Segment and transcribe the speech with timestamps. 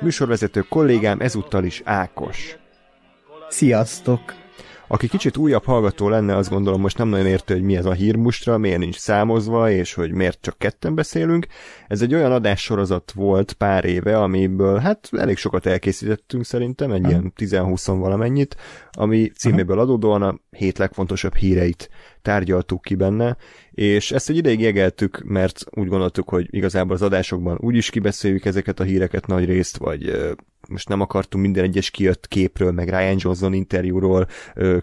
[0.00, 2.56] műsorvezető kollégám ezúttal is Ákos.
[3.48, 4.20] Sziasztok!
[4.92, 7.92] Aki kicsit újabb hallgató lenne, azt gondolom most nem nagyon érte, hogy mi ez a
[7.92, 11.46] hírmustra, miért nincs számozva, és hogy miért csak ketten beszélünk.
[11.88, 17.32] Ez egy olyan adássorozat volt pár éve, amiből hát elég sokat elkészítettünk szerintem, egy ilyen
[17.36, 18.56] 10-20 valamennyit,
[18.90, 21.90] ami címéből adódóan a hét legfontosabb híreit
[22.22, 23.36] tárgyaltuk ki benne,
[23.70, 28.80] és ezt egy ideig jegeltük, mert úgy gondoltuk, hogy igazából az adásokban úgyis kibeszéljük ezeket
[28.80, 30.32] a híreket nagy részt, vagy
[30.68, 34.26] most nem akartunk minden egyes kijött képről, meg Ryan Johnson interjúról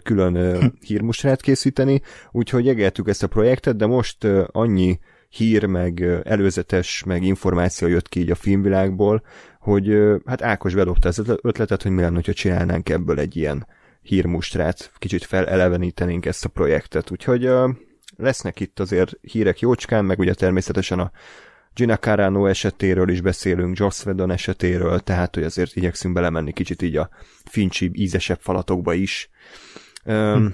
[0.02, 2.00] külön hírmustrát készíteni,
[2.32, 8.20] úgyhogy jegeltük ezt a projektet, de most annyi hír, meg előzetes, meg információ jött ki
[8.20, 9.22] így a filmvilágból,
[9.60, 13.66] hogy hát Ákos bedobta az ötletet, hogy mi lenne, ha csinálnánk ebből egy ilyen
[14.08, 17.10] hírmustrát, kicsit felelevenítenénk ezt a projektet.
[17.10, 17.50] Úgyhogy
[18.16, 21.10] lesznek itt azért hírek jócskán, meg ugye természetesen a
[21.74, 26.96] Gina Carano esetéről is beszélünk, Joss Whedon esetéről, tehát hogy azért igyekszünk belemenni kicsit így
[26.96, 27.10] a
[27.44, 29.30] fincsibb, ízesebb falatokba is.
[30.04, 30.46] Üm, hm.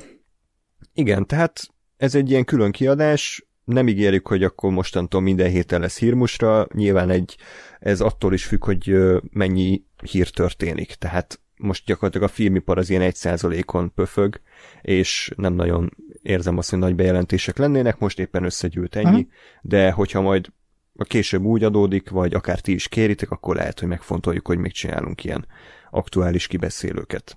[0.94, 5.98] Igen, tehát ez egy ilyen külön kiadás, nem ígérjük, hogy akkor mostantól minden héten lesz
[5.98, 7.36] hírmusra, nyilván egy,
[7.80, 8.96] ez attól is függ, hogy
[9.30, 14.40] mennyi hír történik, tehát most gyakorlatilag a filmipar az ilyen egy százalékon pöfög,
[14.82, 19.32] és nem nagyon érzem azt, hogy nagy bejelentések lennének, most éppen összegyűlt ennyi, uh-huh.
[19.62, 20.52] de hogyha majd
[20.96, 24.72] a később úgy adódik, vagy akár ti is kéritek, akkor lehet, hogy megfontoljuk, hogy még
[24.72, 25.46] csinálunk ilyen
[25.90, 27.36] aktuális kibeszélőket.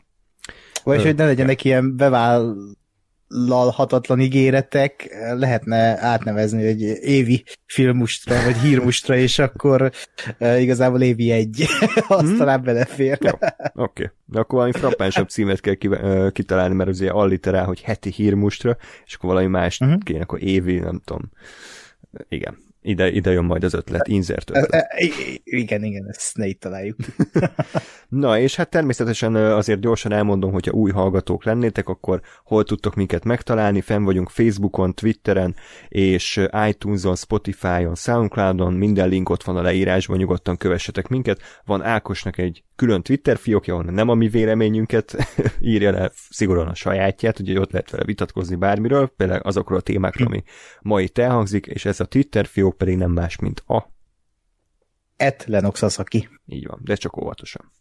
[0.83, 1.95] Vagy hogy ne legyenek ilyen
[3.29, 9.91] bevállalhatatlan ígéretek, lehetne átnevezni egy évi filmustra, vagy hírmustra, és akkor
[10.37, 11.65] e, igazából évi egy,
[12.07, 12.37] azt hmm.
[12.37, 13.17] talán belefér.
[13.21, 13.29] Oké,
[13.73, 14.09] okay.
[14.25, 15.75] de akkor valami frappánsabb címet kell
[16.31, 20.03] kitalálni, mert azért alliterál, hogy heti hírmustra, és akkor valami más uh-huh.
[20.03, 21.31] kéne, akkor évi, nem tudom.
[22.29, 24.73] Igen, ide, ide jön majd az ötlet, insert ötlet.
[24.73, 25.09] E, e,
[25.43, 26.95] igen, igen, ezt ne itt találjuk.
[28.09, 33.23] Na, és hát természetesen azért gyorsan elmondom, hogyha új hallgatók lennétek, akkor hol tudtok minket
[33.23, 35.55] megtalálni, fenn vagyunk Facebookon, Twitteren,
[35.87, 41.41] és iTunes-on, Spotify-on, Soundcloud-on, minden link ott van a leírásban, nyugodtan kövessetek minket.
[41.65, 45.15] Van Ákosnak egy külön Twitter fiókja, ahol nem a mi véleményünket
[45.59, 50.27] írja le szigorúan a sajátját, ugye ott lehet vele vitatkozni bármiről, például azokról a témákról,
[50.27, 50.43] ami
[50.81, 53.95] ma itt elhangzik, és ez a Twitter fiók pedig nem más, mint a
[55.15, 56.29] Et Lennox Asaki.
[56.45, 57.71] Így van, de csak óvatosan.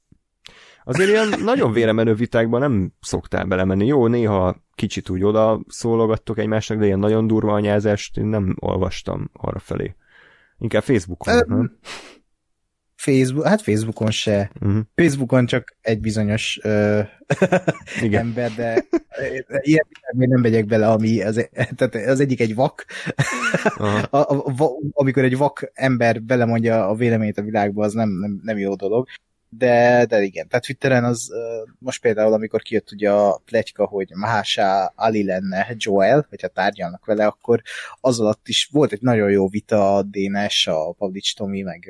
[0.85, 3.87] Azért ilyen nagyon véremenő vitákban nem szoktál belemenni.
[3.87, 9.31] Jó, néha kicsit úgy oda szólogattok egymásnak, de ilyen nagyon durva anyázást én nem olvastam
[9.33, 9.95] arra felé.
[10.59, 11.79] Inkább Facebookon, nem?
[13.07, 14.51] Facebook, hát Facebookon se.
[14.61, 14.81] Uh-huh.
[14.95, 17.07] Facebookon csak egy bizonyos uh,
[18.03, 18.21] Igen.
[18.21, 18.85] ember, de
[19.61, 22.85] ilyen még nem megyek bele, ami az, tehát az egyik egy vak,
[23.77, 24.45] a, a, a,
[24.93, 29.09] amikor egy vak ember belemondja a véleményt a világba, az nem, nem, nem jó dolog
[29.49, 31.33] de, de igen, tehát Twitteren az
[31.79, 37.27] most például, amikor kijött ugye a pletyka, hogy Mahasha Ali lenne Joel, hogyha tárgyalnak vele,
[37.27, 37.63] akkor
[38.01, 41.89] az alatt is volt egy nagyon jó vita a Dénes, a Pavlics Tomi, meg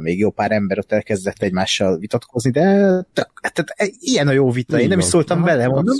[0.00, 2.62] még jó pár ember ott elkezdett egymással vitatkozni, de
[3.52, 5.96] tehát e, ilyen a jó vita, én nem is szóltam ha, bele, mondom,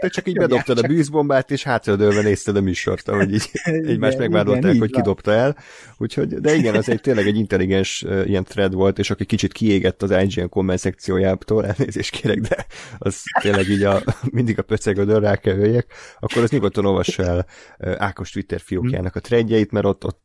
[0.00, 3.50] Te csak így bedobtad a bűzbombát, és hátradőlve nézted a műsort, ahogy így
[3.92, 5.56] egymást megvádolták, hogy kidobta el,
[5.98, 9.83] úgyhogy, de igen, az egy tényleg egy intelligens ilyen thread volt, és aki kicsit kiégett
[9.84, 12.66] lett az IGN komment szekciójától, elnézést kérek, de
[12.98, 17.46] az tényleg így a, mindig a pöcegödön rá kell jöjjek, akkor az nyugodtan olvassa el
[17.96, 20.22] Ákos Twitter fiókjának a trendjeit, mert ott, ott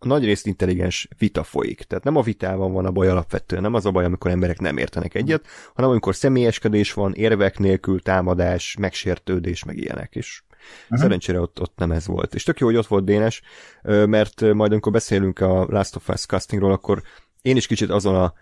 [0.00, 1.82] nagy részt intelligens vita folyik.
[1.82, 4.76] Tehát nem a vitában van a baj alapvetően, nem az a baj, amikor emberek nem
[4.76, 10.44] értenek egyet, hanem amikor személyeskedés van, érvek nélkül támadás, megsértődés, meg ilyenek is.
[10.82, 10.98] Uh-huh.
[10.98, 12.34] Szerencsére ott, ott nem ez volt.
[12.34, 13.42] És tök jó, hogy ott volt Dénes,
[13.82, 17.02] mert majd amikor beszélünk a Last of Us castingról, akkor
[17.42, 18.32] én is kicsit azon a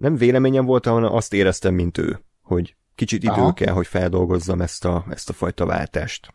[0.00, 3.52] nem véleményem volt, hanem azt éreztem, mint ő, hogy kicsit idő Aha.
[3.52, 6.34] kell, hogy feldolgozzam ezt a, ezt a fajta váltást.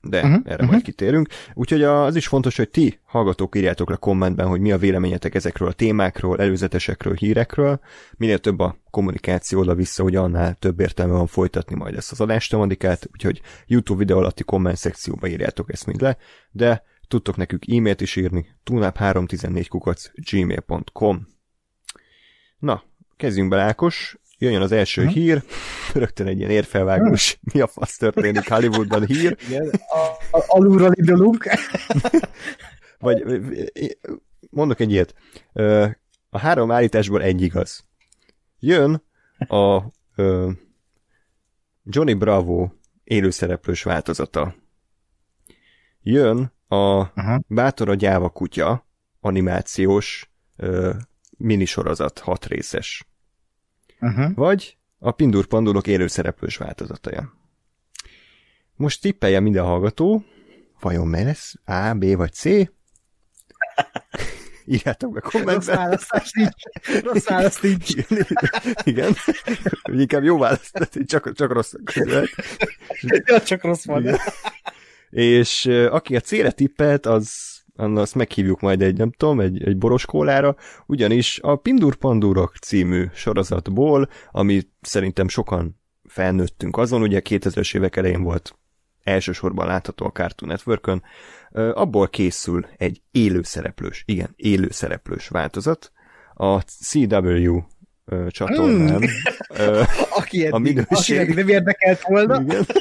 [0.00, 0.70] De uh-huh, erre uh-huh.
[0.70, 1.28] majd kitérünk.
[1.54, 5.68] Úgyhogy az is fontos, hogy ti, hallgatók, írjátok le kommentben, hogy mi a véleményetek ezekről
[5.68, 7.80] a témákról, előzetesekről, hírekről.
[8.16, 13.08] Minél több a kommunikáció oda-vissza, hogy annál több értelme van folytatni majd ezt az adástemadikát,
[13.12, 16.16] úgyhogy YouTube videó alatti komment szekcióba írjátok ezt mind le,
[16.50, 21.26] de tudtok nekünk e-mailt is írni, tunap314 kukac gmail.com
[22.58, 22.82] Na,
[23.16, 24.18] kezdjünk bele, Ákos.
[24.38, 25.16] jöjjön az első uh-huh.
[25.16, 25.42] hír,
[25.94, 27.52] rögtön egy ilyen érfelvágós, uh-huh.
[27.54, 29.36] mi a fasz történik Hollywoodban hír.
[29.48, 29.98] Igen, a,
[30.36, 31.48] a, alulról indulunk.
[32.98, 33.24] Vagy
[34.50, 35.14] mondok egy ilyet.
[36.30, 37.84] A három állításból egy igaz.
[38.58, 39.02] Jön
[39.38, 39.82] a
[41.84, 42.68] Johnny Bravo
[43.04, 44.54] élőszereplős változata.
[46.02, 47.38] Jön a uh-huh.
[47.46, 48.86] Bátor a gyáva kutya
[49.20, 50.30] animációs
[51.36, 53.06] minisorozat, hat részes.
[54.00, 54.34] Uh-huh.
[54.34, 57.34] Vagy a Pindur Pandulok élőszereplős változataja.
[58.74, 60.24] Most tippelje minden hallgató,
[60.80, 61.54] vajon mely lesz?
[61.64, 62.44] A, B vagy C?
[64.64, 65.54] Írjátok be kommentben.
[65.54, 66.62] Rossz választás nincs.
[67.02, 67.90] Rossz választ nincs.
[68.84, 69.14] Igen.
[69.92, 71.72] Inkább jó választ, csak, csak rossz.
[73.24, 74.18] Ja, csak rossz van.
[75.10, 80.06] És aki a C-re tippelt, az azt meghívjuk majd egy, nem tudom, egy, egy boros
[80.06, 80.56] kólára,
[80.86, 88.22] ugyanis a Pindur Pandurok című sorozatból, ami szerintem sokan felnőttünk azon, ugye 2000-es évek elején
[88.22, 88.58] volt
[89.02, 91.02] elsősorban látható a Cartoon network
[91.74, 95.92] abból készül egy élőszereplős, igen, élőszereplős változat,
[96.34, 97.60] a CW
[98.28, 99.02] csatornán.
[99.02, 99.04] Mm.
[100.18, 101.18] aki, eddig, a minőség...
[101.18, 102.40] aki nem érdekelt volna.
[102.40, 102.66] Igen.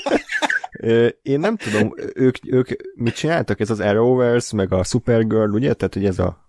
[1.21, 3.59] Én nem tudom, ők, ők mit csináltak?
[3.59, 5.73] Ez az Arrowverse, meg a Supergirl, ugye?
[5.73, 6.43] Tehát, hogy ez a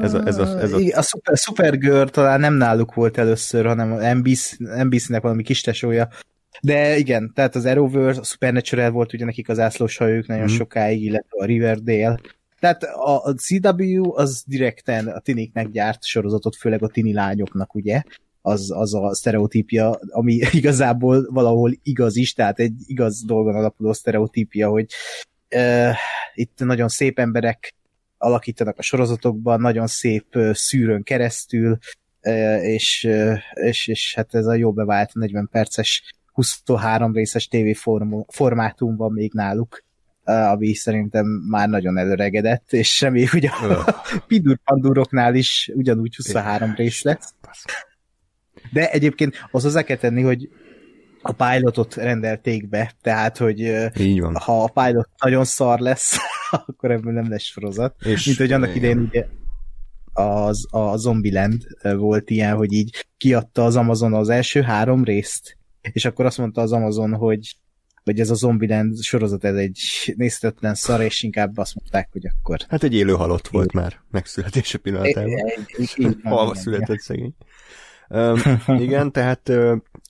[0.00, 0.98] ez a, ez a, ez a...
[0.98, 6.08] a Super, Supergirl talán nem náluk volt először, hanem a NBC, NBC-nek valami kis tesója.
[6.60, 10.54] De igen, tehát az Arrowverse, a Supernatural volt ugye nekik az ászlóshajuk nagyon mm.
[10.54, 12.20] sokáig, illetve a Riverdale.
[12.60, 18.02] Tehát a, a CW az direkten a tiniknek gyárt sorozatot, főleg a tini lányoknak, ugye?
[18.42, 24.68] Az, az a sztereotípia, ami igazából valahol igaz is, tehát egy igaz dolgon alapuló sztereotípia,
[24.68, 24.86] hogy
[25.54, 25.94] uh,
[26.34, 27.74] itt nagyon szép emberek
[28.18, 31.78] alakítanak a sorozatokban, nagyon szép uh, szűrőn keresztül,
[32.22, 37.90] uh, és, uh, és, és hát ez a jó bevált 40 perces 23 részes TV
[38.26, 39.84] formátum van még náluk,
[40.24, 43.84] ami szerintem már nagyon előregedett, és semmi, hogy a
[44.26, 47.34] Pidur Panduroknál is ugyanúgy 23 rész lesz.
[48.72, 50.48] De egyébként az hozzá kell tenni, hogy
[51.22, 53.58] a pilotot rendelték be, tehát, hogy
[53.98, 54.36] Így van.
[54.36, 56.16] ha a pilot nagyon szar lesz,
[56.66, 57.94] akkor ebből nem lesz sorozat.
[58.04, 59.26] És Mint hogy annak idején ugye
[60.12, 66.04] az, a Zombieland volt ilyen, hogy így kiadta az Amazon az első három részt, és
[66.04, 67.56] akkor azt mondta az Amazon, hogy
[68.04, 69.80] hogy ez a Zombieland sorozat, ez egy
[70.16, 72.58] nézhetetlen szar, és inkább azt mondták, hogy akkor...
[72.68, 75.40] Hát egy élő halott volt már megszületése pillanatában.
[76.22, 77.34] Halva született szegény.
[78.66, 79.52] Igen, tehát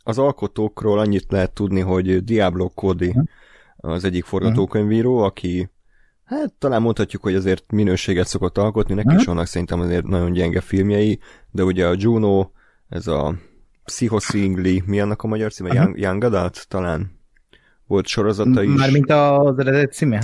[0.04, 3.14] az alkotókról annyit lehet tudni, hogy Diablo Cody
[3.76, 5.70] az egyik forgatókönyvíró, aki
[6.24, 10.60] hát talán mondhatjuk, hogy azért minőséget szokott alkotni, neki is vannak szerintem azért nagyon gyenge
[10.60, 11.18] filmjei,
[11.50, 12.50] de ugye a Juno,
[12.88, 13.34] ez a
[13.84, 15.74] Psychosingli, mi annak a magyar címe?
[15.74, 17.20] Young, Young Adult talán?
[17.86, 18.76] Volt sorozata is.
[18.76, 20.22] Mármint az eredet címe?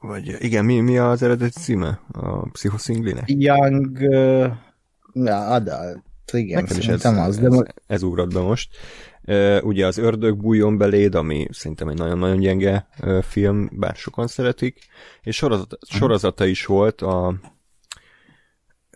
[0.00, 3.24] Vagy igen, mi, mi az eredeti címe a Psychosingli-nek?
[3.26, 6.02] Young uh, Adult.
[6.32, 8.76] Igen, Nekem is ez, az, de ez, ez ugrott be most.
[9.22, 14.26] Uh, ugye az Ördög bújjon beléd, ami szerintem egy nagyon-nagyon gyenge uh, film, bár sokan
[14.26, 14.78] szeretik,
[15.22, 15.98] és sorozat, mhm.
[15.98, 17.34] sorozata is volt a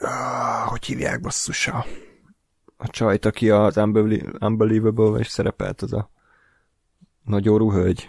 [0.01, 1.87] uh, hogy hívják basszus a,
[2.89, 3.77] csajt, aki az
[4.41, 6.11] Unbelievable is szerepelt, az a
[7.25, 8.09] nagy orú hölgy.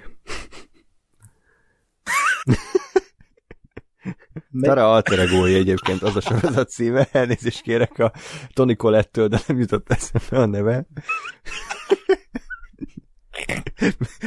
[4.61, 8.11] Tara alter egyébként az a sorozat címe, elnézést kérek a
[8.53, 10.87] Tony Colette-től, de nem jutott eszembe a neve.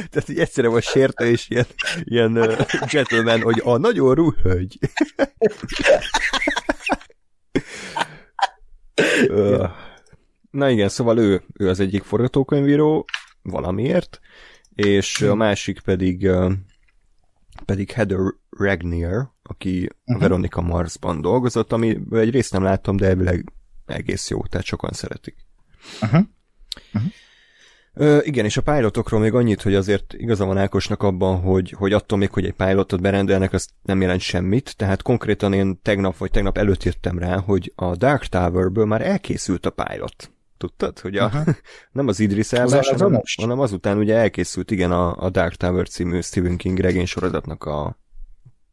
[0.09, 1.65] Tehát így egyszerre volt sértő és ilyen,
[2.03, 4.77] ilyen uh, gentleman, hogy a nagyon ruhölgy.
[9.27, 9.69] uh,
[10.51, 13.05] na igen, szóval ő, ő az egyik forgatókönyvíró
[13.41, 14.19] valamiért,
[14.75, 16.51] és a másik pedig uh,
[17.65, 18.19] pedig Heather
[18.49, 20.21] Regnier, aki uh-huh.
[20.21, 23.53] Veronica Marsban dolgozott, ami egy részt nem láttam, de elvileg
[23.85, 25.35] egész jó, tehát sokan szeretik.
[26.01, 26.25] Uh-huh.
[26.93, 27.11] Uh-huh.
[27.99, 31.93] Ö, igen, és a pilotokról még annyit, hogy azért igaza van Ákosnak abban, hogy, hogy
[31.93, 36.31] attól még, hogy egy pilotot berendelnek, az nem jelent semmit, tehát konkrétan én tegnap vagy
[36.31, 40.31] tegnap előtt jöttem rá, hogy a Dark Towerből már elkészült a pilot.
[40.57, 41.55] Tudtad, hogy a, uh-huh.
[41.91, 46.21] nem az Idris Elba, hanem, hanem azután ugye elkészült igen a, a Dark Tower című
[46.21, 47.97] Stephen King regény sorozatnak a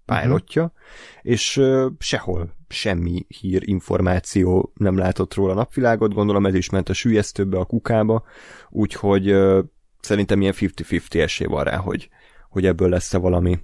[0.05, 0.79] pilotja, uh-huh.
[1.23, 6.93] és uh, sehol semmi hír, információ nem látott róla napvilágot, gondolom ez is ment a
[6.93, 8.25] sülyeztőbe, a kukába,
[8.71, 9.65] úgyhogy uh,
[10.01, 12.09] szerintem ilyen 50-50 esély van rá, hogy,
[12.49, 13.59] hogy ebből lesz-e valami,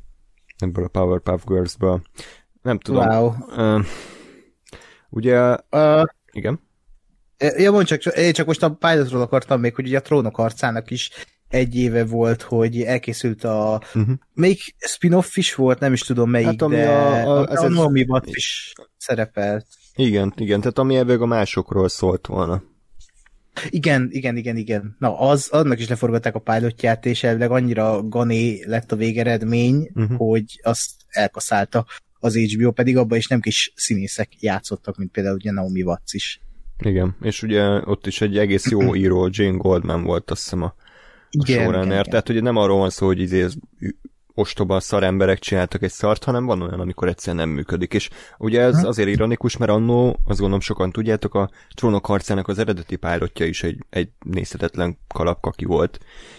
[0.59, 2.03] ebből a Powerpuff Girls-ből.
[2.63, 3.07] Nem tudom.
[3.07, 3.35] Wow.
[3.57, 3.85] Uh,
[5.09, 6.61] ugye, uh, igen?
[7.57, 10.91] Ja, mondj csak, én csak most a pilotról akartam még, hogy ugye a trónok arcának
[10.91, 11.11] is
[11.51, 13.83] egy éve volt, hogy elkészült a...
[13.95, 14.15] Uh-huh.
[14.35, 17.69] Még spin-off is volt, nem is tudom melyik, hát, ami de a, a, a, a
[17.69, 19.67] Naomi Watt is szerepelt.
[19.95, 22.63] Igen, igen, tehát ami ebből a másokról szólt volna.
[23.69, 24.97] Igen, igen, igen, igen.
[24.99, 30.17] Na, az, annak is leforgatták a pilotját, és elvileg annyira gané lett a végeredmény, uh-huh.
[30.17, 31.87] hogy azt elkaszálta
[32.19, 36.41] az HBO, pedig abban is nem kis színészek játszottak, mint például ugye Naomi Watts is.
[36.79, 40.75] Igen, és ugye ott is egy egész jó író, Jane Goldman volt azt hiszem a,
[41.31, 43.47] igen, showrunner, igen, tehát ugye nem arról van szó, hogy izé
[44.35, 47.95] ostoba szar emberek csináltak egy szart, hanem van olyan, amikor egyszerűen nem működik.
[47.95, 52.59] És ugye ez azért ironikus, mert annó, azt gondolom sokan tudjátok, a trónok harcának az
[52.59, 55.99] eredeti pálotja is egy, egy nézhetetlen kalapkaki volt.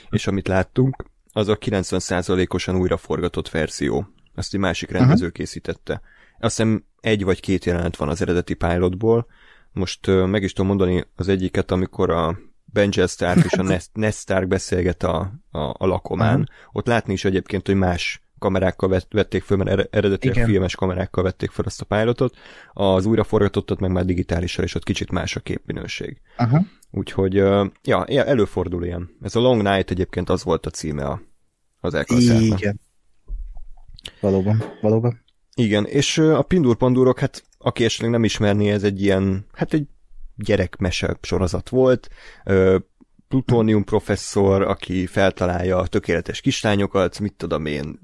[0.09, 4.07] És amit láttunk, az a 90%-osan újraforgatott verzió.
[4.35, 5.31] Azt egy másik rendező uh-huh.
[5.31, 6.01] készítette.
[6.39, 9.27] Azt hiszem egy vagy két jelenet van az eredeti pilotból.
[9.71, 12.39] Most uh, meg is tudom mondani az egyiket, amikor a
[12.73, 13.63] Benjel Stark és a
[13.93, 16.39] Ned Stark beszélget a, a, a lakomán.
[16.39, 16.55] Uh-huh.
[16.71, 20.47] Ott látni is egyébként, hogy más kamerákkal vették föl, mert eredetileg Igen.
[20.47, 22.35] filmes kamerákkal vették föl azt a pilotot,
[22.73, 26.21] az újraforgatottat meg már digitálisan, és ott kicsit más a képminőség.
[26.37, 26.65] Uh-huh.
[26.91, 27.33] Úgyhogy,
[27.83, 29.09] ja, előfordul ilyen.
[29.21, 31.21] Ez a Long Night egyébként az volt a címe a,
[31.79, 32.59] az elkoncertnek.
[32.59, 32.79] Igen.
[34.19, 35.21] Valóban, valóban.
[35.55, 39.87] Igen, és a Pindur Pandurok, hát aki esetleg nem ismerné, ez egy ilyen, hát egy
[40.43, 42.09] gyerekmese sorozat volt,
[43.27, 47.99] plutónium professzor, aki feltalálja a tökéletes kislányokat, mit tudom én,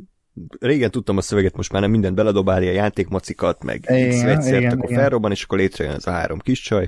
[0.59, 5.43] régen tudtam a szöveget, most már nem mindent beledobálja, játékmacikat, meg egyszer, akkor felrobban, és
[5.43, 6.87] akkor létrejön ez a három kis csaj.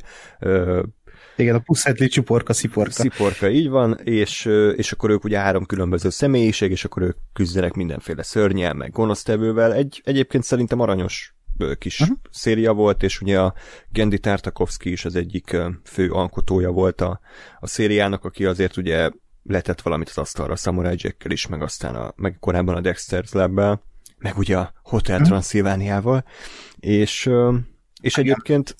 [1.35, 2.91] Igen, a puszhetli csuporka, sziporka.
[2.91, 7.73] Sziporka, így van, és, és akkor ők ugye három különböző személyiség, és akkor ők küzdenek
[7.73, 9.73] mindenféle szörnyel, meg gonosztevővel.
[9.73, 11.35] Egy, egyébként szerintem aranyos
[11.79, 12.17] kis uh-huh.
[12.31, 13.53] széria volt, és ugye a
[13.89, 17.19] Gendi Tartakovsky is az egyik fő alkotója volt a,
[17.59, 19.09] a szériának, aki azért ugye
[19.43, 23.31] letett valamit az asztalra a Samurai Jack-kel is, meg aztán a, meg korábban a Dexter's
[23.31, 23.79] lab
[24.17, 25.29] meg ugye a Hotel uh-huh.
[25.29, 26.23] Transylvániával,
[26.79, 27.29] és,
[28.01, 28.75] és egyébként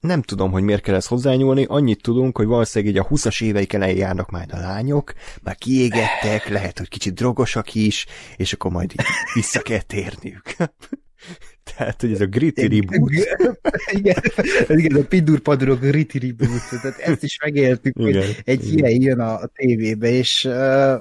[0.00, 3.72] nem tudom, hogy miért kell ezt hozzányúlni, annyit tudunk, hogy valószínűleg így a 20-as éveik
[3.72, 5.12] elején járnak majd a lányok,
[5.42, 10.54] már kiégettek, lehet, hogy kicsit drogosak is, és akkor majd így vissza kell térniük.
[11.64, 13.10] Tehát, hogy ez a gritty reboot.
[13.98, 14.22] igen,
[14.68, 15.40] igen, a Pindur
[15.80, 16.82] gritty reboot.
[16.82, 18.88] Tehát ezt is megéltük, igen, hogy egy igen.
[18.88, 21.00] ilyen jön a, a tévébe, és uh,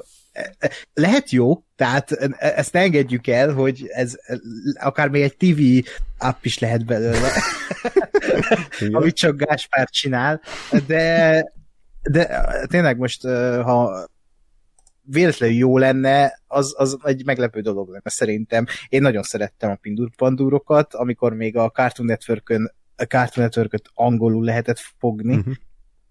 [0.94, 4.15] lehet jó, tehát ezt ne engedjük el, hogy ez
[4.74, 7.32] akár még egy TV app is lehet belőle,
[8.91, 10.41] amit csak Gáspár csinál,
[10.88, 11.44] de
[12.01, 13.22] de tényleg most,
[13.63, 14.08] ha
[15.12, 18.65] véletlenül jó lenne, az, az egy meglepő dolog lenne szerintem.
[18.89, 24.44] Én nagyon szerettem a Pindur Pandúrokat, amikor még a Cartoon Network-ön a Cartoon network angolul
[24.44, 25.36] lehetett fogni.
[25.36, 25.53] Uh-huh.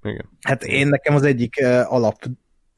[0.02, 0.28] Igen.
[0.40, 2.25] Hát én nekem az egyik uh, alap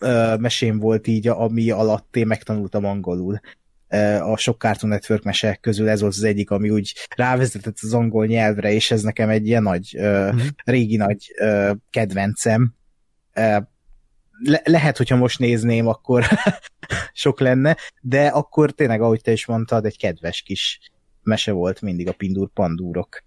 [0.01, 3.41] uh, mesém volt így, ami alatt én megtanultam angolul
[4.21, 8.27] a sok Cartoon Network mesek közül ez volt az egyik, ami úgy rávezetett az angol
[8.27, 10.41] nyelvre, és ez nekem egy ilyen nagy, uh-huh.
[10.65, 11.35] régi nagy
[11.91, 12.75] kedvencem
[14.45, 16.25] le- lehet, hogyha most nézném, akkor
[17.13, 20.79] sok lenne, de akkor tényleg, ahogy te is mondtad, egy kedves kis
[21.23, 23.23] mese volt mindig a Pindur Pandúrok.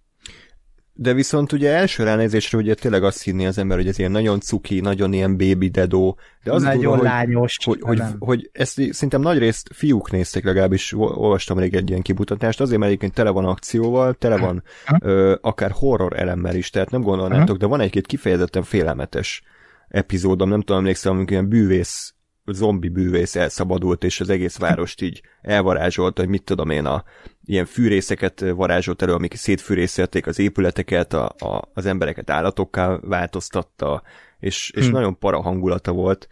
[0.98, 4.40] De viszont ugye első ránézésre ugye tényleg azt hinni az ember, hogy ez ilyen nagyon
[4.40, 6.18] cuki, nagyon ilyen baby dedó.
[6.44, 7.58] De az nagyon tudom, lányos.
[7.64, 12.02] Hogy, hogy, hogy, hogy, ezt szerintem nagy részt fiúk nézték, legalábbis olvastam rég egy ilyen
[12.02, 14.64] kibutatást, azért mert egyébként tele van akcióval, tele van
[15.00, 19.44] ö, akár horror elemmel is, tehát nem gondolnátok, de van egy-két kifejezetten félelmetes
[19.88, 22.14] epizódom, nem tudom, emlékszem, amikor ilyen bűvész,
[22.46, 27.04] zombi bűvész elszabadult, és az egész várost így elvarázsolt, hogy mit tudom én, a
[27.46, 34.04] ilyen fűrészeket varázsolt elő, amik szétfűrészelték az épületeket, a, a, az embereket állatokká változtatta,
[34.40, 34.94] és, és hmm.
[34.94, 36.28] nagyon para hangulata volt.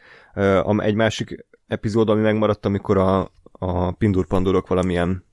[0.77, 5.25] Egy másik epizód, ami megmaradt, amikor a, a Pindur Pandurok valamilyen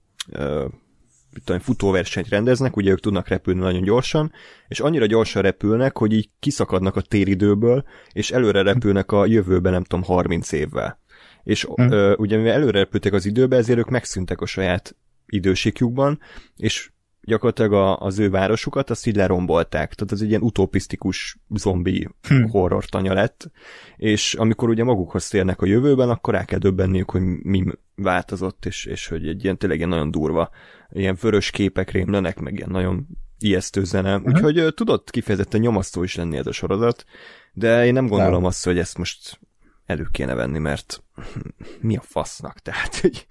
[1.45, 4.33] tudom, futóversenyt rendeznek, ugye ők tudnak repülni nagyon gyorsan,
[4.69, 9.85] és annyira gyorsan repülnek, hogy így kiszakadnak a téridőből, és előre repülnek a jövőben, nem
[9.85, 10.99] tudom, 30 évvel.
[11.43, 11.91] És hmm.
[11.91, 14.97] ö, ugye mivel előre repültek az időbe, ezért ők megszűntek a saját
[15.27, 16.21] időségükban,
[16.57, 16.91] és
[17.23, 19.95] gyakorlatilag a, az ő városukat azt így lerombolták.
[19.95, 22.49] Tehát ez egy ilyen utopisztikus zombi hmm.
[22.49, 23.51] horror tanya lett,
[23.97, 27.65] és amikor ugye magukhoz térnek a jövőben, akkor rá kell döbbenniük, hogy mi
[28.03, 30.51] változott, és, és hogy egy ilyen tényleg ilyen nagyon durva,
[30.91, 33.07] ilyen vörös képek rémlenek, meg ilyen nagyon
[33.39, 34.17] ijesztő zene.
[34.17, 34.33] Uh-huh.
[34.33, 37.05] Úgyhogy tudott kifejezetten nyomasztó is lenni ez a sorozat,
[37.53, 39.41] de én nem gondolom azt, hogy ezt most
[39.87, 41.03] elő kéne venni, mert
[41.81, 42.59] mi a fasznak?
[42.59, 43.27] Tehát, hogy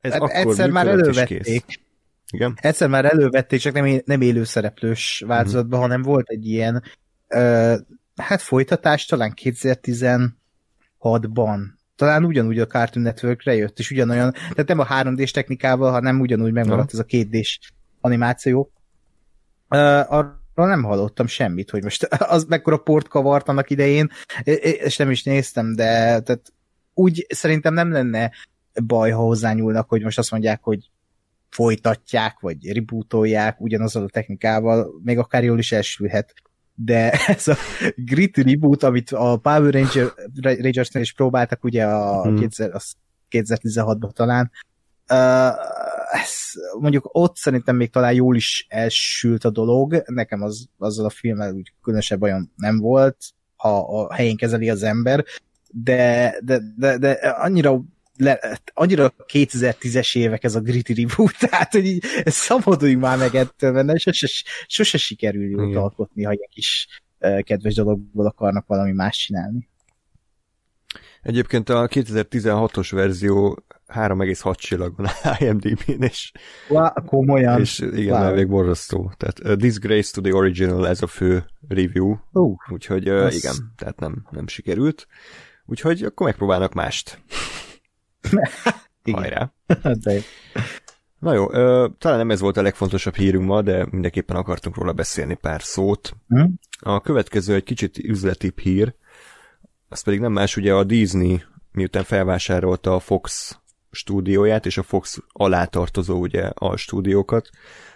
[0.00, 1.80] ez hát akkor egyszer már elővették.
[2.30, 2.58] Igen?
[2.60, 5.90] Egyszer már elővették, csak nem, nem élő szereplős változatban, uh-huh.
[5.90, 6.82] hanem volt egy ilyen
[7.28, 7.76] uh,
[8.16, 11.60] hát folytatás talán 2016-ban
[11.96, 16.52] talán ugyanúgy a Cartoon Networkre jött, és ugyanolyan, tehát nem a 3D-s technikával, hanem ugyanúgy
[16.52, 16.98] megmaradt no.
[16.98, 17.46] ez a 2 d
[18.00, 18.72] animáció.
[19.68, 24.10] Uh, arról nem hallottam semmit, hogy most az mekkora port kavart annak idején,
[24.84, 26.52] és nem is néztem, de tehát
[26.94, 28.30] úgy szerintem nem lenne
[28.86, 30.90] baj, ha hozzányúlnak, hogy most azt mondják, hogy
[31.50, 36.34] folytatják, vagy rebootolják ugyanazzal a technikával, még akár jól is elsülhet.
[36.74, 37.56] De ez a
[37.96, 40.12] gritty reboot, amit a Power Ranger,
[40.42, 42.48] Rangers-nél is próbáltak, ugye a hmm.
[43.30, 44.50] 2016-ban talán,
[45.08, 45.54] uh,
[46.20, 46.34] ez,
[46.80, 51.52] mondjuk ott szerintem még talán jól is elsült a dolog, nekem az, azzal a filmmel
[51.52, 53.16] úgy különösebb bajom nem volt,
[53.56, 55.24] ha a helyén kezeli az ember,
[55.72, 57.82] de, de, de, de annyira
[58.16, 63.82] le, annyira 2010-es évek ez a gritty reboot, tehát hogy így szabaduljunk már meg ettől,
[63.82, 64.26] mert sose,
[64.66, 66.86] sose sikerül jót alkotni, ha ilyen kis
[67.42, 69.70] kedves dologból akarnak valami más csinálni.
[71.22, 73.64] Egyébként a 2016-os verzió
[73.94, 75.06] 3,6 csillag van
[75.38, 76.32] IMDb-n, és,
[76.68, 77.60] wow, komolyan.
[77.60, 78.34] és igen, wow.
[78.34, 79.12] még borzasztó.
[79.16, 84.00] Tehát a Disgrace to the Original ez a fő review, uh, úgyhogy uh, igen, tehát
[84.00, 85.06] nem, nem sikerült.
[85.66, 87.18] Úgyhogy akkor megpróbálnak mást.
[89.12, 89.52] Hajrá.
[90.04, 90.20] De.
[91.18, 94.92] Na jó, ö, talán nem ez volt a legfontosabb hírünk ma, de mindenképpen akartunk róla
[94.92, 96.16] beszélni pár szót.
[96.28, 96.44] Hm?
[96.78, 98.94] A következő egy kicsit üzletibb hír,
[99.88, 103.56] az pedig nem más, ugye a Disney miután felvásárolta a Fox
[103.90, 107.48] stúdióját, és a Fox alá tartozó ugye a stúdiókat,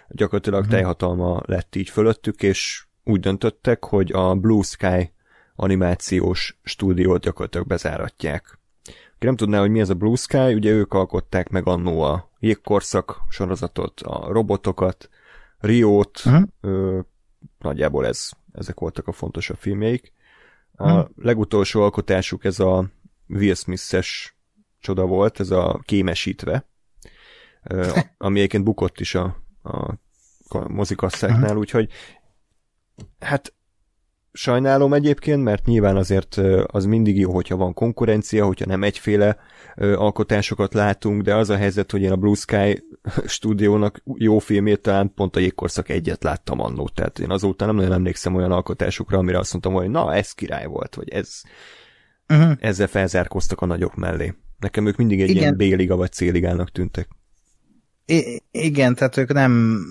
[0.07, 0.69] gyakorlatilag hm.
[0.69, 5.11] teljhatalma lett így fölöttük, és úgy döntöttek, hogy a Blue Sky
[5.55, 8.56] animációs stúdiót gyakorlatilag bezáratják.
[9.19, 12.29] Ki nem tudná, hogy mi ez a Blue Sky, ugye ők alkották meg annó a
[12.39, 15.09] jégkorszak sorozatot, a robotokat,
[15.59, 16.43] Riót, uh-huh.
[16.61, 16.99] ö,
[17.59, 20.13] nagyjából ez, ezek voltak a fontosabb filmjeik.
[20.75, 21.09] A uh-huh.
[21.15, 22.89] legutolsó alkotásuk ez a
[23.27, 24.35] Will Smith-es
[24.79, 26.65] csoda volt, ez a kémesítve,
[27.63, 29.97] ö, ami egyébként bukott is a, a
[30.67, 31.57] mozikasszáknál, uh-huh.
[31.57, 31.91] úgyhogy
[33.19, 33.53] hát
[34.37, 39.37] sajnálom egyébként, mert nyilván azért az mindig jó, hogyha van konkurencia, hogyha nem egyféle
[39.75, 42.83] alkotásokat látunk, de az a helyzet, hogy én a Blue Sky
[43.35, 47.91] stúdiónak jó filmét talán pont a jégkorszak egyet láttam annó, tehát én azóta nem nagyon
[47.91, 51.41] emlékszem olyan alkotásukra, amire azt mondtam, hogy na, ez király volt, vagy ez
[52.27, 52.51] uh-huh.
[52.59, 54.33] ezzel felzárkoztak a nagyok mellé.
[54.59, 55.41] Nekem ők mindig egy Igen.
[55.41, 57.07] ilyen B-liga vagy C-ligának tűntek.
[58.51, 59.81] Igen, tehát ők nem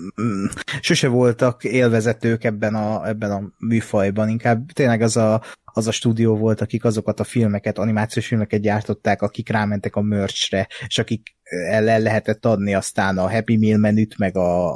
[0.81, 6.37] sose voltak élvezetők ebben a, ebben a műfajban, inkább tényleg az a, az a stúdió
[6.37, 11.35] volt, akik azokat a filmeket, animációs filmeket gyártották, akik rámentek a merchre, és akik
[11.69, 14.67] el lehetett adni aztán a Happy Meal menüt, meg a,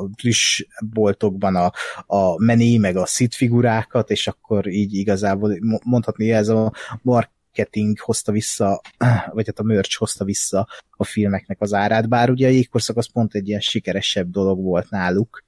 [0.00, 1.72] a friss boltokban a,
[2.06, 6.72] a meni, meg a szit figurákat, és akkor így igazából mondhatni ez a
[7.02, 8.80] mark marketing hozta vissza,
[9.34, 13.12] vagy hát a merch hozta vissza a filmeknek az árát, bár ugye a jégkorszak az
[13.12, 15.44] pont egy ilyen sikeresebb dolog volt náluk,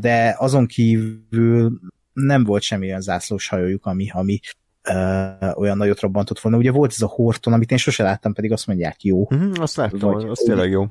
[0.00, 1.80] de azon kívül
[2.12, 4.40] nem volt semmi olyan zászlós hajójuk, ami, ami
[4.88, 6.58] uh, olyan nagyot robbantott volna.
[6.58, 9.28] Ugye volt ez a Horton, amit én sose láttam, pedig azt mondják jó.
[9.34, 10.86] Mm, azt láttam, vagy, az tényleg jó.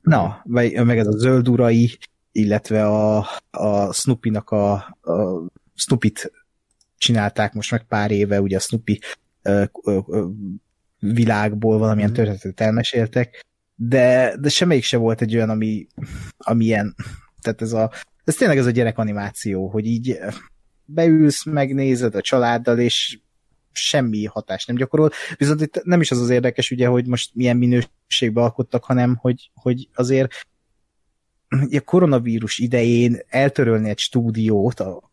[0.00, 1.98] Na, vagy meg ez a zöld urai,
[2.32, 6.32] illetve a, a Snoopy-nak a, a Snoopy-t
[6.98, 9.00] csinálták most meg pár éve, ugye a Snoopy
[9.42, 10.26] ö, ö, ö,
[10.98, 12.18] világból valamilyen mhm.
[12.18, 15.86] történetet elmeséltek, de, de semmelyik se volt egy olyan, ami,
[16.38, 16.94] ami ilyen,
[17.40, 17.92] tehát ez a,
[18.24, 20.18] ez tényleg ez a gyerek animáció, hogy így
[20.84, 23.18] beülsz, megnézed a családdal, és
[23.72, 25.10] semmi hatást nem gyakorol.
[25.36, 29.50] Viszont itt nem is az az érdekes, ugye, hogy most milyen minőségbe alkottak, hanem hogy,
[29.54, 30.32] hogy azért
[31.48, 35.10] a koronavírus idején eltörölni egy stúdiót, a,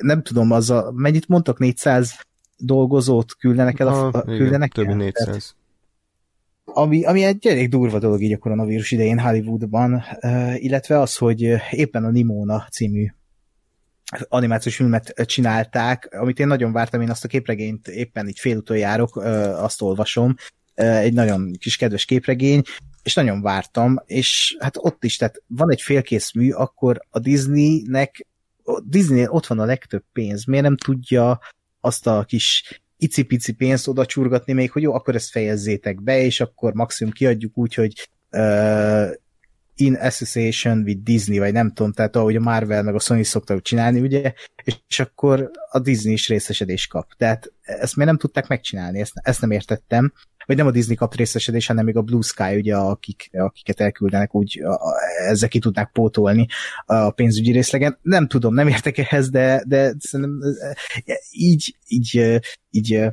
[0.00, 3.88] nem tudom, az a, mennyit mondtak, 400 dolgozót küldenek el?
[3.88, 4.92] A, a, küldenek igen, el?
[4.92, 5.24] több 400.
[5.24, 5.56] Tehát,
[6.64, 10.02] ami, ami egy elég durva dolog így a koronavírus idején Hollywoodban,
[10.54, 13.06] illetve az, hogy éppen a Nimona című
[14.28, 19.16] animációs filmet csinálták, amit én nagyon vártam, én azt a képregényt éppen így félúton járok,
[19.56, 20.34] azt olvasom,
[20.74, 22.62] egy nagyon kis kedves képregény,
[23.02, 28.26] és nagyon vártam, és hát ott is, tehát van egy félkész mű, akkor a Disneynek
[28.84, 31.38] Disney ott van a legtöbb pénz, miért nem tudja
[31.80, 36.40] azt a kis icipici pénzt oda csurgatni még, hogy jó, akkor ezt fejezzétek be, és
[36.40, 38.10] akkor maximum kiadjuk úgy, hogy
[39.80, 43.62] in association with Disney, vagy nem tudom, tehát ahogy a Marvel meg a Sony szoktak
[43.62, 44.32] csinálni, ugye,
[44.88, 47.12] és, akkor a Disney is részesedés kap.
[47.16, 50.12] Tehát ezt miért nem tudták megcsinálni, ezt, ezt nem értettem.
[50.46, 54.34] Vagy nem a Disney kap részesedés, hanem még a Blue Sky, ugye, akik, akiket elküldenek,
[54.34, 54.94] úgy a, a,
[55.28, 56.46] ezzel ki tudnák pótolni
[56.86, 57.98] a pénzügyi részlegen.
[58.02, 60.40] Nem tudom, nem értek ehhez, de, de szerintem
[61.30, 63.04] így, így, így így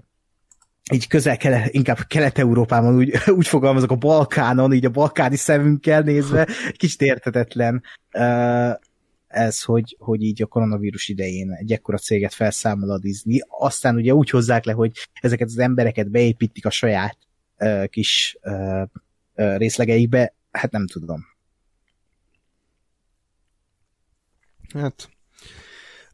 [1.08, 7.02] közel kelet, inkább Kelet-Európában úgy, úgy fogalmazok a Balkánon, így a balkáni szemünkkel nézve, kicsit
[7.02, 7.84] értetetlen
[9.28, 14.14] ez, hogy, hogy így a koronavírus idején egy ekkora céget felszámol a Disney, aztán ugye
[14.14, 17.18] úgy hozzák le, hogy ezeket az embereket beépítik a saját
[17.90, 18.90] kis uh,
[19.34, 21.26] részlegeikbe, hát nem tudom.
[24.74, 25.10] Hát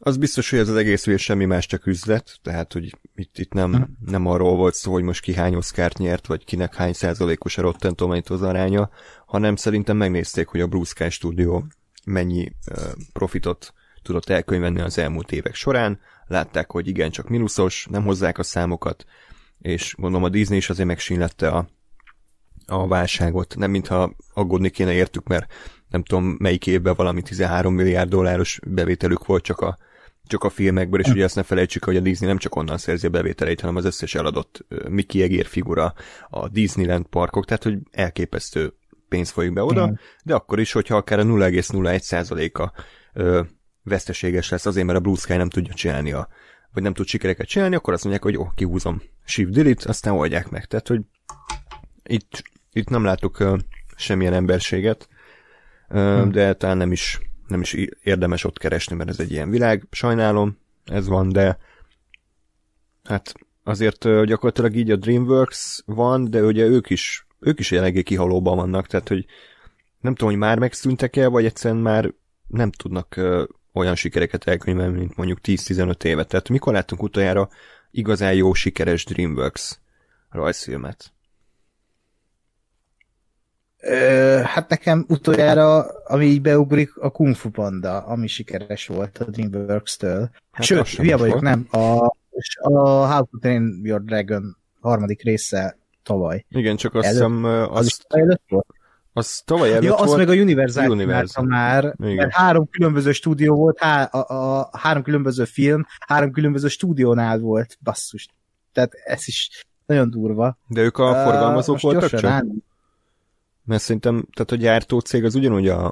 [0.03, 3.53] az biztos, hogy ez az egész ügy semmi más, csak üzlet, tehát, hogy itt, itt
[3.53, 7.57] nem, nem arról volt szó, hogy most ki hány oszkárt nyert, vagy kinek hány százalékos
[7.57, 8.89] a Rotten Tomatoes aránya,
[9.25, 11.63] hanem szerintem megnézték, hogy a Blue Sky Studio
[12.05, 12.81] mennyi uh,
[13.13, 18.43] profitot tudott elkönyvenni az elmúlt évek során, látták, hogy igen, csak mínuszos, nem hozzák a
[18.43, 19.05] számokat,
[19.59, 21.69] és gondolom a Disney is azért megsínlette a,
[22.65, 25.53] a válságot, nem mintha aggódni kéne értük, mert
[25.89, 29.77] nem tudom melyik évben valami 13 milliárd dolláros bevételük volt csak a
[30.31, 33.07] csak a filmekből, és ugye ezt ne felejtsük, hogy a Disney nem csak onnan szerzi
[33.07, 35.93] a bevételeit, hanem az összes eladott Mickey egér figura,
[36.29, 38.73] a Disneyland parkok, tehát hogy elképesztő
[39.09, 42.71] pénz folyik be oda, de akkor is, hogyha akár a 0,01%-a
[43.83, 46.27] veszteséges lesz azért, mert a Blue Sky nem tudja csinálni a,
[46.73, 50.49] vagy nem tud sikereket csinálni, akkor azt mondják, hogy jó, kihúzom Shift Delete, aztán oldják
[50.49, 50.65] meg.
[50.65, 51.01] Tehát, hogy
[52.03, 53.59] itt, itt nem látok uh,
[53.95, 55.07] semmilyen emberséget,
[55.89, 57.19] uh, de talán nem is
[57.51, 59.87] nem is érdemes ott keresni, mert ez egy ilyen világ.
[59.91, 61.57] Sajnálom, ez van, de
[63.03, 63.33] hát
[63.63, 68.87] azért gyakorlatilag így a DreamWorks van, de ugye ők is, ők is eléggé kihalóban vannak,
[68.87, 69.25] tehát hogy
[69.99, 72.13] nem tudom, hogy már megszűntek el, vagy egyszerűen már
[72.47, 73.19] nem tudnak
[73.73, 76.23] olyan sikereket elkönyvelni, mint mondjuk 10-15 éve.
[76.23, 77.49] Tehát mikor láttunk utoljára
[77.91, 79.79] igazán jó, sikeres DreamWorks
[80.29, 81.13] rajzfilmet?
[84.43, 90.29] Hát nekem utoljára, ami így beugrik, a Kung Fu Panda, ami sikeres volt a DreamWorks-től.
[90.51, 91.67] Hát Sőt, hülye vagyok, nem.
[91.69, 92.15] A,
[92.61, 96.45] a How to Train Your Dragon harmadik része tavaly.
[96.49, 97.43] Igen, csak azt hiszem...
[97.43, 97.97] Az, az is
[98.47, 98.65] volt?
[99.13, 100.17] Az tavaly előtt ja, volt.
[100.17, 101.43] meg a Universal, Universal.
[101.43, 102.15] már, Igen.
[102.15, 107.77] mert három különböző stúdió volt, há, a, a, három különböző film, három különböző stúdiónál volt,
[107.83, 108.27] basszus.
[108.73, 110.57] Tehát ez is nagyon durva.
[110.67, 112.19] De ők a forgalmazók uh, voltak csak?
[112.19, 112.41] Rá,
[113.63, 115.85] mert szerintem, tehát a gyártó cég az ugyanúgy a,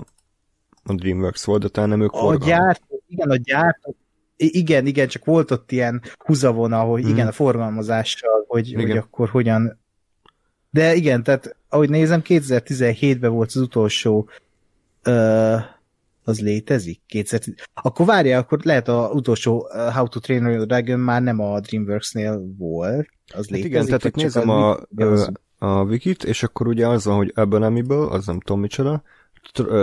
[0.84, 3.96] a DreamWorks volt, de talán nem ők A gyártó, igen, a gyártó,
[4.36, 7.12] igen, igen, csak volt ott ilyen húzavona, hogy hmm.
[7.12, 9.80] igen, a forgalmazással, hogy, hogy akkor hogyan
[10.70, 14.30] de igen, tehát ahogy nézem, 2017-ben volt az utolsó
[15.06, 15.62] uh,
[16.24, 17.02] az létezik?
[17.08, 17.54] 2010...
[17.74, 22.56] Akkor várja, akkor lehet a utolsó How to Train Your Dragon már nem a DreamWorks-nél
[22.58, 23.08] volt.
[23.26, 23.66] Az hát létezik?
[23.66, 28.08] Igen, tehát itt nézem a, a, a wikit, és akkor ugye az van, hogy Abominable,
[28.08, 29.04] az nem tudom micsoda,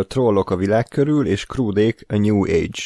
[0.07, 2.83] trollok a világ körül, és Crudék a New Age.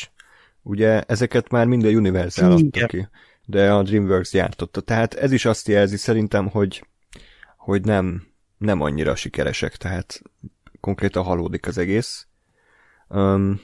[0.63, 3.09] Ugye ezeket már minden Universal adta ki,
[3.45, 4.81] de a DreamWorks gyártotta.
[4.81, 6.87] Tehát ez is azt jelzi szerintem, hogy,
[7.57, 8.23] hogy nem,
[8.59, 10.23] nem annyira sikeresek, tehát
[10.81, 12.27] konkrétan halódik az egész.
[13.09, 13.61] Um,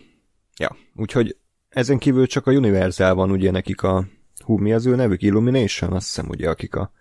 [0.56, 1.36] ja, úgyhogy
[1.68, 4.06] ezen kívül csak a Universal van ugye nekik a
[4.44, 5.22] hú, mi az ő nevük?
[5.22, 5.92] Illumination?
[5.92, 6.92] Azt hiszem ugye, akik a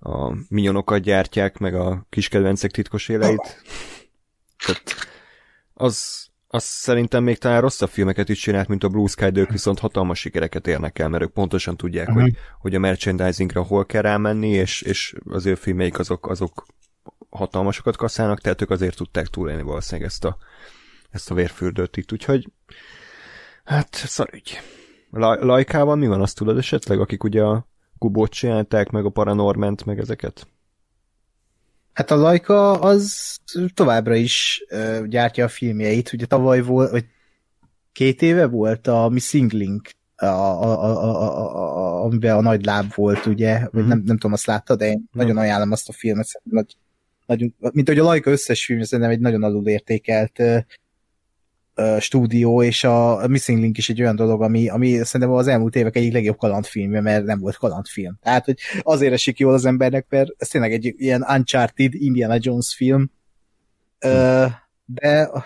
[0.00, 3.62] a minyonokat gyártják, meg a kis kedvencek titkos éleit.
[4.66, 4.94] Tehát
[5.74, 9.50] az, az szerintem még talán rosszabb filmeket is csinált, mint a Blue Sky, de ők
[9.50, 12.22] viszont hatalmas sikereket érnek el, mert ők pontosan tudják, uh-huh.
[12.22, 16.66] hogy, hogy a merchandisingra hol kell rámenni, és, és az ő filmeik azok, azok
[17.30, 20.36] hatalmasokat kaszálnak, tehát ők azért tudták túlélni valószínűleg ezt a,
[21.10, 22.52] ezt a vérfürdőt itt, úgyhogy
[23.64, 24.60] hát szarügy.
[25.10, 27.66] Lajkával mi van, azt tudod esetleg, akik ugye a
[27.98, 30.46] Kubót csinálták, meg a Paranorment, meg ezeket?
[31.92, 33.36] Hát a Laika az
[33.74, 36.12] továbbra is uh, gyártja a filmjeit.
[36.12, 37.04] Ugye tavaly volt, vagy
[37.92, 42.64] két éve volt a Missing Link, a, a, a, a, a, a, amiben a nagy
[42.64, 43.88] láb volt, ugye, mm-hmm.
[43.88, 45.18] nem, nem tudom, azt láttad, de én mm.
[45.18, 46.76] nagyon ajánlom azt a filmet, szerintem nagy,
[47.26, 50.42] nagyon, mint hogy a Laika összes film, szerintem egy nagyon alulértékelt
[52.00, 55.96] stúdió, és a Missing Link is egy olyan dolog, ami, ami szerintem az elmúlt évek
[55.96, 58.18] egyik legjobb kalandfilmje, mert nem volt kalandfilm.
[58.22, 62.74] Tehát, hogy azért esik jól az embernek, mert ez tényleg egy ilyen Uncharted Indiana Jones
[62.74, 63.10] film.
[63.98, 64.44] Hm.
[64.84, 65.44] de a,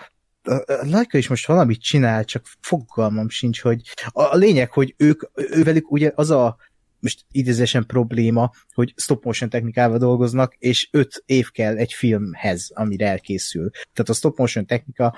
[0.81, 6.11] Laika is most valamit csinál, csak fogalmam sincs, hogy a lényeg, hogy ők, ővelük ugye
[6.15, 6.57] az a
[6.99, 13.07] most idézésen probléma, hogy stop motion technikával dolgoznak, és öt év kell egy filmhez, amire
[13.07, 13.69] elkészül.
[13.69, 15.17] Tehát a stop motion technika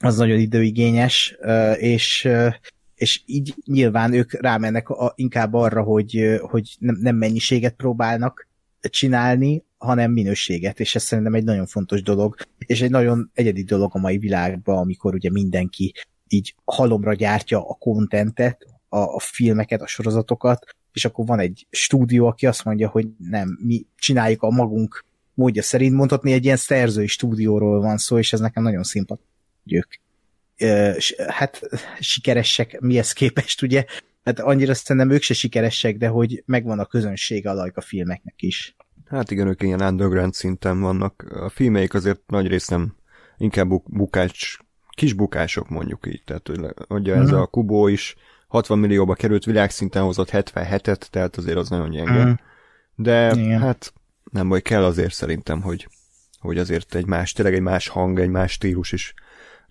[0.00, 1.36] az nagyon időigényes,
[1.76, 2.28] és
[3.00, 8.48] és így nyilván ők rámennek a, inkább arra, hogy, hogy nem, nem mennyiséget próbálnak
[8.80, 13.90] csinálni, hanem minőséget, és ez szerintem egy nagyon fontos dolog, és egy nagyon egyedi dolog
[13.94, 15.94] a mai világban, amikor ugye mindenki
[16.28, 22.26] így halomra gyártja a kontentet, a, a filmeket, a sorozatokat, és akkor van egy stúdió,
[22.26, 27.06] aki azt mondja, hogy nem, mi csináljuk a magunk módja szerint, mondhatni egy ilyen szerzői
[27.06, 29.30] stúdióról van szó, és ez nekem nagyon szimpatikus,
[29.66, 29.94] ők
[31.28, 31.60] hát
[32.00, 33.84] sikeresek mihez képest, ugye?
[34.24, 38.76] Hát annyira szerintem ők se sikeresek, de hogy megvan a közönsége a lajka filmeknek is.
[39.06, 41.22] Hát igen, ők ilyen underground szinten vannak.
[41.34, 42.94] A filmeik azért nagy rész nem
[43.36, 46.22] inkább bukás, kis bukások mondjuk így.
[46.24, 47.34] Tehát, hogy ugye ez mm.
[47.34, 48.16] a Kubó is
[48.48, 52.24] 60 millióba került, világszinten hozott 77-et, tehát azért az nagyon gyenge.
[52.24, 52.32] Mm.
[52.94, 53.60] De igen.
[53.60, 53.92] hát
[54.32, 55.88] nem baj, kell azért szerintem, hogy,
[56.38, 59.14] hogy azért egy más, tényleg egy más hang, egy más stílus is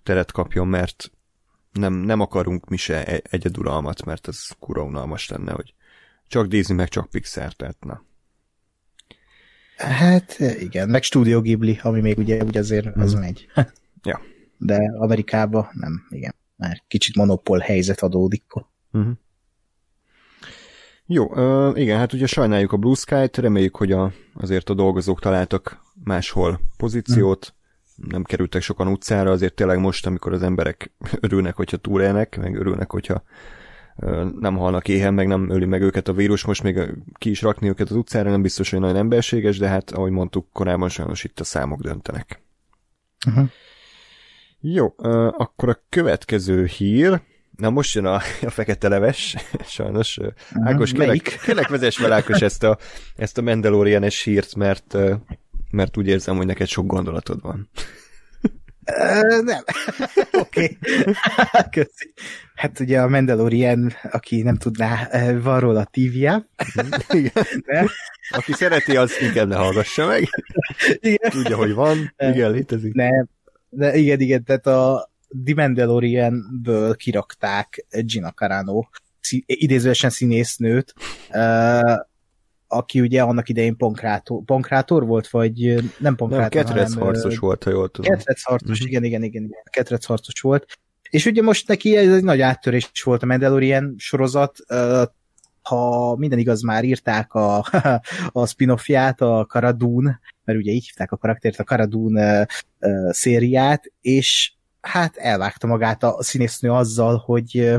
[0.02, 1.10] teret kapjon, mert
[1.72, 5.74] nem, nem akarunk mi se e- egyeduralmat, mert ez kura unalmas lenne, hogy
[6.26, 8.02] csak Disney, meg csak Pixar, tehát na.
[9.76, 13.18] Hát igen, meg Studio Ghibli, ami még ugye, ugye azért az mm.
[13.18, 13.48] megy.
[14.02, 14.20] ja.
[14.58, 16.34] De Amerikába nem, igen.
[16.56, 18.44] Már kicsit monopól helyzet adódik.
[18.92, 19.12] Uh-huh.
[21.06, 25.20] Jó, uh, igen, hát ugye sajnáljuk a Blue Sky-t, reméljük, hogy a, azért a dolgozók
[25.20, 27.54] találtak máshol pozíciót,
[28.08, 32.90] nem kerültek sokan utcára, azért tényleg most, amikor az emberek örülnek, hogyha túlélnek, meg örülnek,
[32.90, 33.22] hogyha
[34.38, 36.80] nem halnak éhen, meg nem öli meg őket a vírus, most még
[37.18, 40.46] ki is rakni őket az utcára, nem biztos, hogy nagyon emberséges, de hát, ahogy mondtuk
[40.52, 42.42] korábban, sajnos itt a számok döntenek.
[43.26, 43.48] Uh-huh.
[44.60, 44.94] Jó,
[45.36, 47.20] akkor a következő hír,
[47.56, 49.36] na most jön a, a fekete leves,
[49.76, 50.18] sajnos.
[50.18, 50.68] Uh-huh.
[50.68, 52.78] Ákos, kérlek, kérlek vezess fel Ákos ezt a,
[53.16, 54.96] ezt a Mandalorian-es hírt, mert
[55.70, 57.70] mert úgy érzem, hogy neked sok gondolatod van.
[59.44, 59.62] nem.
[60.42, 60.78] Oké.
[61.70, 62.12] Köszi.
[62.54, 65.08] Hát ugye a Mandalorian, aki nem tudná,
[65.42, 65.88] van róla.
[65.92, 66.46] Igen.
[67.64, 67.86] De...
[68.30, 70.28] Aki szereti, az inkább ne hallgassa meg.
[71.00, 71.30] Igen.
[71.30, 72.14] Tudja, hogy van.
[72.18, 72.92] Igen, létezik.
[72.92, 73.28] Nem.
[73.68, 75.10] De igen, igen, tehát a
[75.44, 78.84] The Mandalorian-ből kirakták Gina Carano
[79.46, 80.94] idézőesen színésznőt,
[82.72, 87.70] aki ugye annak idején pankrátor, pankrátor volt, vagy nem pankrátor, nem, hanem, harcos volt, ha
[87.70, 88.16] jól tudom.
[88.16, 88.88] Ketrec harcos, uh-huh.
[88.88, 90.78] igen, igen, igen, igen, ketrec harcos volt.
[91.10, 94.58] És ugye most neki ez egy nagy áttörés volt a Mandalorian sorozat,
[95.62, 97.64] ha minden igaz, már írták a,
[98.32, 102.42] a spin-offját, a Karadun, mert ugye így hívták a karaktert, a Karadun uh,
[103.10, 107.74] szériát, és hát elvágta magát a színésznő azzal, hogy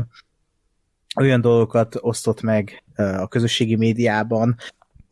[1.16, 4.56] olyan dolgokat osztott meg a közösségi médiában,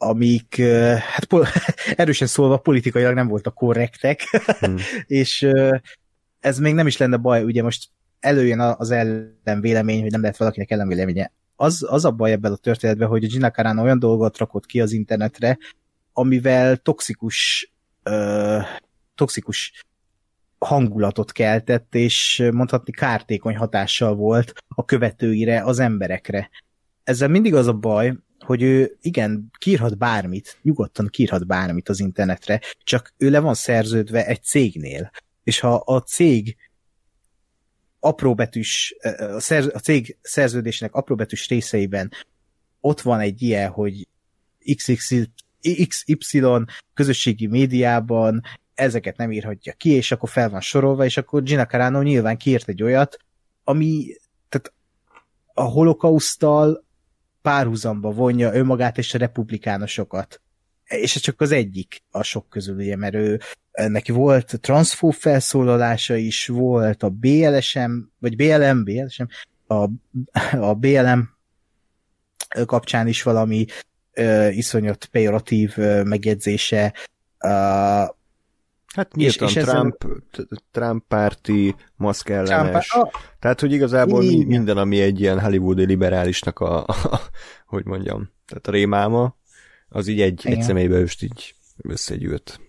[0.03, 0.63] amik
[0.97, 1.27] hát
[1.97, 4.21] erősen szólva politikailag nem voltak korrektek,
[4.61, 4.77] hmm.
[5.07, 5.47] és
[6.41, 7.89] ez még nem is lenne baj, ugye most
[8.21, 11.33] előjön az ellenvélemény, hogy nem lehet valakinek ellenvéleménye.
[11.57, 14.81] Az, az a baj ebben a történetben, hogy a Gina Carano olyan dolgot rakott ki
[14.81, 15.59] az internetre,
[16.13, 18.59] amivel toxikus ö,
[19.15, 19.85] toxikus
[20.59, 26.51] hangulatot keltett, és mondhatni kártékony hatással volt a követőire, az emberekre.
[27.05, 28.15] Ezzel mindig az a baj,
[28.51, 34.27] hogy ő igen, kírhat bármit, nyugodtan kírhat bármit az internetre, csak ő le van szerződve
[34.27, 35.11] egy cégnél,
[35.45, 36.57] és ha a cég
[38.01, 42.11] apróbetűs, a, szerz, a cég szerződésnek apróbetűs részeiben
[42.81, 44.09] ott van egy ilyen, hogy
[44.77, 45.31] XXY,
[45.89, 46.43] XY
[46.95, 48.43] közösségi médiában
[48.75, 52.69] ezeket nem írhatja ki, és akkor fel van sorolva, és akkor Gina Carano nyilván kiírt
[52.69, 53.17] egy olyat,
[53.65, 54.07] ami
[54.49, 54.73] tehát
[55.55, 56.89] a holokausztal
[57.43, 60.41] párhuzamba vonja önmagát és a republikánosokat.
[60.85, 63.41] És ez csak az egyik a sok közül, ugye, mert ő,
[63.73, 69.25] neki volt transzfób felszólalása is, volt a BLSM, vagy BLM, BLSM,
[69.67, 69.89] a,
[70.71, 71.31] a BLM
[72.67, 73.67] kapcsán is valami
[74.17, 76.93] uh, iszonyat pejoratív uh, megjegyzése,
[77.41, 78.09] uh,
[78.95, 80.47] Hát nyíltan és, és Trump, ezzel...
[80.71, 82.89] Trump párti, maszk ellenes.
[82.89, 83.11] Trump.
[83.39, 84.47] Tehát, hogy igazából Igen.
[84.47, 87.21] minden, ami egy ilyen hollywoodi liberálisnak a, a,
[87.67, 89.37] hogy mondjam, tehát a rémáma,
[89.89, 92.61] az így egy, egy személybe őst így összegyűlt.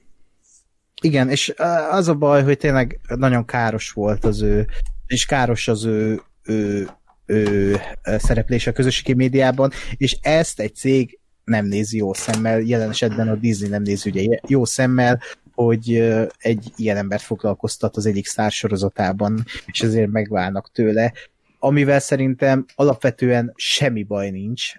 [1.02, 1.54] Igen, és
[1.90, 4.68] az a baj, hogy tényleg nagyon káros volt az ő,
[5.06, 6.90] és káros az ő, ő,
[7.26, 13.28] ő szereplése a közösségi médiában, és ezt egy cég nem nézi jó szemmel, jelen esetben
[13.28, 15.22] a Disney nem nézi ugye jó szemmel,
[15.54, 21.14] hogy egy ilyen embert foglalkoztat az egyik szár sorozatában, és ezért megválnak tőle,
[21.60, 24.74] amivel szerintem alapvetően semmi baj nincs,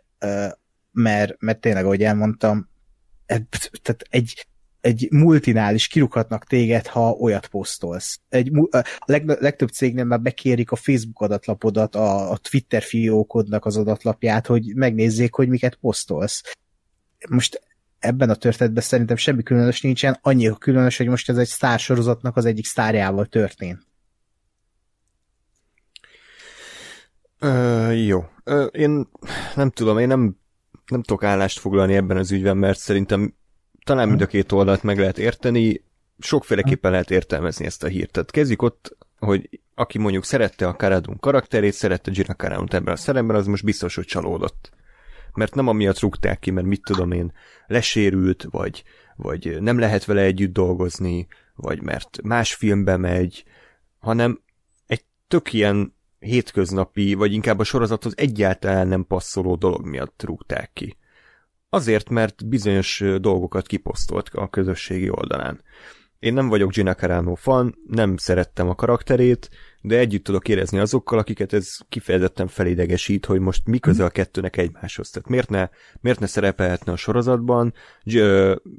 [0.92, 2.68] mert, mert tényleg, ahogy elmondtam,
[3.82, 4.46] tehát egy,
[4.80, 8.20] egy multinál is kirukhatnak téged, ha olyat posztolsz.
[8.28, 13.76] Egy, a leg, legtöbb cégnél már bekérik a Facebook adatlapodat, a, a Twitter fiókodnak az
[13.76, 16.42] adatlapját, hogy megnézzék, hogy miket posztolsz.
[17.28, 17.60] Most
[18.02, 22.44] ebben a történetben szerintem semmi különös nincsen, annyi különös, hogy most ez egy sztársorozatnak az
[22.44, 23.86] egyik sztárjával történt.
[27.38, 28.24] Ö, jó.
[28.44, 29.08] Ö, én
[29.54, 30.36] nem tudom, én nem,
[30.86, 33.34] nem tudok állást foglalni ebben az ügyben, mert szerintem
[33.84, 35.84] talán mind a két oldalt meg lehet érteni,
[36.18, 38.10] sokféleképpen lehet értelmezni ezt a hírt.
[38.10, 42.96] Tehát kezdjük ott, hogy aki mondjuk szerette a Karadun karakterét, szerette Gina Karadun ebben a
[42.96, 44.70] szerepben, az most biztos, hogy csalódott.
[45.34, 47.32] Mert nem amiatt rúgták ki, mert mit tudom én,
[47.66, 48.82] lesérült, vagy,
[49.16, 53.44] vagy nem lehet vele együtt dolgozni, vagy mert más filmbe megy,
[53.98, 54.40] hanem
[54.86, 60.96] egy tök ilyen hétköznapi, vagy inkább a sorozathoz egyáltalán nem passzoló dolog miatt rúgták ki.
[61.68, 65.62] Azért, mert bizonyos dolgokat kiposztolt a közösségi oldalán.
[66.22, 71.18] Én nem vagyok Gina Carano fan, nem szerettem a karakterét, de együtt tudok érezni azokkal,
[71.18, 75.10] akiket ez kifejezetten felidegesít, hogy most mi köze a kettőnek egymáshoz.
[75.10, 75.68] Tehát miért ne,
[76.00, 77.74] miért ne szerepelhetne a sorozatban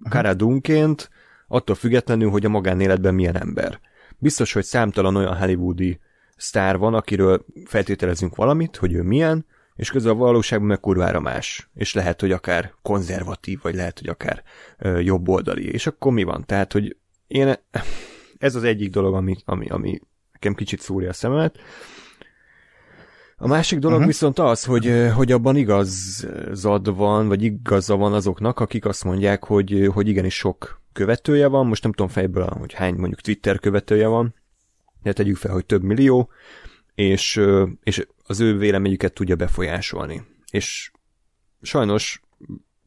[0.09, 1.09] Karadunként,
[1.47, 3.79] attól függetlenül, hogy a magánéletben milyen ember.
[4.17, 5.99] Biztos, hogy számtalan olyan hollywoodi
[6.37, 11.69] sztár van, akiről feltételezünk valamit, hogy ő milyen, és közben a valóságban meg kurvára más.
[11.75, 14.43] És lehet, hogy akár konzervatív, vagy lehet, hogy akár
[14.77, 15.71] ö, jobboldali.
[15.71, 16.43] És akkor mi van?
[16.45, 16.95] Tehát, hogy
[17.33, 17.55] én,
[18.37, 19.99] ez az egyik dolog, ami, ami, ami
[20.31, 21.59] nekem kicsit szúrja a szemet.
[23.37, 24.11] A másik dolog uh-huh.
[24.11, 29.89] viszont az, hogy, hogy abban igazad van, vagy igaza van azoknak, akik azt mondják, hogy,
[29.93, 34.35] hogy igenis sok követője van, most nem tudom fejből, hogy hány mondjuk Twitter követője van,
[35.01, 36.29] de tegyük fel, hogy több millió,
[36.95, 37.41] és,
[37.83, 40.23] és az ő véleményüket tudja befolyásolni.
[40.51, 40.91] És
[41.61, 42.22] sajnos,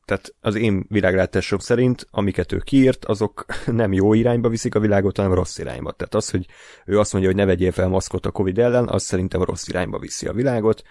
[0.06, 5.16] tehát az én világlátásom szerint, amiket ő kiírt, azok nem jó irányba viszik a világot,
[5.16, 5.92] hanem rossz irányba.
[5.92, 6.46] Tehát az, hogy
[6.84, 9.98] ő azt mondja, hogy ne vegyél fel maszkot a Covid ellen, az szerintem rossz irányba
[9.98, 10.82] viszi a világot.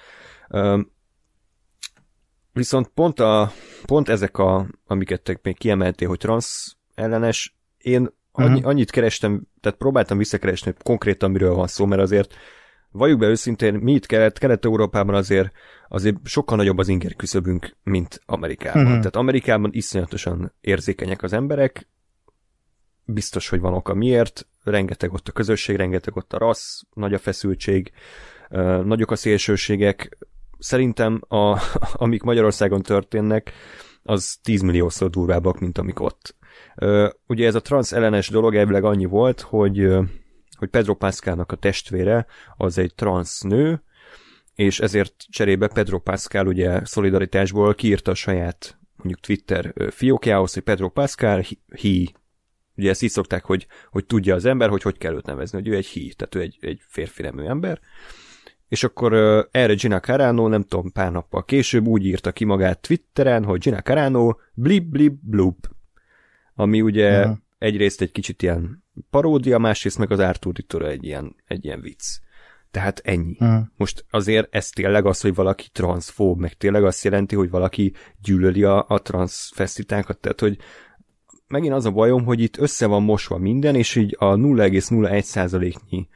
[2.54, 3.52] Viszont pont, a,
[3.86, 8.68] pont ezek, a, amiket te még kiemeltél, hogy transz ellenes, én annyi, uh-huh.
[8.68, 12.34] annyit kerestem, tehát próbáltam visszakeresni hogy konkrétan miről van szó, mert azért
[12.96, 15.52] valljuk be őszintén, mi itt kelet, Kelet-Európában azért,
[15.88, 18.82] azért sokkal nagyobb az inger küszöbünk, mint Amerikában.
[18.82, 18.98] Uh-huh.
[18.98, 21.88] Tehát Amerikában iszonyatosan érzékenyek az emberek,
[23.06, 27.18] biztos, hogy van oka miért, rengeteg ott a közösség, rengeteg ott a rassz, nagy a
[27.18, 27.92] feszültség,
[28.84, 30.18] nagyok a szélsőségek.
[30.58, 31.60] Szerintem, a,
[31.94, 33.52] amik Magyarországon történnek,
[34.04, 36.36] az 10 milliószor durvábbak, mint amik ott.
[37.28, 39.98] Ugye ez a trans ellenes dolog elvileg annyi volt, hogy
[40.58, 42.26] hogy Pedro Pascalnak a testvére
[42.58, 43.84] az egy transz nő,
[44.56, 50.90] és ezért cserébe Pedro Pascal ugye szolidaritásból kiírta a saját mondjuk Twitter fiókjához, hogy Pedro
[50.90, 51.44] Pascal,
[51.76, 52.14] hi,
[52.76, 55.68] ugye ezt így szokták, hogy, hogy tudja az ember, hogy hogy kell őt nevezni, hogy
[55.68, 57.80] ő egy hi, tehát ő egy, egy férfi nemű ember,
[58.68, 62.82] és akkor uh, erre Gina Carano, nem tudom, pár nappal később úgy írta ki magát
[62.82, 65.70] Twitteren, hogy Gina Carano blip blip bloop,
[66.54, 67.38] ami ugye uh-huh.
[67.58, 72.04] egyrészt egy kicsit ilyen paródia, másrészt meg az Arturitóra egy ilyen, egy ilyen vicc.
[72.72, 73.38] Tehát ennyi.
[73.40, 73.66] Uh-huh.
[73.76, 78.64] Most azért ez tényleg az, hogy valaki transzfób, meg tényleg azt jelenti, hogy valaki gyűlöli
[78.64, 80.58] a, a transzfesztitákat, tehát hogy
[81.48, 86.08] megint az a bajom, hogy itt össze van mosva minden, és így a 0,01%-nyi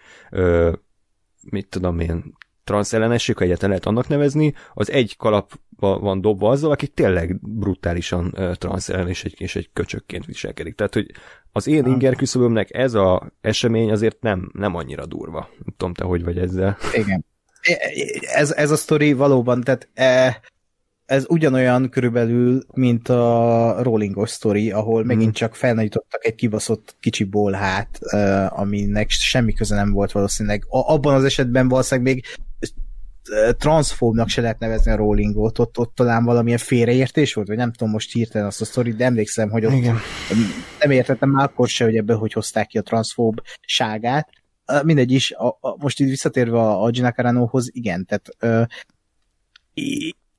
[1.42, 2.36] mit tudom én,
[2.70, 8.34] transzellenesség, ha egyáltalán lehet annak nevezni, az egy kalapba van dobva azzal, aki tényleg brutálisan
[8.38, 10.76] uh, transzellen és egy, és egy köcsökként viselkedik.
[10.76, 11.12] Tehát, hogy
[11.52, 15.50] az én inger küszöbömnek ez a esemény azért nem, nem annyira durva.
[15.66, 16.78] Nem tudom, te hogy vagy ezzel.
[16.94, 17.26] Igen.
[18.22, 20.40] Ez, ez a sztori valóban, tehát e,
[21.10, 25.36] ez ugyanolyan körülbelül, mint a Rollingos sztori, ahol megint mhm.
[25.36, 28.00] csak felnagyítottak egy kibaszott kicsi bolhát,
[28.50, 30.64] aminek semmi köze nem volt valószínűleg.
[30.68, 32.26] Abban az esetben valószínűleg még
[33.58, 37.94] transzfóbnak se lehet nevezni a rollingot, ott, ott talán valamilyen félreértés volt, vagy nem tudom
[37.94, 39.98] most hirtelen azt a sztorit, de emlékszem, hogy ott Igen.
[40.80, 44.30] nem értettem már akkor se, hogy ebből hogy hozták ki a transzfób ságát.
[44.84, 48.64] Mindegy is, a, a, most itt visszatérve a, a Gina Carano-hoz, igen, tehát ö,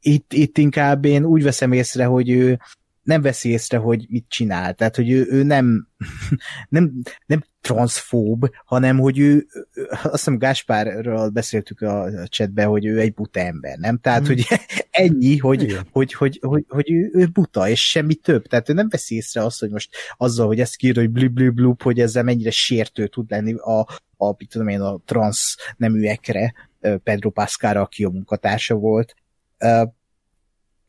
[0.01, 2.59] itt, itt inkább én úgy veszem észre, hogy ő
[3.03, 4.75] nem veszi észre, hogy mit csinál.
[4.75, 5.89] Tehát, hogy ő, ő nem,
[6.69, 6.93] nem,
[7.27, 9.47] nem transzfób, hanem, hogy ő,
[9.91, 13.99] azt hiszem Gáspárról beszéltük a chatben, hogy ő egy buta ember, nem?
[13.99, 14.27] Tehát, mm.
[14.27, 14.47] hogy
[14.91, 18.47] ennyi, hogy, hogy, hogy, hogy, hogy ő, ő buta, és semmi több.
[18.47, 21.55] Tehát ő nem veszi észre azt, hogy most azzal, hogy ezt kiír, hogy blub, blub,
[21.55, 23.79] blub, hogy ezzel mennyire sértő tud lenni a,
[24.17, 26.55] a, tudom én, a transz neműekre,
[27.03, 29.15] Pedro Pascalra, aki a munkatársa volt.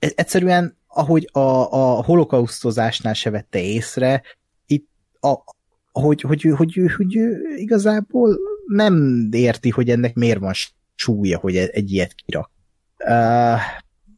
[0.10, 1.39] Egyszerűen ahogy a,
[1.74, 4.22] a holokausztozásnál se vette észre,
[4.66, 4.89] itt
[5.20, 5.36] a,
[5.91, 7.20] hogy, hogy, hogy, hogy, hogy
[7.56, 8.38] igazából
[8.68, 10.54] nem érti, hogy ennek miért van
[10.95, 12.52] súlya, hogy egy ilyet kirak.
[12.97, 13.60] Uh,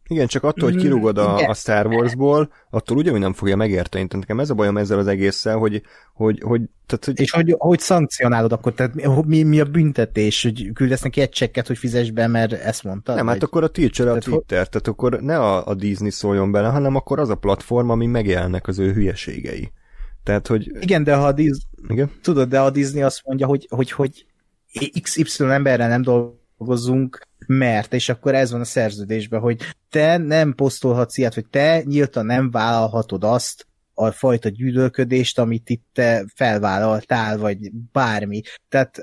[0.08, 4.08] igen, csak attól, hogy kirúgod a, a Star Warsból, attól ugyanúgy nem fogja megérteni.
[4.08, 5.82] Tehát nekem ez a bajom ezzel az egésszel, hogy...
[6.14, 7.20] hogy, hogy, tehát, hogy...
[7.20, 8.93] És hogy, hogy szankcionálod akkor, tehát
[9.26, 13.16] mi, mi a büntetés, hogy küldesz neki egy csekket, hogy fizess be, mert ezt mondtad?
[13.16, 13.34] Nem, vagy?
[13.34, 16.95] hát akkor a tiltsa a Twitter, tehát akkor ne a, a Disney szóljon bele, hanem
[16.95, 19.72] akkor az a platform, ami megjelennek az ő hülyeségei.
[20.24, 20.72] Tehát, hogy...
[20.80, 21.62] Igen, de ha a Disney...
[21.88, 22.12] Igen?
[22.22, 24.26] Tudod, de a Disney azt mondja, hogy, hogy, hogy
[25.01, 26.01] XY emberrel nem
[26.64, 31.82] dolgozunk, mert, és akkor ez van a szerződésben, hogy te nem posztolhatsz ilyet, hogy te
[31.86, 38.41] nyíltan nem vállalhatod azt a fajta gyűlölködést, amit itt te felvállaltál, vagy bármi.
[38.70, 38.97] Tehát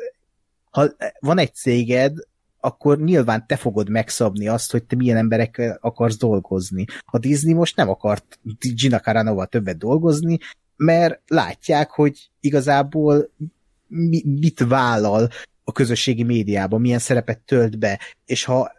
[0.71, 0.89] ha
[1.19, 2.17] van egy céged,
[2.61, 6.85] akkor nyilván te fogod megszabni azt, hogy te milyen emberekkel akarsz dolgozni.
[7.05, 8.39] A Disney most nem akart
[8.75, 10.39] Gina Caranoval többet dolgozni,
[10.77, 13.31] mert látják, hogy igazából
[14.23, 15.29] mit vállal
[15.71, 18.73] a közösségi médiában, milyen szerepet tölt be, és ha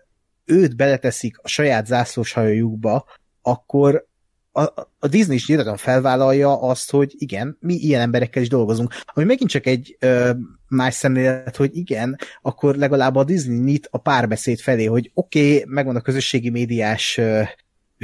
[0.45, 3.05] őt beleteszik a saját zászlós hajójukba,
[3.41, 4.07] akkor
[4.51, 4.61] a,
[4.99, 8.93] a Disney is nyilván felvállalja azt, hogy igen, mi ilyen emberekkel is dolgozunk.
[9.05, 10.31] Ami megint csak egy ö,
[10.67, 15.73] más szemlélet, hogy igen, akkor legalább a Disney nyit a párbeszéd felé, hogy oké, okay,
[15.73, 17.41] megvan a közösségi médiás ö,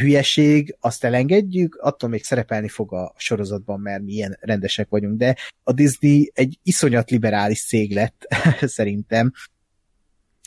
[0.02, 5.36] hülyeség, azt elengedjük, attól még szerepelni fog a sorozatban, mert mi ilyen rendesek vagyunk, de
[5.64, 8.28] a Disney egy iszonyat liberális cég lett,
[8.78, 9.32] szerintem,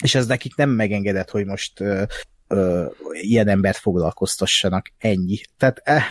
[0.02, 2.02] és ez nekik nem megengedett, hogy most ö,
[2.48, 5.40] ö, ilyen embert foglalkoztassanak, ennyi.
[5.56, 6.04] Tehát eh,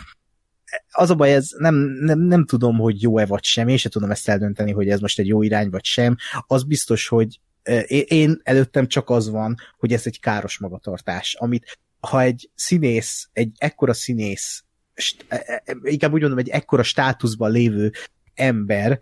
[0.92, 4.12] az a baj, ez nem, nem, nem tudom, hogy jó-e vagy sem, én sem tudom
[4.12, 6.16] ezt eldönteni, hogy ez most egy jó irány vagy sem.
[6.48, 7.40] Az biztos, hogy
[7.88, 13.52] én előttem csak az van, hogy ez egy káros magatartás, amit ha egy színész, egy
[13.58, 14.64] ekkora színész,
[15.28, 17.92] e, e, e, inkább úgy mondom, egy ekkora státuszban lévő
[18.34, 19.00] ember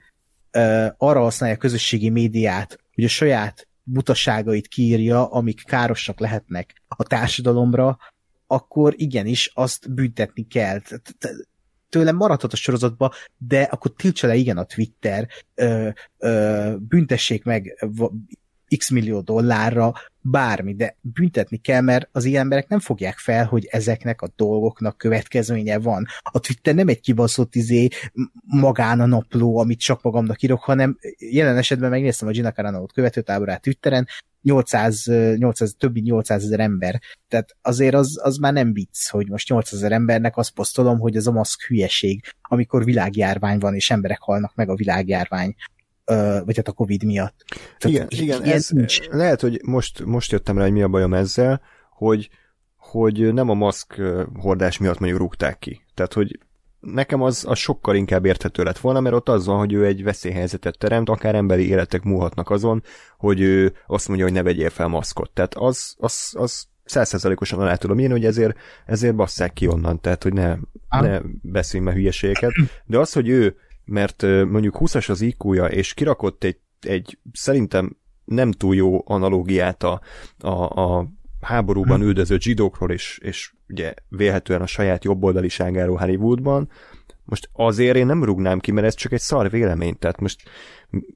[0.97, 7.97] arra használja a közösségi médiát, hogy a saját butaságait kiírja, amik károsak lehetnek a társadalomra,
[8.47, 10.81] akkor igenis azt büntetni kell.
[11.89, 17.87] Tőlem maradhat a sorozatba, de akkor tiltsa le igen a Twitter, ö, ö, büntessék meg
[18.77, 23.67] x millió dollárra bármi, de büntetni kell, mert az ilyen emberek nem fogják fel, hogy
[23.71, 26.05] ezeknek a dolgoknak következménye van.
[26.23, 27.87] A Twitter nem egy kibaszott izé
[28.45, 33.61] magán a napló, amit csak magamnak írok, hanem jelen esetben megnéztem a Gina Carano-t követőtáborát
[33.61, 34.07] Twitteren,
[34.41, 35.05] 800,
[35.35, 37.01] 800, több mint 800 ezer ember.
[37.27, 41.15] Tehát azért az, az már nem vicc, hogy most 800 ezer embernek azt posztolom, hogy
[41.15, 45.55] ez a maszk hülyeség, amikor világjárvány van, és emberek halnak meg a világjárvány
[46.45, 47.45] vagy hát a Covid miatt.
[47.77, 49.07] Tehát igen, igen ez, nincs.
[49.07, 52.29] lehet, hogy most, most jöttem rá, hogy mi a bajom ezzel, hogy,
[52.75, 54.01] hogy nem a maszk
[54.39, 55.81] hordás miatt mondjuk rúgták ki.
[55.93, 56.39] Tehát, hogy
[56.79, 60.03] nekem az, az sokkal inkább érthető lett volna, mert ott az van, hogy ő egy
[60.03, 62.83] veszélyhelyzetet teremt, akár emberi életek múlhatnak azon,
[63.17, 65.31] hogy ő azt mondja, hogy ne vegyél fel maszkot.
[65.31, 70.23] Tehát az, az, az százszerzalékosan alá tudom írni, hogy ezért, ezért basszák ki onnan, tehát
[70.23, 70.55] hogy ne,
[70.89, 72.51] ne beszéljünk már hülyeségeket.
[72.85, 73.55] De az, hogy ő
[73.87, 80.01] mert mondjuk 20-as az iq és kirakott egy, egy szerintem nem túl jó analógiát a,
[80.39, 81.07] a, a
[81.41, 82.05] háborúban hm.
[82.05, 86.69] üldözött zsidókról, és, és ugye vélhetően a saját jobboldaliságáról Hollywoodban,
[87.23, 90.41] most azért én nem rúgnám ki, mert ez csak egy szar vélemény, tehát most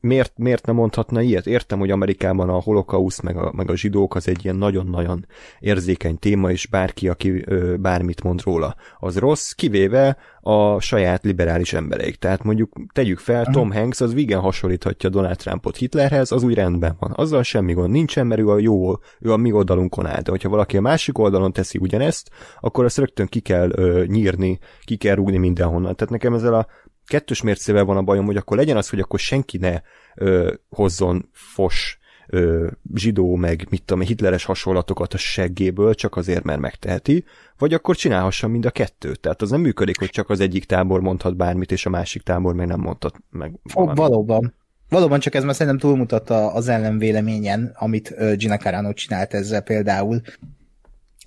[0.01, 1.47] miért, miért nem mondhatna ilyet?
[1.47, 5.26] Értem, hogy Amerikában a holokauszt, meg a, meg a zsidók az egy ilyen nagyon-nagyon
[5.59, 11.74] érzékeny téma, és bárki, aki ö, bármit mond róla, az rossz, kivéve a saját liberális
[11.74, 12.15] embereik.
[12.15, 16.95] Tehát mondjuk tegyük fel, Tom Hanks az igen hasonlíthatja Donald Trumpot Hitlerhez, az úgy rendben
[16.99, 17.11] van.
[17.15, 20.22] Azzal semmi gond nincsen, mert ő a jó, ő a mi oldalunkon áll.
[20.22, 24.59] De hogyha valaki a másik oldalon teszi ugyanezt, akkor azt rögtön ki kell ö, nyírni,
[24.84, 25.95] ki kell rúgni mindenhonnan.
[25.95, 26.67] Tehát nekem ezzel a
[27.12, 29.82] kettős mércével van a bajom, hogy akkor legyen az, hogy akkor senki ne
[30.16, 36.59] ö, hozzon fos ö, zsidó, meg mit tudom, hitleres hasonlatokat a seggéből, csak azért, mert
[36.59, 37.24] megteheti,
[37.57, 39.20] vagy akkor csinálhassa mind a kettőt.
[39.20, 42.53] Tehát az nem működik, hogy csak az egyik tábor mondhat bármit, és a másik tábor
[42.53, 43.97] meg nem mondhat meg valamit.
[43.97, 44.53] Valóban.
[44.89, 50.22] Valóban csak ez már szerintem túlmutat az ellenvéleményen, amit Gina Carano csinált ezzel például.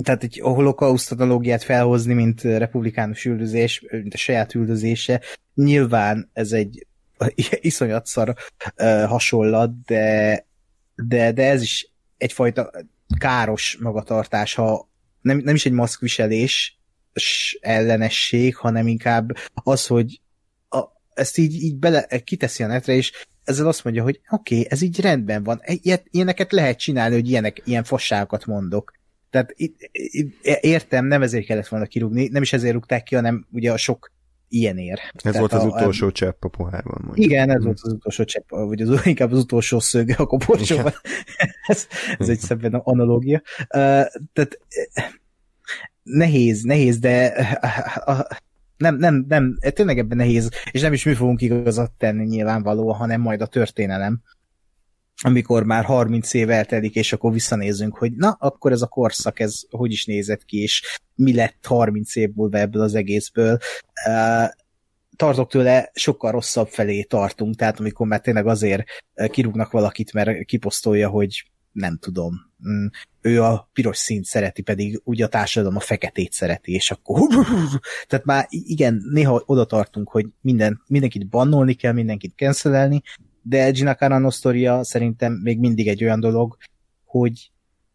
[0.03, 5.20] Tehát egy holokauszt analógiát felhozni, mint republikánus üldözés, mint a saját üldözése,
[5.55, 6.86] nyilván ez egy
[7.61, 8.34] iszonyat szar
[9.07, 10.47] hasonlat, de,
[10.95, 12.70] de, de ez is egyfajta
[13.18, 14.88] káros magatartás, ha
[15.20, 16.78] nem, nem is egy maszkviselés
[17.61, 20.20] ellenesség, hanem inkább az, hogy
[20.68, 20.82] a,
[21.14, 24.80] ezt így, így bele, kiteszi a netre, és ezzel azt mondja, hogy oké, okay, ez
[24.80, 25.62] így rendben van,
[26.11, 28.92] ilyeneket lehet csinálni, hogy ilyenek, ilyen fasságokat mondok.
[29.35, 29.55] Tehát
[30.61, 34.12] értem, nem ezért kellett volna kirúgni, nem is ezért rúgták ki, hanem ugye a sok
[34.49, 35.01] ilyenért.
[35.01, 37.01] Ez Tehát volt az a, utolsó a, csepp a pohárban.
[37.05, 37.26] Mondjuk.
[37.26, 37.64] Igen, ez hmm.
[37.64, 40.93] volt az utolsó csepp, vagy az, inkább az utolsó szög a koporsóban.
[41.66, 41.87] ez,
[42.18, 43.43] ez egy szebben analógia.
[43.61, 44.59] Uh, tehát
[46.03, 47.32] nehéz, nehéz, de
[48.07, 48.24] uh, uh,
[48.76, 53.20] nem, nem, nem, tényleg ebben nehéz, és nem is mi fogunk igazat tenni nyilvánvalóan, hanem
[53.20, 54.22] majd a történelem
[55.23, 59.61] amikor már 30 év eltelik, és akkor visszanézünk, hogy na, akkor ez a korszak, ez
[59.71, 63.59] hogy is nézett ki, és mi lett 30 év múlva ebből az egészből.
[65.17, 68.85] Tartok tőle, sokkal rosszabb felé tartunk, tehát amikor már tényleg azért
[69.31, 72.35] kirúgnak valakit, mert kiposztolja, hogy nem tudom,
[72.69, 72.87] mm,
[73.21, 77.21] ő a piros színt szereti, pedig ugye a társadalom a feketét szereti, és akkor
[78.09, 83.03] tehát már igen, néha oda tartunk, hogy minden, mindenkit bannolni kell, mindenkit cancelelni,
[83.47, 86.57] de Gina Carano sztoria szerintem még mindig egy olyan dolog,
[87.05, 87.51] hogy,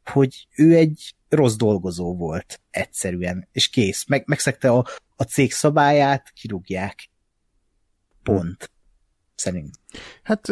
[0.06, 4.08] hogy ő egy rossz dolgozó volt egyszerűen, és kész.
[4.08, 4.86] Meg, megszegte a,
[5.16, 7.10] a cég szabályát, kirúgják.
[8.24, 8.72] Pont.
[9.36, 9.80] Szerint.
[10.24, 10.48] Hát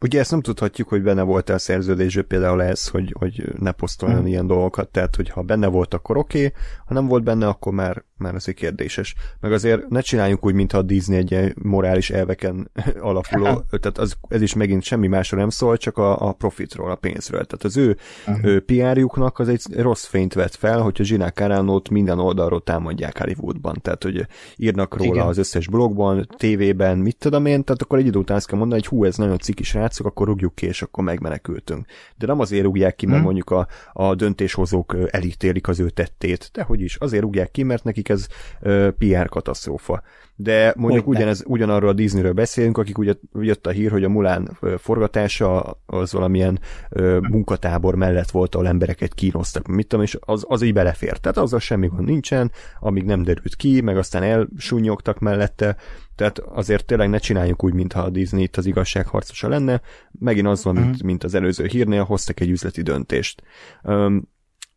[0.00, 4.18] Ugye ezt nem tudhatjuk, hogy benne volt a szerződésben például ez, hogy, hogy ne posztoljon
[4.18, 4.26] hmm.
[4.26, 7.72] ilyen dolgokat, tehát hogy ha benne volt, akkor oké, okay, ha nem volt benne, akkor
[7.72, 9.14] már, már egy kérdéses.
[9.40, 14.42] Meg azért ne csináljunk úgy, mintha a Disney egy morális elveken alapuló, tehát az, ez
[14.42, 17.44] is megint semmi másra nem szól, csak a, a profitról, a pénzről.
[17.44, 17.96] Tehát az ő,
[18.26, 18.44] uh-huh.
[18.44, 23.78] ő PR-juknak az egy rossz fényt vett fel, hogyha Gina Carano-t minden oldalról támadják Hollywoodban.
[23.82, 25.26] Tehát, hogy írnak róla Igen.
[25.26, 28.80] az összes blogban, tévében, mit tudom én, tehát akkor egy idő után azt kell mondani,
[28.80, 31.86] hogy hú, ez nagyon cikis srácok, akkor rúgjuk ki, és akkor megmenekültünk.
[32.16, 33.24] De nem azért rúgják ki, mert hmm.
[33.24, 37.84] mondjuk a, a döntéshozók elítélik az ő tettét, de hogy is, azért rúgják ki, mert
[37.84, 38.26] nekik ez
[38.60, 40.02] uh, PR katasztrófa.
[40.38, 44.58] De mondjuk ugyanez, ugyanarról a Disneyről beszélünk, akik ugye jött a hír, hogy a Mulán
[44.78, 50.62] forgatása az valamilyen uh, munkatábor mellett volt, ahol embereket kínoztak, mit tudom, és az, az
[50.62, 51.20] így belefért.
[51.20, 55.76] Tehát azzal semmi gond nincsen, amíg nem derült ki, meg aztán elsúnyogtak mellette,
[56.16, 59.80] tehát azért tényleg ne csináljuk úgy, mintha a Disney itt az igazságharcosa lenne.
[60.10, 61.02] Megint az van, mint, uh-huh.
[61.02, 63.42] mint az előző hírnél, hoztak egy üzleti döntést.
[63.82, 64.28] Um,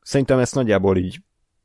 [0.02, 1.22] szerintem ezt nagyjából így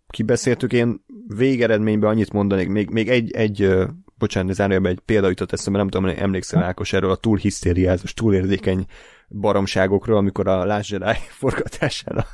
[0.09, 0.73] kibeszéltük.
[0.73, 3.77] Én végeredményben annyit mondanék, még, még egy, egy
[4.18, 8.14] bocsánat, zárójelben egy példa jutott eszembe, nem tudom, hogy emlékszel Ákos erről a túl hisztériázós,
[8.14, 8.87] túlérzékeny
[9.29, 12.25] baromságokról, amikor a Last Jedi forgatásán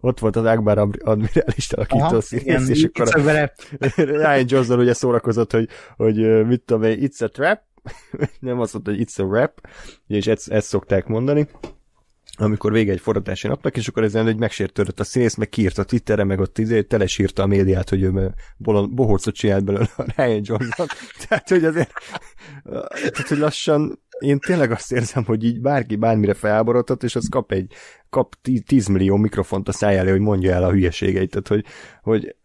[0.00, 3.50] ott volt az Akbar admirális alakító színész, és akkor a
[3.96, 7.60] Ryan Johnson ugye szórakozott, hogy, hogy mit tudom én, it's a trap,
[8.40, 9.60] nem azt mondta, hogy it's a rap,
[10.06, 11.48] és ezt, ezt szokták mondani
[12.36, 15.84] amikor vége egy forratási napnak, és akkor ezen egy megsértődött a színész, meg kiírt a
[15.84, 18.34] Twitterre, meg ott izé, telesírta a médiát, hogy ő
[18.90, 20.86] bohócot csinált belőle a Ryan Johnson.
[21.28, 21.92] Tehát, hogy azért
[22.64, 27.52] tehát, hogy lassan én tényleg azt érzem, hogy így bárki bármire felháborodhat, és az kap
[27.52, 27.72] egy
[28.10, 28.34] kap
[28.66, 31.30] 10 millió mikrofont a szájára, hogy mondja el a hülyeségeit.
[31.30, 31.64] Tehát, hogy,
[32.02, 32.36] hogy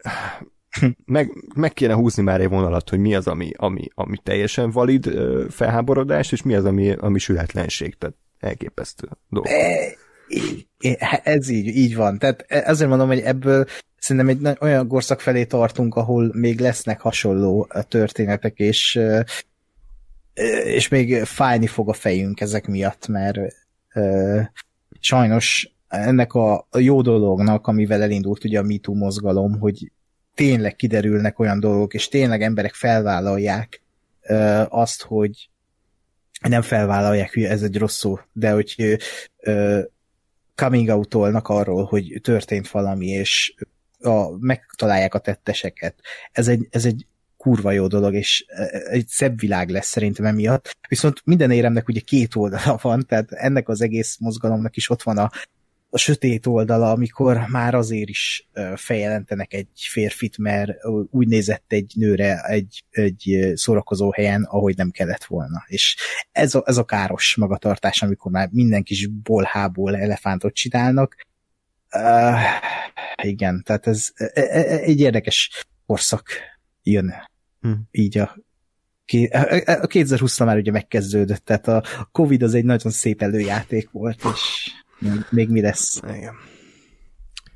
[1.06, 5.12] meg, meg kéne húzni már egy vonalat, hogy mi az, ami, ami, ami teljesen valid
[5.50, 7.96] felháborodás, és mi az, ami, ami sületlenség.
[7.98, 9.48] Tehát elképesztő dolog.
[9.48, 9.98] E,
[11.24, 12.20] ez így, így van.
[12.20, 13.66] Tehát ezért mondom, hogy ebből
[13.98, 19.00] szerintem egy olyan gorszak felé tartunk, ahol még lesznek hasonló történetek, és
[20.64, 23.40] és még fájni fog a fejünk ezek miatt, mert
[25.00, 29.92] sajnos ennek a jó dolognak, amivel elindult ugye a MeToo mozgalom, hogy
[30.36, 33.82] tényleg kiderülnek olyan dolgok, és tényleg emberek felvállalják
[34.70, 35.50] azt, hogy
[36.50, 38.98] nem felvállalják, hogy ez egy rossz szó, de hogy
[39.38, 39.82] ö,
[40.56, 41.14] coming out
[41.44, 43.54] arról, hogy történt valami, és
[44.00, 45.96] a, megtalálják a tetteseket.
[46.32, 47.06] Ez egy, ez egy
[47.38, 48.46] kurva jó dolog, és
[48.90, 50.78] egy szebb világ lesz szerintem emiatt.
[50.88, 55.18] Viszont minden éremnek ugye két oldala van, tehát ennek az egész mozgalomnak is ott van
[55.18, 55.32] a
[55.94, 60.72] a sötét oldala, amikor már azért is feljelentenek egy férfit, mert
[61.12, 65.64] úgy nézett egy nőre egy, egy szórakozó helyen, ahogy nem kellett volna.
[65.68, 65.98] És
[66.32, 71.16] ez a, ez a káros magatartás, amikor már minden kis bolhából elefántot csinálnak.
[71.96, 72.40] Uh,
[73.24, 76.30] igen, tehát ez e, e, e, egy érdekes korszak
[76.84, 77.14] jön
[77.62, 77.72] hm.
[77.92, 78.36] így a
[79.66, 84.72] a 2020 már ugye megkezdődött, tehát a Covid az egy nagyon szép előjáték volt, és
[85.30, 86.02] még mi lesz.
[86.04, 86.36] Igen.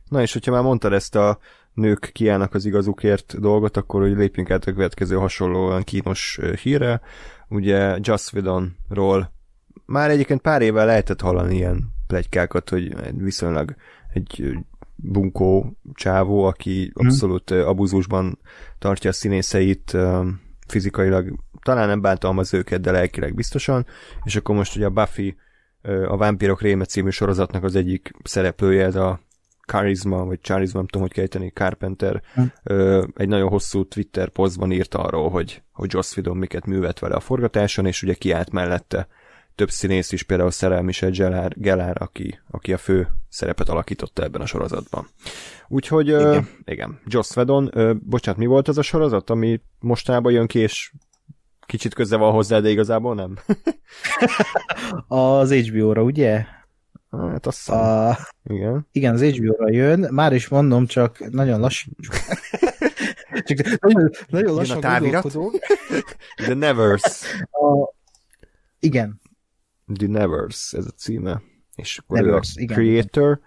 [0.09, 1.39] Na és hogyha már mondtad ezt a
[1.73, 7.01] nők kiállnak az igazukért dolgot, akkor hogy lépjünk át a következő hasonlóan kínos híre.
[7.47, 9.33] Ugye Just Whedonról
[9.85, 13.75] már egyébként pár éve lehetett hallani ilyen plegykákat, hogy viszonylag
[14.13, 14.57] egy
[14.95, 17.07] bunkó csávó, aki mhm.
[17.07, 18.39] abszolút abuzusban
[18.79, 19.97] tartja a színészeit,
[20.67, 23.85] fizikailag talán nem bántalmaz őket, de lelkileg biztosan,
[24.23, 25.35] és akkor most ugye a Buffy
[26.07, 29.19] a Vámpírok Réme című sorozatnak az egyik szereplője, ez a
[29.65, 32.41] Charisma, vagy Charisma, nem tudom, hogy kejteni, Carpenter hm.
[33.15, 37.19] egy nagyon hosszú Twitter posztban írt arról, hogy, hogy Joss Whedon miket művelt vele a
[37.19, 39.07] forgatáson, és ugye kiállt mellette
[39.55, 44.41] több színész is, például Szerel Michel Gelár, Gelár aki, aki a fő szerepet alakította ebben
[44.41, 45.07] a sorozatban.
[45.67, 50.31] Úgyhogy, igen, uh, igen Joss Whedon, uh, bocsánat, mi volt az a sorozat, ami mostában
[50.31, 50.91] jön ki, és
[51.65, 53.37] kicsit köze van hozzá, de igazából nem?
[55.07, 56.45] az HBO-ra, ugye?
[57.11, 58.17] Hát azt a...
[58.43, 58.87] Igen.
[58.91, 61.91] Igen, az HBO-ra jön, már is mondom, csak nagyon lassú.
[63.45, 65.51] csak nagyon, nagyon lassan gondolkodom.
[66.35, 67.03] The Nevers.
[67.51, 67.93] A...
[68.79, 69.21] Igen.
[69.93, 71.41] The Nevers, ez a címe.
[71.75, 72.77] És akkor Nevers, a igen.
[72.77, 73.39] Creator,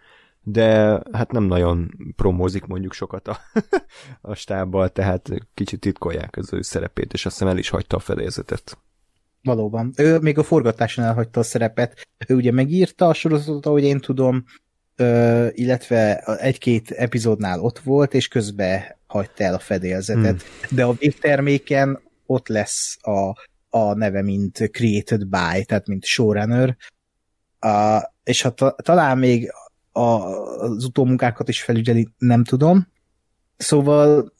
[0.50, 3.38] de hát nem nagyon promózik mondjuk sokat a,
[4.20, 8.00] a stábbal, tehát kicsit titkolják az ő szerepét, és azt hiszem el is hagyta a
[8.00, 8.78] fedélzetet.
[9.42, 9.92] Valóban.
[9.96, 12.06] Ő még a forgatáson elhagyta a szerepet.
[12.26, 14.44] Ő ugye megírta a sorozatot, ahogy én tudom,
[15.50, 20.42] illetve egy-két epizódnál ott volt, és közben hagyta el a fedélzetet.
[20.42, 20.76] Hmm.
[20.76, 23.32] De a végterméken ott lesz a,
[23.68, 26.76] a neve, mint created by, tehát mint showrunner.
[27.66, 29.52] Uh, és ha ta, talán még
[29.92, 32.88] a, az utómunkákat is felügyeli, nem tudom.
[33.56, 34.32] Szóval,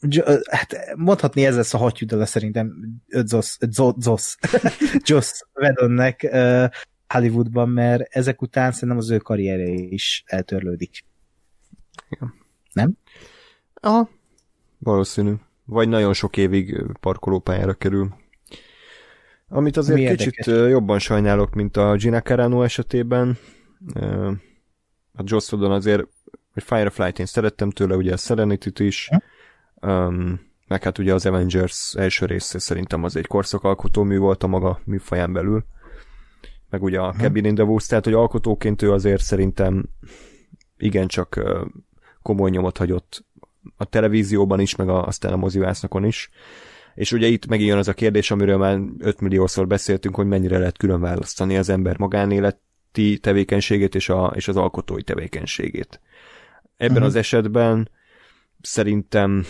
[0.51, 2.73] hát mondhatni ez lesz a hattyúdala szerintem
[3.09, 3.59] Zosz,
[3.99, 4.37] Zosz,
[5.07, 6.37] Joss Whedonnek
[7.09, 11.05] Hollywoodban, mert ezek után szerintem az ő karrierje is eltörlődik.
[12.09, 12.35] Igen.
[12.73, 12.97] Nem?
[13.75, 14.09] Aha,
[14.79, 15.33] valószínű.
[15.65, 18.15] Vagy nagyon sok évig parkolópályára kerül.
[19.49, 20.71] Amit azért Mi kicsit érdekes?
[20.71, 23.39] jobban sajnálok, mint a Gina Carano esetében.
[25.19, 26.07] A Joss Whedon azért,
[26.53, 29.09] hogy Firefly-t én szerettem tőle, ugye a Serenity-t is,
[29.75, 34.47] um, meg hát ugye az Avengers első része szerintem az egy korszakalkotó mű volt a
[34.47, 35.65] maga műfaján belül,
[36.71, 39.85] meg ugye a Cabin in the Woods, tehát hogy alkotóként ő azért szerintem
[40.77, 41.41] igencsak
[42.23, 43.25] komoly nyomot hagyott
[43.77, 46.31] a televízióban is, meg a, aztán a mozivásznakon is.
[46.95, 50.59] És ugye itt megint jön az a kérdés, amiről már 5 milliószor beszéltünk, hogy mennyire
[50.59, 51.99] lehet külön választani az ember
[52.99, 56.01] magánéleti tevékenységét és, a, és az alkotói tevékenységét.
[56.77, 57.07] Ebben uh-huh.
[57.07, 57.91] az esetben
[58.61, 59.45] szerintem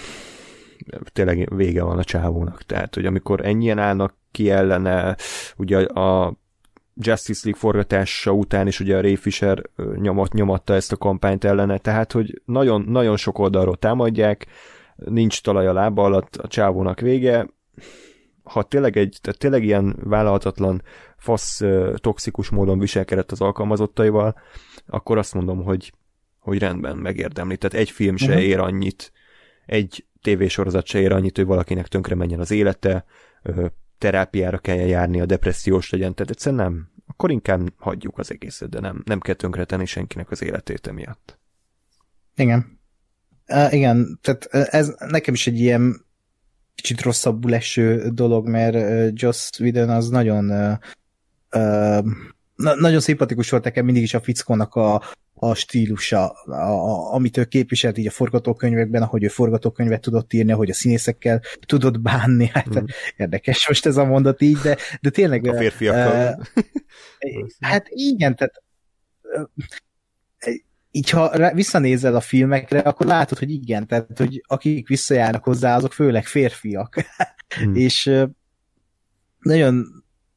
[1.12, 2.62] tényleg vége van a csávónak.
[2.62, 5.16] Tehát, hogy amikor ennyien állnak ki ellene,
[5.56, 6.36] ugye a
[7.00, 9.62] Justice League forgatása után is ugye a Ray Fisher
[9.94, 14.46] nyomat, nyomatta ezt a kampányt ellene, tehát, hogy nagyon, nagyon sok oldalról támadják,
[14.96, 17.46] nincs talaj a lába alatt, a csávónak vége,
[18.48, 20.82] ha tényleg, egy, tehát tényleg ilyen vállalhatatlan,
[21.16, 21.60] fasz,
[21.94, 24.40] toxikus módon viselkedett az alkalmazottaival,
[24.86, 25.92] akkor azt mondom, hogy,
[26.38, 27.56] hogy rendben megérdemli.
[27.56, 28.42] Tehát egy film se uh-huh.
[28.42, 29.12] ér annyit,
[29.66, 33.04] egy tévésorozat se ér annyit, hogy valakinek tönkre menjen az élete,
[33.98, 36.90] terápiára kell járni, a depressziós legyen, tehát egyszerűen nem.
[37.06, 41.38] Akkor inkább hagyjuk az egészet, de nem, nem kell tönkretenni senkinek az életét emiatt.
[42.34, 42.78] Igen.
[43.48, 46.06] Uh, igen, tehát ez nekem is egy ilyen
[46.82, 50.72] kicsit rosszabbul eső dolog, mert Joss Whedon az nagyon uh,
[51.62, 52.04] uh,
[52.54, 55.02] na, nagyon szimpatikus volt nekem mindig is a fickónak a,
[55.34, 60.52] a stílusa, a, a, amit ő képviselt így a forgatókönyvekben, ahogy ő forgatókönyvet tudott írni,
[60.52, 62.50] ahogy a színészekkel tudott bánni.
[62.52, 62.84] Hát mm.
[63.16, 65.46] érdekes most ez a mondat így, de, de tényleg...
[65.46, 66.46] A férfiakkal.
[66.54, 68.62] Uh, hát igen, tehát
[70.90, 75.92] így ha visszanézel a filmekre, akkor látod, hogy igen, tehát hogy akik visszajárnak hozzá, azok
[75.92, 76.94] főleg férfiak.
[77.58, 77.74] Hmm.
[77.86, 78.10] és
[79.38, 79.86] nagyon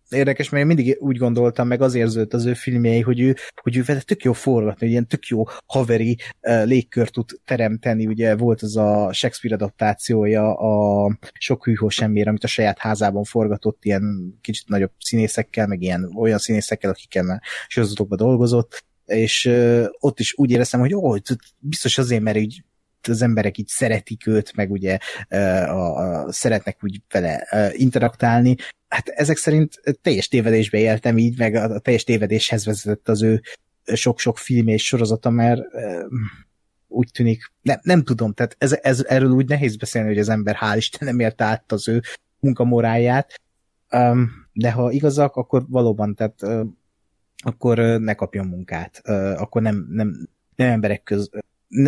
[0.10, 3.78] érdekes, mert én mindig úgy gondoltam, meg az érződött az ő filmjei, hogy ő, hogy
[3.78, 8.36] ő vele tök jó forgatni, hogy ilyen tök jó haveri uh, légkört tud teremteni, ugye
[8.36, 14.38] volt az a Shakespeare adaptációja a Sok hűhó semmire, amit a saját házában forgatott, ilyen
[14.41, 19.51] kicsit nagyobb színészekkel, meg ilyen olyan színészekkel, akikkel már sorozatokban dolgozott, és
[19.99, 21.16] ott is úgy éreztem, hogy ó,
[21.59, 22.64] biztos azért, mert így
[23.09, 24.97] az emberek így szeretik őt, meg ugye
[25.30, 28.55] a, a, szeretnek úgy vele interaktálni.
[28.88, 33.41] Hát ezek szerint teljes tévedésbe éltem így, meg a, a teljes tévedéshez vezetett az ő
[33.93, 35.62] sok-sok film és sorozata, mert
[36.88, 40.57] úgy tűnik, nem, nem tudom, tehát ez, ez, erről úgy nehéz beszélni, hogy az ember
[40.62, 42.01] hál' Isten nem ért át az ő
[42.39, 43.41] munkamoráját,
[43.91, 46.66] um, de ha igazak, akkor valóban, tehát uh,
[47.41, 49.01] akkor ne kapjon munkát,
[49.37, 51.29] akkor nem, nem, nem emberek köz,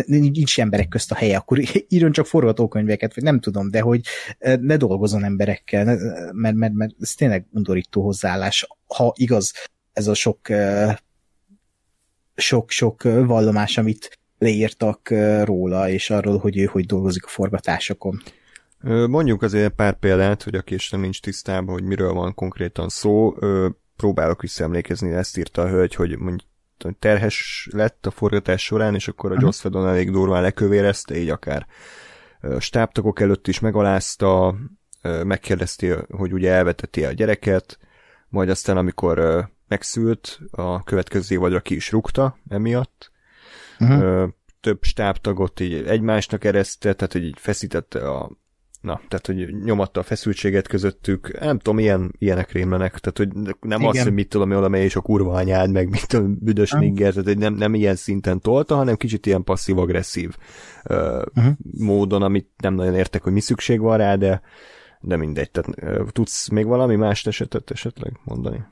[0.06, 4.00] nincs emberek közt a helye, akkor írjon csak forgatókönyveket, vagy nem tudom, de hogy
[4.60, 5.84] ne dolgozon emberekkel,
[6.32, 9.52] mert, mert, mert ez tényleg undorító hozzáállás, ha igaz
[9.92, 10.48] ez a sok
[12.36, 15.08] sok-sok vallomás, amit leírtak
[15.42, 18.22] róla, és arról, hogy ő hogy dolgozik a forgatásokon.
[19.08, 23.34] Mondjuk azért pár példát, hogy aki sem nincs tisztában, hogy miről van konkrétan szó
[23.96, 26.50] próbálok visszaemlékezni, ezt írta a hölgy, hogy mondjuk
[26.98, 31.66] terhes lett a forgatás során, és akkor a Joss Whedon elég durván lekövérezte, így akár
[32.58, 34.54] stábtagok előtt is megalázta,
[35.02, 37.78] megkérdezte, hogy ugye elveteti a gyereket,
[38.28, 43.12] majd aztán, amikor megszült, a következő évadra ki is rúgta emiatt.
[43.78, 44.30] Uh-huh.
[44.60, 48.30] Több stábtagot így egymásnak ereszte, tehát így feszítette a
[48.84, 53.80] na, tehát hogy nyomatta a feszültséget közöttük, nem tudom, ilyen, ilyenek rémlenek, tehát hogy nem
[53.80, 53.90] Igen.
[53.90, 56.88] az, hogy mit tudom, oda és a kurva anyád, meg mit tudom, büdös uh-huh.
[56.88, 60.36] nigger, tehát hogy nem, nem ilyen szinten tolta, hanem kicsit ilyen passzív-agresszív
[60.90, 60.96] uh,
[61.34, 61.52] uh-huh.
[61.78, 64.42] módon, amit nem nagyon értek, hogy mi szükség van rá, de,
[65.00, 65.50] de mindegy.
[65.50, 68.64] Tehát uh, tudsz még valami más esetet esetleg mondani?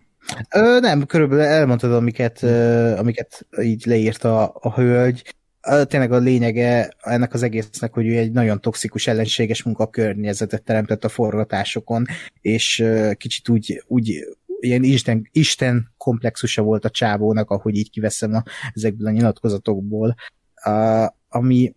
[0.55, 6.95] Ö, nem, körülbelül elmondtad, amiket, ö, amiket így leírta a, a hölgy tényleg a lényege
[7.01, 12.05] ennek az egésznek, hogy ő egy nagyon toxikus, ellenséges munkakörnyezetet teremtett a forgatásokon,
[12.41, 12.85] és
[13.17, 14.25] kicsit úgy, úgy
[14.61, 18.43] ilyen Isten, Isten komplexusa volt a csávónak, ahogy így kiveszem a,
[18.73, 20.15] ezekből a nyilatkozatokból,
[20.55, 21.75] a, ami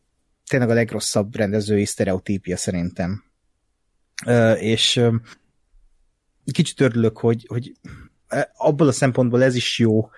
[0.48, 3.24] tényleg a legrosszabb rendezői sztereotípia szerintem.
[4.60, 5.02] És
[6.52, 7.72] kicsit örülök, hogy, hogy
[8.58, 10.10] abból a szempontból ez is jó, uh,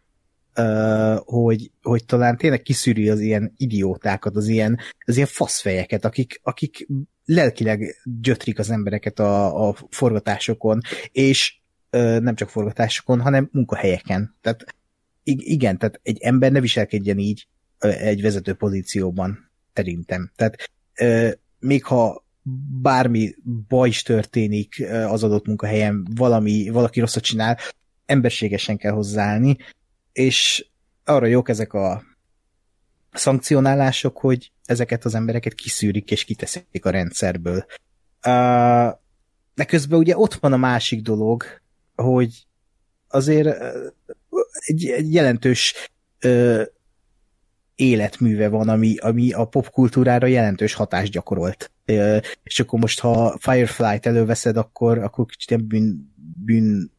[1.26, 6.88] hogy, hogy talán tényleg kiszűri az ilyen idiótákat, az ilyen, az ilyen faszfejeket, akik, akik
[7.26, 10.82] lelkileg gyötrik az embereket a, a forgatásokon,
[11.12, 11.56] és
[12.20, 14.36] nem csak forgatásokon, hanem munkahelyeken.
[14.42, 14.66] Tehát
[15.24, 17.48] igen, tehát egy ember ne viselkedjen így
[17.80, 20.32] egy vezető pozícióban, szerintem.
[20.36, 20.72] Tehát
[21.60, 22.26] még ha
[22.82, 23.36] bármi
[23.68, 27.58] baj is történik az adott munkahelyen, valami, valaki rosszat csinál,
[28.06, 29.58] emberségesen kell hozzáállni,
[30.18, 30.66] és
[31.06, 32.04] arra jók ezek a
[33.12, 37.66] szankcionálások, hogy ezeket az embereket kiszűrik és kiteszik a rendszerből.
[39.56, 41.44] De közben ugye ott van a másik dolog,
[41.96, 42.48] hogy
[43.08, 43.64] azért
[44.52, 46.64] egy, egy jelentős ö,
[47.76, 51.72] életműve van, ami, ami a popkultúrára jelentős hatást gyakorolt.
[51.86, 56.14] Ö, és akkor most, ha Firefly-t előveszed, akkor, akkor kicsit bűn,
[56.46, 56.92] bűn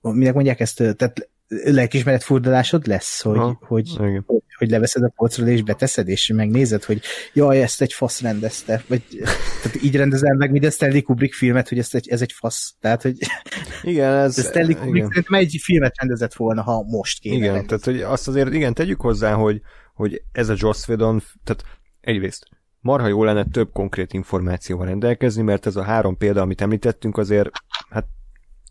[0.00, 1.28] minek mondják ezt, tehát
[1.64, 6.84] lelkismeret furdalásod lesz, hogy, ha, hogy, hogy, hogy leveszed a polcról és beteszed, és megnézed,
[6.84, 7.00] hogy
[7.32, 9.02] jaj, ezt egy fasz rendezte, vagy
[9.62, 13.02] tehát így rendezel meg minden Stanley Kubrick filmet, hogy ezt egy, ez egy fasz, tehát,
[13.02, 13.16] hogy
[13.82, 15.40] igen, ez, Stanley Kubrick igen.
[15.40, 17.68] egy filmet rendezett volna, ha most kéne Igen, rendezni.
[17.68, 19.60] tehát hogy azt azért, igen, tegyük hozzá, hogy,
[19.94, 21.64] hogy ez a Joss Whedon, tehát
[22.00, 22.46] egyrészt
[22.84, 27.50] marha jó lenne több konkrét információval rendelkezni, mert ez a három példa, amit említettünk, azért,
[27.90, 28.06] hát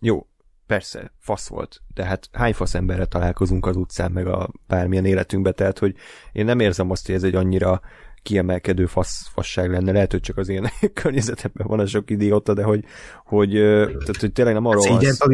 [0.02, 0.28] jó,
[0.68, 5.52] persze, fasz volt, de hát hány fasz emberre találkozunk az utcán, meg a bármilyen életünkbe,
[5.52, 5.96] tehát, hogy
[6.32, 7.82] én nem érzem azt, hogy ez egy annyira
[8.24, 12.64] kiemelkedő fasz, fasság lenne, lehet, hogy csak az én környezetemben van a sok idióta, de
[12.64, 12.84] hogy,
[13.26, 15.26] hogy, tehát, hogy tényleg nem arról van szó.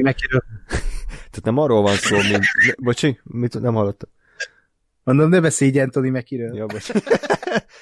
[1.07, 2.43] tehát nem arról van szó, mint...
[2.77, 4.09] Bocsi, mit nem hallottam?
[5.03, 6.55] Mondom, ne beszélj Anthony Mackie-ről.
[6.55, 6.91] Ja, bocs.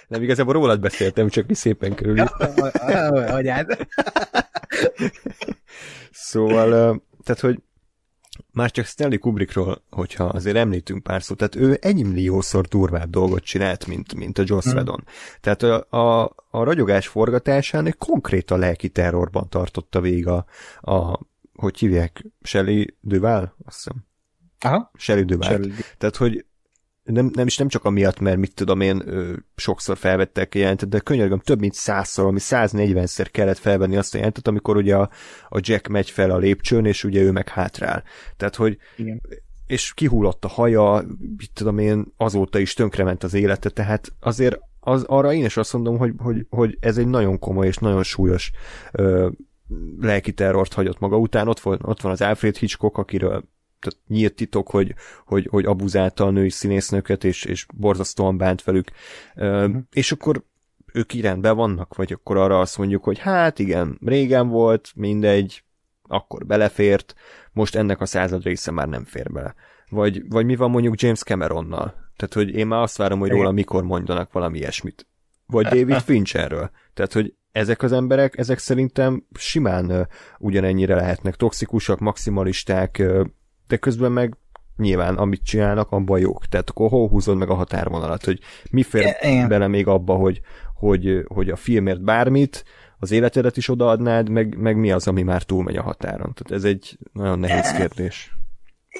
[0.08, 2.20] nem, igazából rólad beszéltem, csak mi szépen körül.
[3.28, 3.88] Anyád.
[6.12, 7.62] szóval tehát, hogy
[8.52, 13.44] már csak Stanley Kubrickról, hogyha azért említünk pár szót, tehát ő egy milliószor durvább dolgot
[13.44, 14.74] csinált, mint, mint a Joss hmm.
[14.74, 15.04] Whedon.
[15.42, 20.46] Tehát a, a, a ragyogás forgatásán egy konkrét a lelki terrorban tartotta végig a,
[20.82, 21.20] a
[21.56, 24.06] hogy hívják, Shelley Duval, azt hiszem.
[24.60, 24.92] Aha.
[24.98, 25.50] Shelley Duval.
[25.50, 25.72] Shelley.
[25.98, 26.46] Tehát, hogy
[27.08, 30.90] nem, nem is nem csak amiatt, mert mit tudom én, ö, sokszor felvettek a jelentet,
[30.90, 35.10] de könyörgöm több mint százszor, ami 140-szer kellett felvenni azt a jelentet, amikor ugye a,
[35.50, 38.04] a Jack megy fel a lépcsőn, és ugye ő meg hátrál.
[38.38, 39.22] Tehát, hogy Igen.
[39.68, 41.06] és kihullott a haja,
[41.38, 45.74] mit tudom én, azóta is tönkrement az élete, tehát azért az, arra én is azt
[45.74, 48.52] mondom, hogy, hogy, hogy ez egy nagyon komoly és nagyon súlyos
[48.92, 49.30] ö,
[50.00, 51.48] lelki terrort hagyott maga után.
[51.48, 53.44] Ott van, ott van az Alfred Hitchcock, akiről
[53.80, 58.92] tehát nyílt titok, hogy, hogy, hogy abuzálta a női színésznőket, és, és borzasztóan bánt velük.
[59.36, 59.76] Uh-huh.
[59.92, 60.44] És akkor
[60.94, 65.64] ők irányban vannak, vagy akkor arra azt mondjuk, hogy hát igen, régen volt, mindegy,
[66.08, 67.14] akkor belefért,
[67.52, 69.56] most ennek a század része már nem fér bele.
[69.90, 71.94] Vagy, vagy mi van mondjuk James Cameronnal?
[72.16, 75.08] Tehát, hogy én már azt várom, hogy róla mikor mondjanak valami ilyesmit.
[75.46, 76.70] Vagy David Fincherről.
[76.94, 80.08] Tehát, hogy ezek az emberek, ezek szerintem simán
[80.40, 83.04] ugyanennyire lehetnek toxikusak, maximalisták,
[83.68, 84.38] de közben meg
[84.78, 86.46] nyilván amit csinálnak, abban jók.
[86.46, 88.40] Tehát akkor hol húzod meg a határvonalat, hogy
[88.72, 89.48] mi fér Igen.
[89.48, 90.42] bele még abba, hogy,
[90.76, 92.64] hogy, hogy a filmért bármit,
[93.00, 96.34] az életedet is odaadnád, meg, meg mi az, ami már túlmegy a határon.
[96.34, 98.36] Tehát ez egy nagyon nehéz kérdés.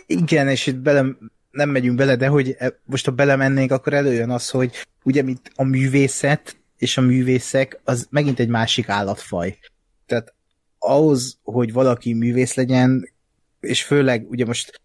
[0.06, 1.06] Igen, és itt bele,
[1.52, 4.72] nem megyünk bele, de hogy e, most ha belemennénk, akkor előjön az, hogy
[5.04, 9.58] ugye mint a művészet és a művészek, az megint egy másik állatfaj.
[10.06, 10.34] Tehát
[10.80, 13.10] ahhoz, hogy valaki művész legyen,
[13.60, 14.82] és főleg ugye most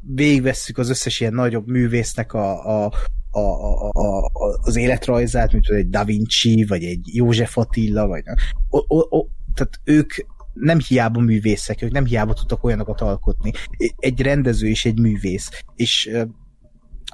[0.00, 2.92] végigvesszük az összes ilyen nagyobb művésznek a, a,
[3.30, 4.30] a, a, a,
[4.62, 8.22] az életrajzát, mint egy Da Vinci, vagy egy József Attila, vagy
[8.68, 10.12] o, o, o, tehát ők
[10.52, 13.52] nem hiába művészek, ők nem hiába tudtak olyanokat alkotni.
[13.96, 15.50] Egy rendező és egy művész.
[15.74, 16.10] És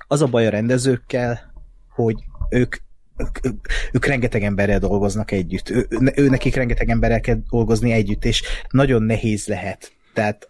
[0.09, 1.53] az a baj a rendezőkkel,
[1.89, 2.17] hogy
[2.51, 2.77] ők
[3.17, 5.71] ők, ők, ők rengeteg emberrel dolgoznak együtt.
[5.71, 9.93] Ő, ő nekik rengeteg emberrel kell dolgozni együtt, és nagyon nehéz lehet.
[10.15, 10.49] Tehát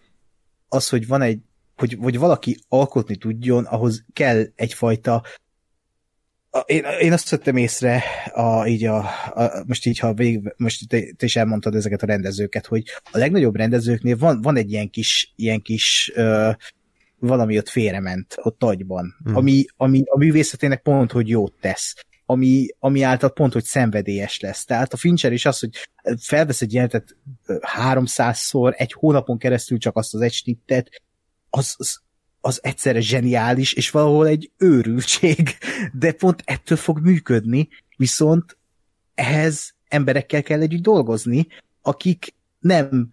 [0.72, 1.40] az, hogy van egy,
[1.76, 5.22] hogy, hogy valaki alkotni tudjon, ahhoz kell egyfajta
[6.66, 8.02] én, én azt vettem észre,
[8.32, 8.96] a, így a,
[9.34, 13.18] a, most így, ha végig, most te, te, is elmondtad ezeket a rendezőket, hogy a
[13.18, 16.50] legnagyobb rendezőknél van, van egy ilyen kis, ilyen kis ö,
[17.18, 19.36] valami ott félrement, ott agyban, hmm.
[19.36, 21.94] ami, ami a művészetének pont, hogy jót tesz
[22.32, 24.64] ami, ami által pont, hogy szenvedélyes lesz.
[24.64, 27.16] Tehát a Fincher is az, hogy felvesz egy jelentet
[27.78, 31.02] 300-szor, egy hónapon keresztül csak azt az egy snittet,
[31.50, 32.00] az, az,
[32.40, 35.48] az egyszerre zseniális, és valahol egy őrültség,
[35.92, 38.56] de pont ettől fog működni, viszont
[39.14, 41.46] ehhez emberekkel kell együtt dolgozni,
[41.82, 43.12] akik nem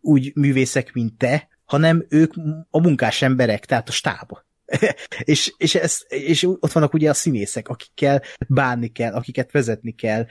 [0.00, 2.34] úgy művészek, mint te, hanem ők
[2.70, 4.30] a munkás emberek, tehát a stáb.
[5.24, 10.26] és, és, ez, és ott vannak ugye a színészek, akikkel bánni kell, akiket vezetni kell,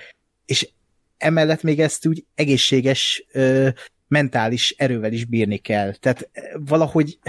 [0.45, 0.69] és
[1.17, 3.69] emellett még ezt úgy egészséges ö,
[4.07, 5.93] mentális erővel is bírni kell.
[5.93, 7.19] Tehát valahogy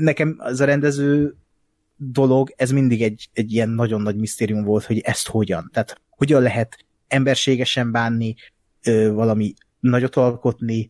[0.00, 1.34] nekem az a rendező
[1.96, 5.70] dolog, ez mindig egy, egy ilyen nagyon nagy misztérium volt, hogy ezt hogyan.
[5.72, 8.34] Tehát hogyan lehet emberségesen bánni,
[8.84, 10.88] ö, valami nagyot alkotni,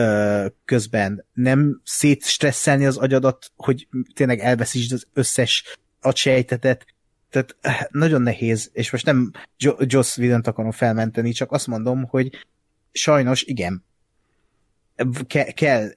[0.00, 6.86] ö, közben nem szétstresszelni az agyadat, hogy tényleg elveszítsd az összes agysejtetet,
[7.30, 9.30] tehát eh, nagyon nehéz, és most nem
[9.78, 12.46] Joss Whedon akarom felmenteni, csak azt mondom, hogy
[12.92, 13.84] sajnos igen,
[15.26, 15.88] ke- kell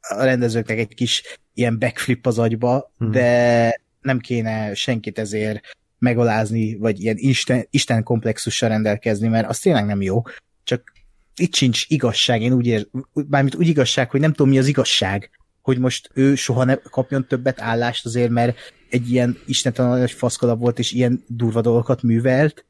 [0.00, 3.10] a rendezőknek egy kis ilyen backflip az agyba, hmm.
[3.10, 5.60] de nem kéne senkit ezért
[5.98, 10.22] megalázni, vagy ilyen Isten, Isten komplexussal rendelkezni, mert az tényleg nem jó.
[10.64, 10.92] Csak
[11.36, 15.30] itt sincs igazság, én úgy ér, mármint úgy igazság, hogy nem tudom mi az igazság,
[15.62, 18.58] hogy most ő soha ne kapjon többet állást azért, mert
[18.90, 22.64] egy ilyen istentelen nagy faszkalap volt, és ilyen durva dolgokat művelt,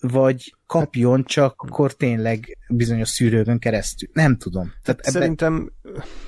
[0.00, 4.08] vagy kapjon, csak akkor tényleg bizonyos szűrőkön keresztül.
[4.12, 4.72] Nem tudom.
[4.82, 5.12] Tehát ebben...
[5.12, 5.72] Szerintem,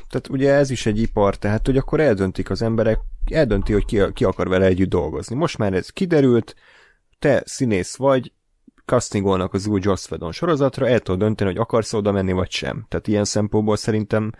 [0.09, 2.99] tehát ugye ez is egy ipar, tehát hogy akkor eldöntik az emberek,
[3.30, 5.34] eldönti, hogy ki, ki akar vele együtt dolgozni.
[5.34, 6.55] Most már ez kiderült,
[7.18, 8.32] te színész vagy,
[8.87, 12.87] castingolnak az új Joss Whedon sorozatra, el tudod dönteni, hogy akarsz oda menni, vagy sem.
[12.89, 14.32] Tehát ilyen szempontból szerintem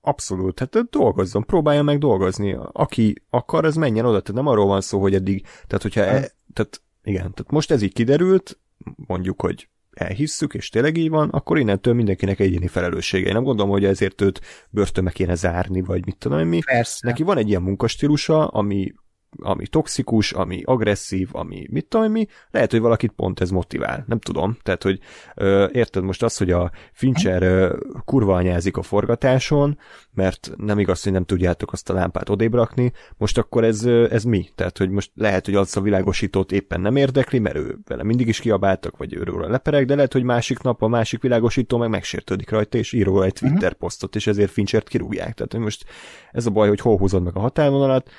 [0.00, 2.56] abszolút, hát dolgozzon, próbálja meg dolgozni.
[2.72, 6.32] Aki akar, az menjen oda, tehát nem arról van szó, hogy eddig, tehát hogyha, e,
[6.52, 8.58] tehát igen, tehát most ez így kiderült,
[9.06, 13.26] mondjuk, hogy elhisszük, és tényleg így van, akkor innentől mindenkinek egyéni felelőssége.
[13.26, 14.40] Én nem gondolom, hogy ezért őt
[14.70, 16.58] börtönbe kéne zárni, vagy mit tudom én mi.
[16.64, 17.06] Persze.
[17.06, 18.94] Neki van egy ilyen munkastílusa, ami
[19.36, 24.18] ami toxikus, ami agresszív, ami mit tudom mi, lehet, hogy valakit pont ez motivál, nem
[24.18, 24.56] tudom.
[24.62, 24.98] Tehát, hogy
[25.34, 29.78] ö, érted most azt, hogy a Fincher ö, kurva anyázik a forgatáson,
[30.12, 34.24] mert nem igaz, hogy nem tudjátok azt a lámpát odébrakni, most akkor ez, ö, ez
[34.24, 34.48] mi?
[34.54, 38.28] Tehát, hogy most lehet, hogy az a világosítót éppen nem érdekli, mert ő vele mindig
[38.28, 41.90] is kiabáltak, vagy őről a leperek, de lehet, hogy másik nap a másik világosító meg
[41.90, 43.78] megsértődik rajta, és ír egy Twitter uh-huh.
[43.78, 45.34] posztot, és ezért Finchert kirúgják.
[45.34, 45.84] Tehát, hogy most
[46.32, 48.10] ez a baj, hogy hol húzod meg a határvonalat,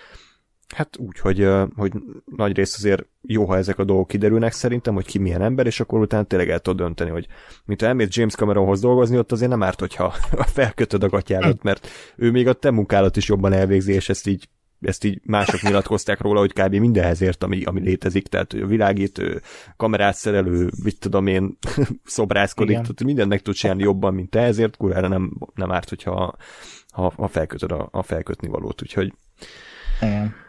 [0.73, 1.93] Hát úgy, hogy, hogy
[2.25, 5.79] nagy rész azért jó, ha ezek a dolgok kiderülnek szerintem, hogy ki milyen ember, és
[5.79, 7.27] akkor utána tényleg el tudod dönteni, hogy
[7.65, 10.09] mint ha elmész James Cameronhoz dolgozni, ott azért nem árt, hogyha
[10.57, 14.49] felkötöd a gatyádat, mert ő még a te munkálat is jobban elvégzi, és ezt így
[14.81, 16.75] ezt így mások nyilatkozták róla, hogy kb.
[16.75, 19.41] mindenhez ért, ami, ami létezik, tehát a világítő,
[19.77, 21.57] kamerát szerelő, mit tudom én,
[22.03, 22.81] szobrászkodik, Igen.
[22.81, 26.35] tehát mindent meg tud csinálni jobban, mint te, ezért kurára nem, nem árt, hogyha
[26.93, 29.13] ha, ha felkötöd a, a felkötni valót, úgyhogy
[30.01, 30.44] Igen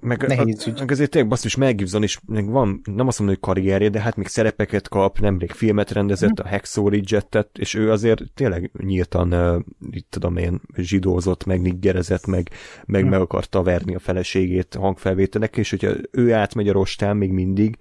[0.00, 3.54] meg, Nehéz a, meg azért tényleg basszus, Mel Gibson is van, nem azt mondom, hogy
[3.54, 8.22] karrierje, de hát még szerepeket kap, nemrég filmet rendezett, a Hacksaw Ridge-et, és ő azért
[8.34, 12.50] tényleg nyíltan, itt tudom én, zsidózott, meg niggerezett, meg,
[12.86, 17.78] meg meg akarta verni a feleségét hangfelvételek, és hogyha ő átmegy a rostán még mindig,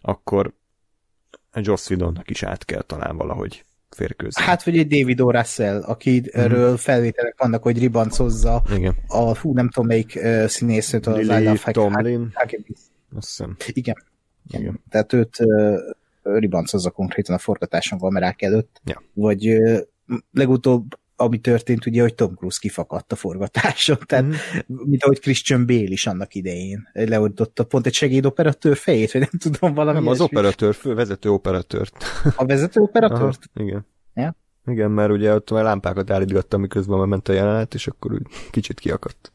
[0.00, 0.54] akkor
[1.54, 3.64] Joss Whedonnak is át kell talán valahogy
[3.98, 4.42] férkőzni.
[4.42, 5.30] Hát, vagy egy David O.
[5.30, 6.74] Russell, akiről mm.
[6.74, 8.96] felvételek vannak, hogy ribancozza Igen.
[9.06, 12.32] a, fú, nem tudom melyik uh, színészőt az Lily Tomlin.
[13.16, 13.56] Azt hiszem.
[13.66, 13.96] Igen.
[14.46, 14.60] Igen.
[14.60, 14.80] Igen.
[14.90, 15.78] Tehát őt uh,
[16.22, 18.80] ribancozza konkrétan a forgatáson kamerák előtt.
[18.84, 19.02] Ja.
[19.14, 19.78] Vagy uh,
[20.32, 24.32] legutóbb ami történt, ugye, hogy Tom Cruise kifakadt a forgatáson, tehát mm.
[24.66, 29.74] mint ahogy Christian Bale is annak idején leoldotta pont egy segédoperatőr fejét, vagy nem tudom,
[29.74, 32.04] valami Nem, az operatőr, fő vezető operatőrt.
[32.36, 33.50] A vezető operatőrt?
[33.54, 33.86] Aha, igen.
[34.14, 34.36] Ja?
[34.66, 38.26] Igen, mert ugye ott a lámpákat állítgattam, miközben már ment a jelenet, és akkor úgy
[38.50, 39.32] kicsit kiakadt.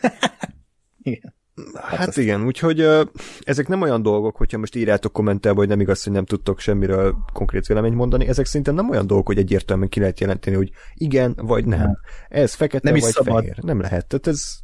[1.02, 1.34] igen.
[1.74, 3.00] Hát, hát igen, úgyhogy uh,
[3.40, 7.16] ezek nem olyan dolgok, hogyha most írjátok kommentelbe, hogy nem igaz, hogy nem tudtok semmiről
[7.32, 11.34] konkrét véleményt mondani, ezek szerintem nem olyan dolgok, hogy egyértelműen ki lehet jelenteni, hogy igen
[11.36, 11.78] vagy nem.
[11.78, 11.98] nem.
[12.28, 13.38] Ez fekete nem vagy szabad.
[13.38, 13.58] fehér.
[13.62, 14.06] Nem lehet.
[14.06, 14.58] Tehát ez...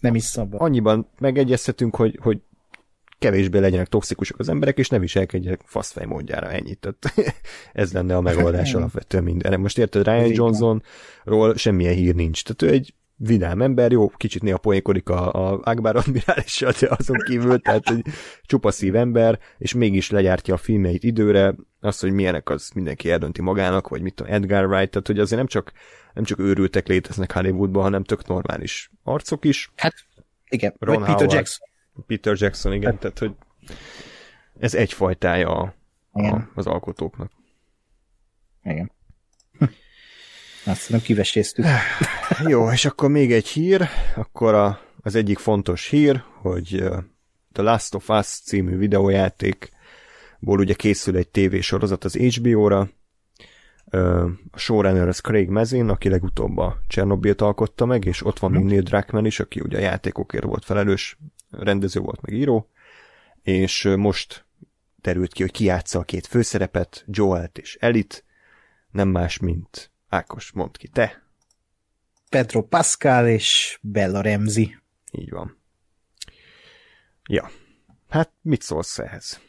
[0.00, 0.60] Nem is szabad.
[0.60, 2.40] Annyiban megegyezhetünk, hogy, hogy
[3.18, 6.78] kevésbé legyenek toxikusok az emberek, és ne viselkedjenek faszfej módjára, ennyit.
[6.78, 7.34] Tehát
[7.72, 9.56] ez lenne a megoldás alapvetően mindenre.
[9.56, 12.42] Most érted, Ryan Johnsonról semmilyen hír nincs.
[12.44, 17.16] Tehát ő egy vidám ember, jó, kicsit néha poénkodik a, a Akbar admirálissal, de azon
[17.26, 18.06] kívül, tehát egy
[18.42, 23.42] csupa szív ember, és mégis legyártja a filmeit időre, az, hogy milyenek, az mindenki eldönti
[23.42, 25.72] magának, vagy mit tudom, Edgar Wright, tehát hogy azért nem csak,
[26.14, 29.72] nem csak őrültek léteznek Hollywoodban, hanem tök normális arcok is.
[29.76, 29.94] Hát,
[30.48, 31.68] igen, Ron Peter Howard, Jackson.
[32.06, 33.00] Peter Jackson, igen, hát.
[33.00, 33.34] tehát hogy
[34.58, 35.74] ez egyfajtája a,
[36.12, 37.30] a, az alkotóknak.
[38.62, 38.90] Igen.
[40.64, 41.64] Azt nem kiveséztük.
[42.46, 46.98] Jó, és akkor még egy hír, akkor a, az egyik fontos hír, hogy uh,
[47.52, 52.90] The Last of Us című videójátékból ugye készül egy tévésorozat az HBO-ra,
[53.92, 58.50] uh, a showrunner az Craig Mazin, aki legutóbb a Csernobylt alkotta meg, és ott van
[58.50, 61.18] még Neil Druckmann is, aki ugye a játékokért volt felelős,
[61.50, 62.70] rendező volt meg író,
[63.42, 64.44] és most
[65.00, 68.24] derült ki, hogy ki játsza a két főszerepet, Joelt és Elit,
[68.90, 71.22] nem más, mint Ákos, mondd ki, te.
[72.28, 74.76] Pedro Pascal és Bella Remzi.
[75.12, 75.58] Így van.
[77.28, 77.50] Ja.
[78.08, 79.40] Hát mit szólsz ehhez?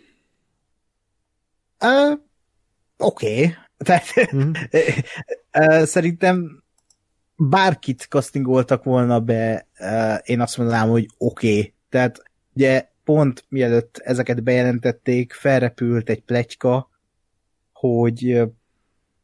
[1.83, 2.19] Uh,
[2.97, 3.33] Oké.
[3.33, 3.55] Okay.
[3.87, 4.51] Tehát mm-hmm.
[5.57, 6.63] uh, szerintem
[7.35, 11.57] bárkit castingoltak volna be, uh, én azt mondanám, hogy oké.
[11.57, 11.73] Okay.
[11.89, 16.89] Tehát ugye pont mielőtt ezeket bejelentették, felrepült egy pletyka,
[17.73, 18.41] hogy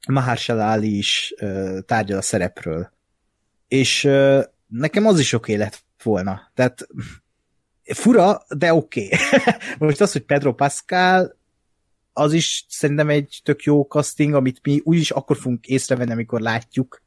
[0.07, 2.91] Mahershala Ali is uh, tárgyal a szerepről.
[3.67, 6.51] És uh, nekem az is oké lett volna.
[6.53, 6.87] Tehát
[7.83, 9.05] fura, de oké.
[9.05, 9.19] Okay.
[9.87, 11.35] Most az, hogy Pedro Pascal
[12.13, 17.01] az is szerintem egy tök jó casting, amit mi úgyis akkor fogunk észrevenni, amikor látjuk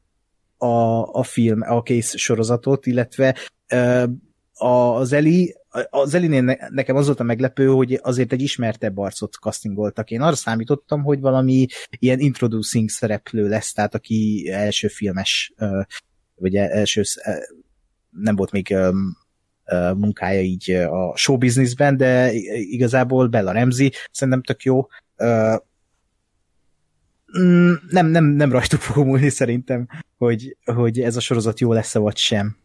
[0.57, 3.35] a, a film, a kész sorozatot, illetve
[3.73, 4.09] uh,
[4.53, 5.55] az Eli
[5.89, 10.11] az Elinél nekem az volt a meglepő, hogy azért egy ismertebb arcot castingoltak.
[10.11, 15.53] Én arra számítottam, hogy valami ilyen introducing szereplő lesz, tehát aki első filmes,
[16.35, 17.01] vagy első,
[18.09, 18.75] nem volt még
[19.95, 24.87] munkája így a showbizniszben, de igazából Bella Remzi szerintem tök jó.
[27.39, 31.99] Mm, nem, nem, nem rajtuk fogom múlni szerintem, hogy, hogy ez a sorozat jó lesz-e
[31.99, 32.57] vagy sem.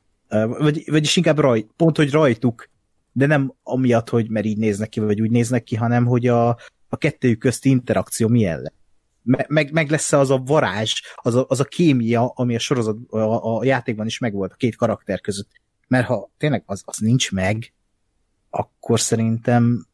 [0.59, 2.69] Vagy, vagyis inkább rajt, pont, hogy rajtuk
[3.17, 6.49] de nem amiatt, hogy mert így néznek ki, vagy úgy néznek ki, hanem hogy a,
[6.89, 8.73] a kettőjük közti interakció milyen lesz.
[9.49, 13.57] Meg, meg lesz az a varázs, az a, az a kémia, ami a sorozat, a,
[13.57, 15.51] a játékban is megvolt a két karakter között.
[15.89, 17.73] Mert ha tényleg az, az nincs meg,
[18.51, 19.87] akkor szerintem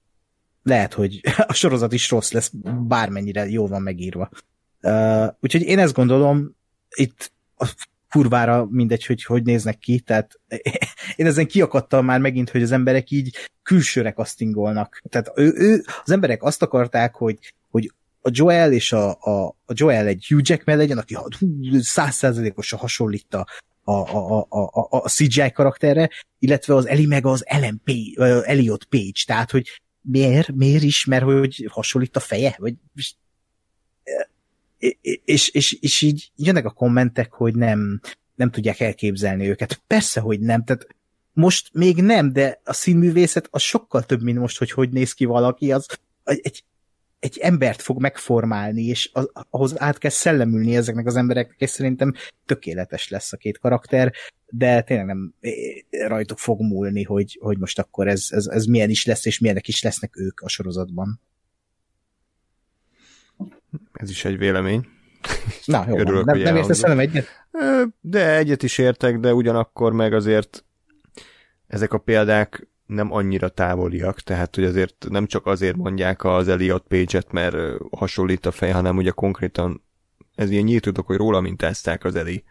[0.62, 2.52] lehet, hogy a sorozat is rossz lesz,
[2.88, 4.30] bármennyire jól van megírva.
[4.82, 6.56] Uh, úgyhogy én ezt gondolom,
[6.88, 7.32] itt
[8.12, 10.40] kurvára mindegy, hogy hogy néznek ki, tehát
[11.16, 15.02] én ezen kiakadtam már megint, hogy az emberek így külsőre castingolnak.
[15.08, 19.72] Tehát ő, ő, az emberek azt akarták, hogy, hogy a Joel és a, a, a
[19.74, 21.16] Joel egy Hugh Jackman legyen, aki
[21.80, 23.46] százszázalékosan hasonlít a,
[23.84, 27.44] a, a, a, a, a CGI karakterre, illetve az Eli meg az
[27.84, 32.74] Page, Elliot Page, tehát hogy miért, miért is, mert hogy hasonlít a feje, vagy
[35.24, 38.00] és, és, és így jönnek a kommentek, hogy nem,
[38.34, 39.82] nem tudják elképzelni őket.
[39.86, 40.86] Persze, hogy nem, tehát
[41.32, 45.24] most még nem, de a színművészet az sokkal több, mint most, hogy hogy néz ki
[45.24, 45.86] valaki, az
[46.24, 46.64] egy,
[47.18, 52.12] egy embert fog megformálni, és az, ahhoz át kell szellemülni ezeknek az embereknek, és szerintem
[52.46, 54.12] tökéletes lesz a két karakter,
[54.46, 55.34] de tényleg nem
[55.90, 59.68] rajtuk fog múlni, hogy, hogy most akkor ez, ez, ez milyen is lesz, és milyenek
[59.68, 61.20] is lesznek ők a sorozatban.
[63.92, 64.86] Ez is egy vélemény.
[65.64, 67.26] Na, jó, Örülök, nem, nem értesz velem egyet?
[68.00, 70.64] De egyet is értek, de ugyanakkor meg azért
[71.66, 76.84] ezek a példák nem annyira távoliak, tehát hogy azért nem csak azért mondják az Elliot
[76.88, 77.56] Page-et, mert
[77.90, 79.82] hasonlít a fej, hanem ugye konkrétan
[80.34, 82.44] ez ilyen nyílt tudok, hogy róla mintázták az Eli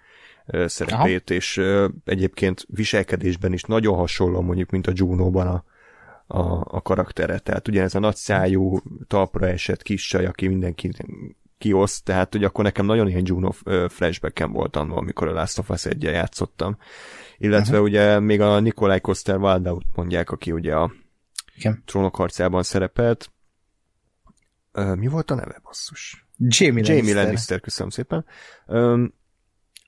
[0.65, 1.37] szerepét, Aha.
[1.37, 1.61] és
[2.05, 5.63] egyébként viselkedésben is nagyon hasonló mondjuk, mint a Juno-ban a,
[6.31, 7.39] a, a karaktere.
[7.39, 10.91] Tehát ugye ez a nagy szájú, talpra esett kis csaj, aki mindenki
[11.57, 13.51] kioszt, tehát hogy akkor nekem nagyon ilyen Juno
[13.87, 16.77] flashbackem volt annól, amikor a Last of Us 1 játszottam.
[17.37, 17.87] Illetve uh-huh.
[17.87, 20.91] ugye még a Nikolaj Koster Waldaut mondják, aki ugye a
[21.55, 21.83] Igen.
[21.85, 23.31] trónok harcában szerepelt.
[24.95, 26.25] mi volt a neve, basszus?
[26.37, 27.23] Jamie, Jamie Lannister.
[27.23, 28.25] Lannister, köszönöm szépen.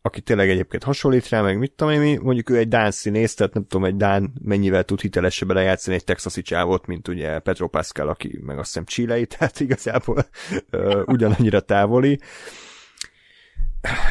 [0.05, 3.53] Aki tényleg egyébként hasonlít rá, meg mit tudom én, mondjuk ő egy Dán színész, tehát
[3.53, 8.09] nem tudom, egy Dán mennyivel tud hitelesebben lejátszani egy texasi csávot, mint ugye Petro Pascal,
[8.09, 10.25] aki meg azt hiszem Chilei, tehát igazából
[11.05, 12.19] ugyanannyira távoli.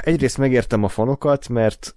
[0.00, 1.94] Egyrészt megértem a fanokat, mert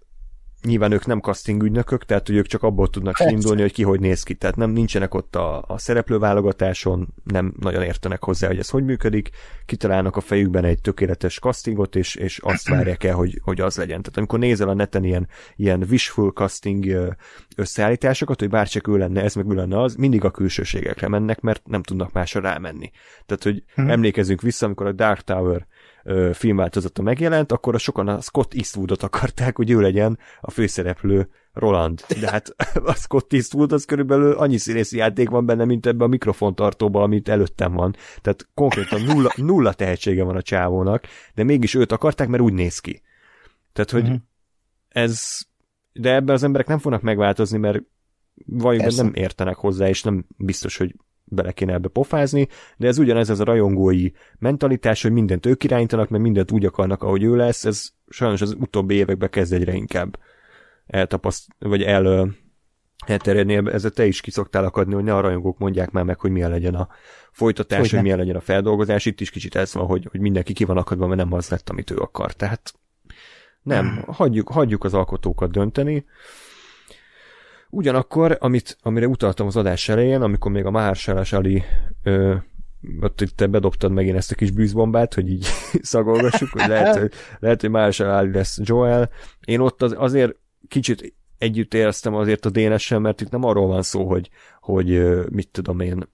[0.66, 3.34] nyilván ők nem casting ügynökök, tehát hogy ők csak abból tudnak Persze.
[3.34, 4.34] indulni, hogy ki hogy néz ki.
[4.34, 9.30] Tehát nem nincsenek ott a, a szereplőválogatáson, nem nagyon értenek hozzá, hogy ez hogy működik,
[9.66, 14.01] kitalálnak a fejükben egy tökéletes castingot, és, és azt várják el, hogy, hogy az legyen.
[14.01, 16.86] Tehát amikor nézel a neten ilyen, ilyen wishful casting
[17.55, 21.68] összeállításokat, hogy bárcsak ő lenne ez, meg ő lenne az, mindig a külsőségekre mennek, mert
[21.68, 22.91] nem tudnak másra rámenni.
[23.26, 23.89] Tehát, hogy hmm.
[23.89, 25.68] emlékezünk vissza, amikor a Dark Tower
[26.34, 32.06] filmváltozata megjelent, akkor a sokan a Scott Eastwoodot akarták, hogy ő legyen a főszereplő Roland.
[32.20, 36.10] De hát a Scott Eastwood az körülbelül annyi színészi játék van benne, mint ebben a
[36.10, 37.95] mikrofontartóban, amit előttem van.
[38.22, 41.03] Tehát konkrétan nulla, nulla tehetsége van a csávónak,
[41.34, 43.01] de mégis őt akarták, mert úgy néz ki.
[43.74, 44.18] Tehát, hogy uh-huh.
[44.89, 45.20] ez...
[45.93, 47.82] De ebben az emberek nem fognak megváltozni, mert
[48.45, 50.95] vagy nem értenek hozzá, és nem biztos, hogy
[51.36, 54.09] bele kéne ebbe pofázni, de ez ugyanez ez a rajongói
[54.39, 58.55] mentalitás, hogy mindent ők irányítanak, mert mindent úgy akarnak, ahogy ő lesz, ez sajnos az
[58.59, 60.19] utóbbi években kezd egyre inkább
[60.88, 62.33] eltapaszt, vagy el
[63.05, 66.49] elterjedni, ezzel te is kiszoktál akadni, hogy ne a rajongók mondják már meg, hogy milyen
[66.49, 66.88] legyen a
[67.31, 69.05] folytatás, hogy, hogy milyen legyen a feldolgozás.
[69.05, 71.69] Itt is kicsit ez van, hogy, hogy mindenki ki van akadva, mert nem az lett,
[71.69, 72.33] amit ő akar.
[72.33, 72.73] Tehát
[73.61, 74.03] nem, hmm.
[74.07, 76.05] hagyjuk, hagyjuk az alkotókat dönteni.
[77.76, 81.63] Ugyanakkor, amit, amire utaltam az adás elején, amikor még a Mahershala Ali
[82.03, 82.36] ö,
[83.01, 85.45] ott te bedobtad megint ezt a kis bűzbombát, hogy így
[85.82, 89.09] szagolgassuk, hogy lehet, hogy, lehet, hogy Mahershala Ali lesz Joel.
[89.45, 90.36] Én ott az, azért
[90.67, 95.49] kicsit együtt éreztem azért a DNS-en, mert itt nem arról van szó, hogy, hogy mit
[95.49, 96.07] tudom én,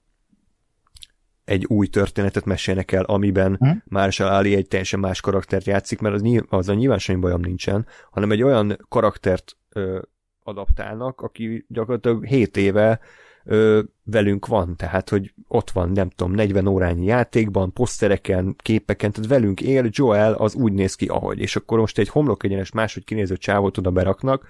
[1.44, 3.82] egy új történetet mesélnek el, amiben hmm.
[3.84, 7.86] Marshall Ali egy teljesen más karaktert játszik, mert az, az a nyilván semmi bajom nincsen,
[8.10, 9.98] hanem egy olyan karaktert ö,
[10.42, 13.00] adaptálnak, aki gyakorlatilag 7 éve
[13.44, 19.28] ö, velünk van, tehát hogy ott van, nem tudom, 40 órányi játékban, posztereken, képeken, tehát
[19.28, 23.04] velünk él, Joel az úgy néz ki, ahogy, és akkor most egy homlok egyenes máshogy
[23.04, 24.46] kinéző csávot oda beraknak,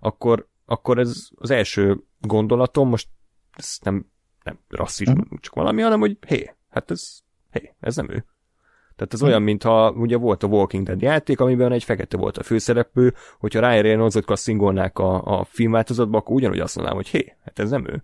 [0.00, 3.08] akkor, akkor ez az első gondolatom, most
[3.56, 4.06] ez nem,
[4.44, 5.36] nem rasszizmus, mm.
[5.40, 7.18] csak valami, hanem hogy hé, hát ez,
[7.50, 8.24] hé, ez nem ő.
[9.02, 12.42] Tehát ez olyan, mintha ugye volt a Walking Dead játék, amiben egy fekete volt a
[12.42, 17.58] főszereplő, hogyha Ryan Reynoldsot kasszingolnák a, a filmváltozatba, akkor ugyanúgy azt mondanám, hogy hé, hát
[17.58, 18.02] ez nem ő.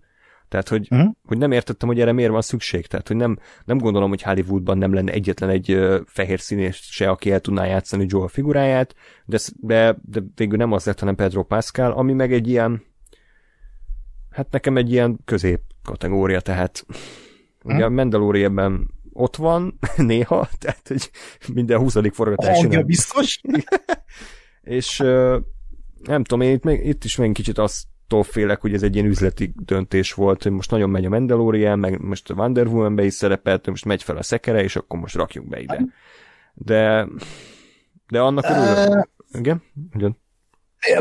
[0.49, 1.09] Tehát, hogy, uh-huh.
[1.25, 2.87] hogy nem értettem, hogy erre miért van szükség.
[2.87, 7.09] Tehát, hogy nem, nem gondolom, hogy Hollywoodban nem lenne egyetlen egy uh, fehér színés se,
[7.09, 8.95] aki el tudná játszani Joel figuráját,
[9.25, 12.83] de, de, de végül nem az lett, hanem Pedro Pascal, ami meg egy ilyen,
[14.29, 17.75] hát nekem egy ilyen közép kategória, tehát uh-huh.
[17.75, 21.09] ugye a Mandalorianben ott van néha, tehát hogy
[21.53, 21.95] minden 20.
[22.11, 22.57] forgatás.
[22.57, 23.41] Hangja biztos.
[24.63, 24.97] és
[26.03, 27.83] nem tudom, én itt, még, itt is még kicsit azt
[28.21, 32.01] félek, hogy ez egy ilyen üzleti döntés volt, hogy most nagyon megy a Mandalorian, meg
[32.01, 35.47] most a Wonder Woman-be is szerepelt, most megy fel a szekere, és akkor most rakjuk
[35.47, 35.85] be ide.
[36.53, 37.07] De,
[38.07, 39.09] de annak örülök.
[39.31, 39.63] Igen?
[39.93, 40.17] Ugyan?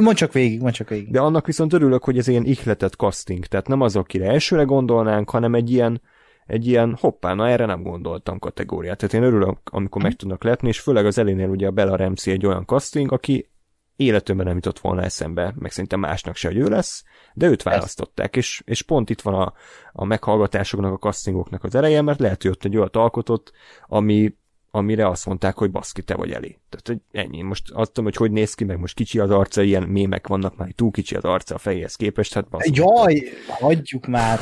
[0.01, 1.11] Mondd csak végig, mondd csak végig.
[1.11, 5.31] De annak viszont örülök, hogy ez ilyen ihletett casting, tehát nem az, akire elsőre gondolnánk,
[5.31, 6.01] hanem egy ilyen,
[6.49, 8.97] egy ilyen hoppá, na erre nem gondoltam kategóriát.
[8.99, 12.33] Tehát én örülök, amikor meg tudnak letni, és főleg az elénél ugye a Bella Ramsey
[12.33, 13.49] egy olyan casting, aki
[13.97, 18.37] életemben nem jutott volna eszembe, meg szerintem másnak se, hogy ő lesz, de őt választották,
[18.37, 19.53] és, és pont itt van a,
[19.93, 23.53] a meghallgatásoknak, a castingoknak az ereje, mert lehet, hogy ott egy olyat alkotott,
[23.87, 24.35] ami,
[24.71, 26.59] amire azt mondták, hogy baszki, te vagy elé.
[26.69, 27.43] Tehát, hogy ennyi.
[27.43, 30.57] Most azt tudom, hogy hogy néz ki, meg most kicsi az arca, ilyen mémek vannak
[30.57, 32.71] már, túl kicsi az arca a fejéhez képest, hát baszki.
[32.75, 34.39] Jaj, hagyjuk már.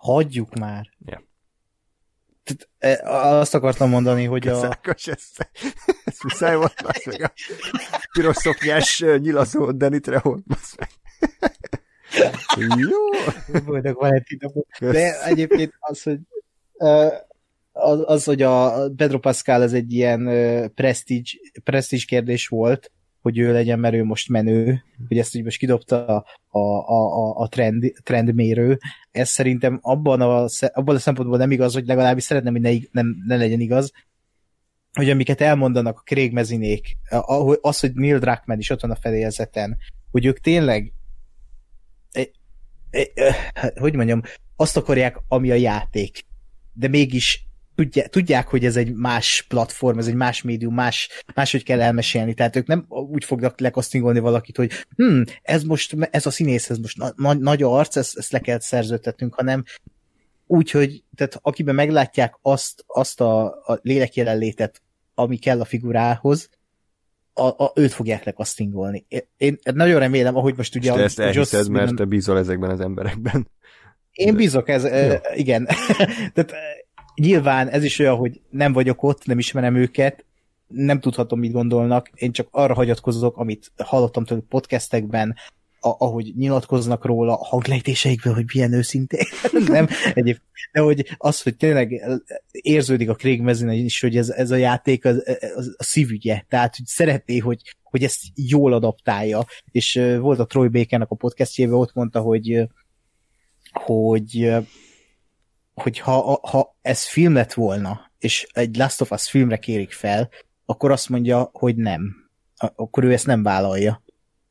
[0.00, 0.90] Hagyjuk már.
[1.06, 1.22] Yeah.
[2.42, 3.02] Tehát,
[3.40, 4.58] azt akartam mondani, hogy a...
[4.58, 5.22] Szákos, ez,
[6.04, 7.32] ez muszáj volt, basz meg a
[8.12, 10.88] piros szoknyás nyilazó Danny Trejo, basz meg.
[12.78, 12.98] Jó!
[13.64, 14.22] Boldog
[14.78, 16.18] De egyébként az, hogy
[17.72, 20.24] az, az, hogy a Pedro Pascal az egy ilyen
[20.74, 21.30] prestige,
[21.64, 26.06] prestige kérdés volt, hogy ő legyen, mert ő most menő, hogy ezt úgy most kidobta
[26.06, 28.78] a, a, a, a trend, trendmérő.
[29.10, 33.16] Ez szerintem abban a, abban a szempontból nem igaz, hogy legalábbis szeretném, hogy ne, nem,
[33.26, 33.92] ne legyen igaz,
[34.92, 36.96] hogy amiket elmondanak a Craig Mezinék,
[37.60, 39.76] az, hogy Neil Druckmann is ott van a fedélzeten,
[40.10, 40.92] hogy ők tényleg
[42.12, 42.28] e,
[42.90, 44.22] e, e, hogy mondjam,
[44.56, 46.24] azt akarják, ami a játék,
[46.72, 47.48] de mégis
[47.80, 52.34] tudják, tudják, hogy ez egy más platform, ez egy más médium, más, máshogy kell elmesélni,
[52.34, 56.78] tehát ők nem úgy fognak lekasztingolni valakit, hogy hm, ez most, ez a színész, ez
[56.78, 59.64] most na, nagy arc, ezt, ezt le kell szerződtetnünk, hanem
[60.46, 64.82] úgyhogy tehát akiben meglátják azt, azt a, a lélek jelenlétet,
[65.14, 66.48] ami kell a figurához,
[67.32, 69.04] a, a, őt fogják lekasztingolni.
[69.08, 70.90] Én, én nagyon remélem, ahogy most ugye...
[70.90, 73.48] És te ezt elhiszed, mert te bízol ezekben az emberekben.
[74.12, 75.68] Én bízok, ez, e, igen.
[76.32, 76.54] Tehát
[77.20, 80.24] nyilván ez is olyan, hogy nem vagyok ott, nem ismerem őket,
[80.66, 85.34] nem tudhatom, mit gondolnak, én csak arra hagyatkozok, amit hallottam tőlük podcastekben,
[85.80, 89.24] a, ahogy nyilatkoznak róla, a hanglejtéseikből, hogy milyen őszintén.
[89.66, 90.36] nem, egyéb,
[90.72, 92.02] de hogy az, hogy tényleg
[92.50, 95.22] érződik a Craig mezőn is, hogy ez, ez a játék az,
[95.54, 100.68] az, a szívügye, tehát hogy szeretné, hogy, hogy ezt jól adaptálja, és volt a Troy
[100.68, 102.68] Bakernek a podcastjében, ott mondta, hogy
[103.72, 104.52] hogy
[105.80, 110.28] hogy ha, ha ez film lett volna, és egy Last of Us filmre kérik fel,
[110.64, 112.14] akkor azt mondja, hogy nem.
[112.56, 114.02] Akkor ő ezt nem vállalja.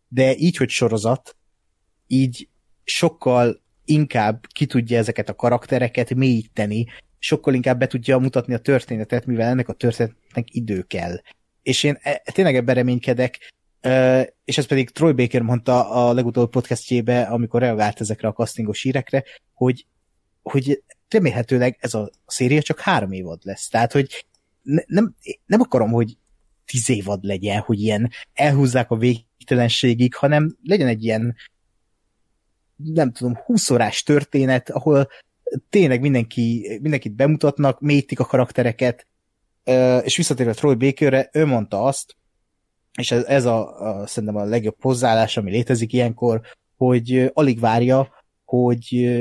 [0.07, 1.35] De így, hogy sorozat,
[2.07, 2.49] így
[2.83, 6.87] sokkal inkább ki tudja ezeket a karaktereket mélyíteni,
[7.19, 11.21] sokkal inkább be tudja mutatni a történetet, mivel ennek a történetnek idő kell.
[11.61, 13.53] És én e, tényleg ebben reménykedek,
[14.45, 19.23] és ez pedig Troy Baker mondta a legutóbbi podcastjébe, amikor reagált ezekre a castingos hírekre,
[19.53, 19.85] hogy,
[20.43, 23.67] hogy remélhetőleg ez a széria csak három évad lesz.
[23.67, 24.25] Tehát, hogy
[24.61, 26.17] ne, nem, nem akarom, hogy
[26.65, 31.35] tíz évad legyen, hogy ilyen elhúzzák a végtelenségig, hanem legyen egy ilyen
[32.75, 35.07] nem tudom, 20 órás történet, ahol
[35.69, 39.07] tényleg mindenki, mindenkit bemutatnak, mélyítik a karaktereket,
[40.03, 42.15] és visszatérve Troy Bakerre, ő mondta azt,
[42.97, 46.41] és ez, ez a, a, szerintem a legjobb hozzáállás, ami létezik ilyenkor,
[46.77, 48.09] hogy alig várja,
[48.45, 49.11] hogy,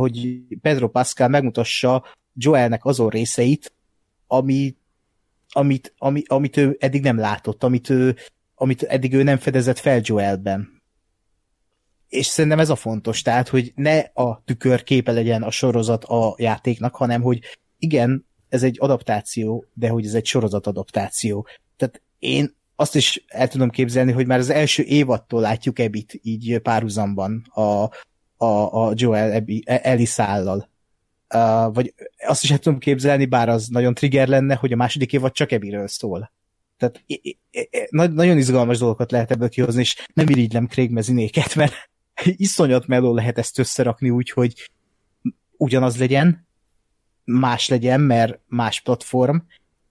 [0.00, 2.04] hogy Pedro Pascal megmutassa
[2.34, 3.72] Joelnek azon részeit,
[4.26, 4.76] ami,
[5.52, 8.16] amit, ami, amit ő eddig nem látott, amit, ő,
[8.54, 10.82] amit eddig ő nem fedezett fel Joelben.
[12.08, 16.34] És szerintem ez a fontos, tehát, hogy ne a tükör képe legyen a sorozat a
[16.38, 17.40] játéknak, hanem, hogy
[17.78, 21.46] igen, ez egy adaptáció, de hogy ez egy sorozat adaptáció.
[21.76, 26.58] Tehát én azt is el tudom képzelni, hogy már az első évattól látjuk Ebit így
[26.58, 27.88] párhuzamban a,
[28.42, 30.68] a, a Joel Ebi, Elisállal.
[31.34, 31.94] Uh, vagy
[32.26, 35.52] azt is el tudom képzelni, bár az nagyon trigger lenne, hogy a második évad csak
[35.52, 36.32] Ebiről szól.
[36.76, 37.04] Tehát
[38.12, 41.74] nagyon izgalmas dolgokat lehet ebből kihozni, és nem irigylem Craig mezinéket, mert
[42.46, 44.70] iszonyat meló lehet ezt összerakni úgy, hogy
[45.56, 46.46] ugyanaz legyen,
[47.24, 49.36] más legyen, mert más platform,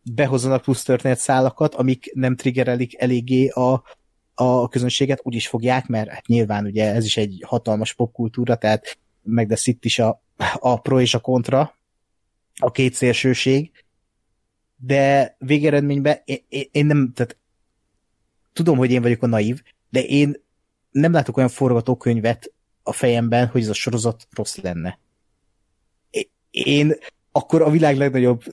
[0.03, 3.83] behozzanak plusz történetszálakat, amik nem triggerelik eléggé a,
[4.39, 8.97] a közönséget, úgy is fogják, mert hát nyilván ugye ez is egy hatalmas popkultúra, tehát
[9.21, 10.21] meg de itt is a,
[10.53, 11.77] a pro és a kontra,
[12.55, 13.71] a két szélsőség,
[14.75, 17.37] de végeredményben én, én, én nem, tehát
[18.53, 20.43] tudom, hogy én vagyok a naív, de én
[20.91, 22.53] nem látok olyan forgatókönyvet
[22.83, 24.99] a fejemben, hogy ez a sorozat rossz lenne.
[26.51, 26.93] Én
[27.31, 28.43] akkor a világ legnagyobb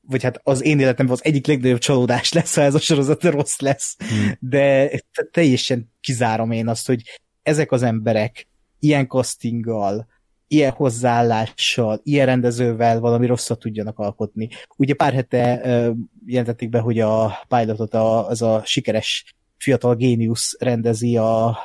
[0.00, 3.58] vagy hát az én életemben az egyik legnagyobb csalódás lesz, ha ez a sorozat rossz
[3.58, 4.32] lesz, hmm.
[4.38, 4.90] de
[5.30, 7.02] teljesen kizárom én azt, hogy
[7.42, 8.46] ezek az emberek
[8.78, 10.06] ilyen castinggal,
[10.48, 14.48] ilyen hozzáállással, ilyen rendezővel valami rosszat tudjanak alkotni.
[14.76, 15.96] Ugye pár hete uh,
[16.26, 21.58] jelentették be, hogy a pilotot a, az a sikeres fiatal géniusz rendezi a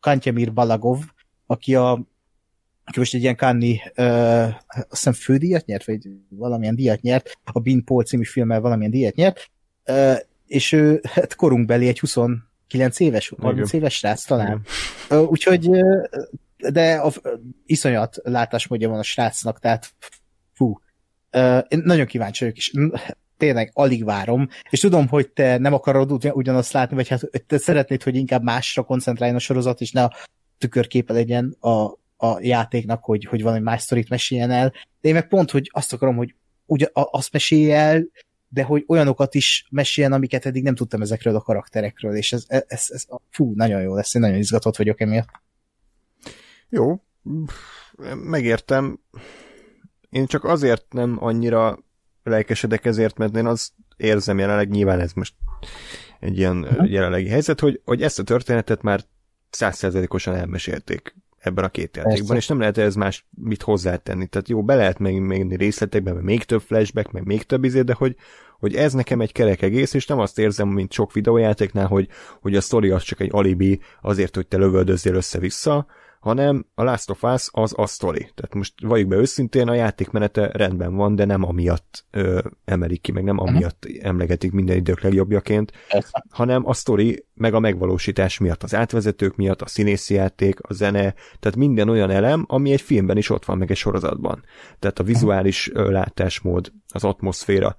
[0.00, 0.98] Kantyamir Balagov,
[1.46, 2.06] aki a
[2.84, 7.58] aki most egy ilyen Kanni, uh, azt hiszem fődíjat nyert, vagy valamilyen díjat nyert, a
[7.60, 9.50] Bean Paul című filmmel valamilyen díjat nyert,
[9.86, 10.16] uh,
[10.46, 13.80] és ő hát korunkbeli egy 29 éves, 30 Igen.
[13.80, 14.62] éves srác talán.
[15.10, 16.06] Uh, úgyhogy, uh,
[16.70, 17.32] de a, uh,
[17.66, 19.94] iszonyat látásmódja van a srácnak, tehát
[20.52, 20.78] fú,
[21.32, 22.72] uh, én nagyon kíváncsi vagyok, és
[23.36, 28.02] tényleg alig várom, és tudom, hogy te nem akarod ugyanazt látni, vagy hát te szeretnéd,
[28.02, 30.12] hogy inkább másra koncentráljon a sorozat, és ne a
[30.58, 35.28] tükörképe legyen a, a játéknak, hogy, hogy valami más sztorit meséljen el, de én meg
[35.28, 36.34] pont, hogy azt akarom, hogy
[36.66, 38.06] ugye azt mesélje el,
[38.48, 42.64] de hogy olyanokat is meséljen, amiket eddig nem tudtam ezekről a karakterekről, és ez, ez,
[42.66, 45.28] ez, ez fú, nagyon jó lesz, én nagyon izgatott vagyok emiatt.
[46.68, 47.00] Jó,
[48.14, 49.00] megértem.
[50.10, 51.78] Én csak azért nem annyira
[52.22, 55.34] lelkesedek ezért, mert én azt érzem jelenleg, nyilván ez most
[56.20, 59.00] egy ilyen jelenlegi helyzet, hogy, hogy ezt a történetet már
[59.50, 61.14] százszerzelékosan elmesélték
[61.44, 62.34] ebben a két játékban, Persze.
[62.36, 64.26] és nem lehet ez más mit hozzátenni.
[64.26, 67.94] Tehát jó, be lehet még, még részletekben, még több flashback, meg még több izé, de
[67.94, 68.16] hogy,
[68.58, 72.08] hogy ez nekem egy kerek egész, és nem azt érzem, mint sok videójátéknál, hogy,
[72.40, 75.86] hogy a sztori az csak egy alibi azért, hogy te lövöldözzél össze-vissza,
[76.24, 78.18] hanem a Last of Us az a sztori.
[78.18, 83.12] Tehát most valljuk be őszintén, a játékmenete rendben van, de nem amiatt ö, emelik ki,
[83.12, 83.46] meg nem mhm.
[83.46, 85.72] amiatt emlegetik minden idők legjobbjaként,
[86.30, 91.14] hanem a sztori meg a megvalósítás miatt, az átvezetők miatt, a színészi játék, a zene,
[91.40, 94.44] tehát minden olyan elem, ami egy filmben is ott van, meg egy sorozatban.
[94.78, 95.90] Tehát a vizuális uh-huh.
[95.90, 97.76] látásmód, az atmoszféra.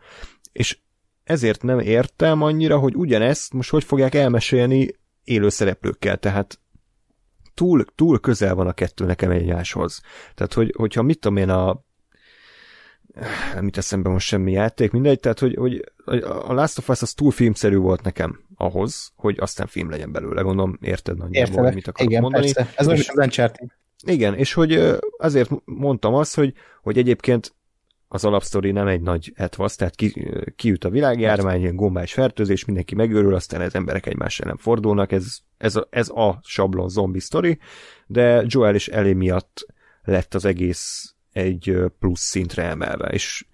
[0.51, 0.77] És
[1.23, 4.89] ezért nem értem annyira, hogy ugyanezt most hogy fogják elmesélni
[5.23, 6.59] élő szereplőkkel, tehát
[7.55, 10.01] túl, túl közel van a kettő nekem egymáshoz.
[10.35, 11.83] Tehát, hogy, hogyha mit tudom én a
[13.53, 15.83] nem itt eszembe most semmi játék, mindegy, tehát, hogy, hogy
[16.47, 20.41] a Last of Us az túl filmszerű volt nekem ahhoz, hogy aztán film legyen belőle,
[20.41, 22.51] gondolom, érted nagyjából, hogy mit akarok igen, mondani.
[22.53, 22.73] Persze.
[22.75, 23.69] Ez olyan, az Uncharted.
[24.05, 27.53] Igen, és hogy azért mondtam azt, hogy, hogy egyébként
[28.07, 32.95] az alapsztori nem egy nagy etvasz, tehát ki, kiüt a világjárvány, ilyen gombás fertőzés, mindenki
[32.95, 37.59] megőrül, aztán az emberek egymás ellen fordulnak, ez, ez, a, ez a sablon zombi sztori,
[38.07, 39.65] de Joel és Ellie miatt
[40.03, 43.45] lett az egész egy plusz szintre emelve, és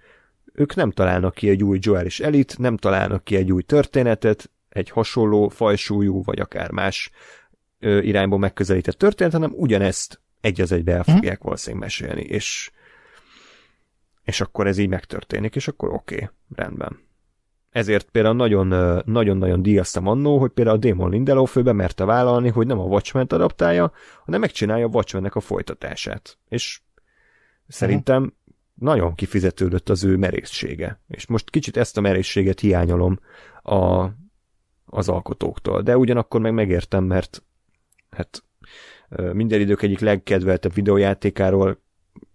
[0.53, 4.51] ők nem találnak ki egy új Joel és Elit, nem találnak ki egy új történetet,
[4.69, 7.11] egy hasonló fajsúlyú, vagy akár más
[7.79, 11.11] irányból megközelített történet, hanem ugyanezt egy az egybe el mhm.
[11.11, 12.71] fogják valószínűleg mesélni, és
[14.31, 16.99] és akkor ez így megtörténik, és akkor oké, okay, rendben.
[17.69, 18.35] Ezért például
[19.05, 23.25] nagyon-nagyon díjaztam annó, hogy például a Damon Lindelof főbe merte vállalni, hogy nem a watchmen
[23.25, 23.91] adaptálja,
[24.25, 26.37] hanem megcsinálja a watchmen a folytatását.
[26.49, 26.81] És
[27.67, 28.37] szerintem uh-huh.
[28.73, 31.01] nagyon kifizetődött az ő merészsége.
[31.07, 33.19] És most kicsit ezt a merészséget hiányolom
[33.63, 34.07] a,
[34.85, 35.81] az alkotóktól.
[35.81, 37.43] De ugyanakkor meg megértem, mert
[38.09, 38.43] hát
[39.33, 41.80] minden idők egyik legkedveltebb videójátékáról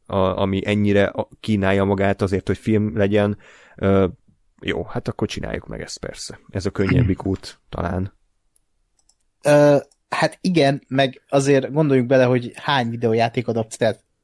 [0.07, 3.39] a, ami ennyire kínálja magát azért, hogy film legyen,
[3.77, 4.07] ö,
[4.61, 6.39] jó, hát akkor csináljuk meg ezt persze.
[6.51, 8.13] Ez a könnyebbik út talán.
[9.43, 9.77] Ö,
[10.09, 13.47] hát igen, meg azért gondoljunk bele, hogy hány videójáték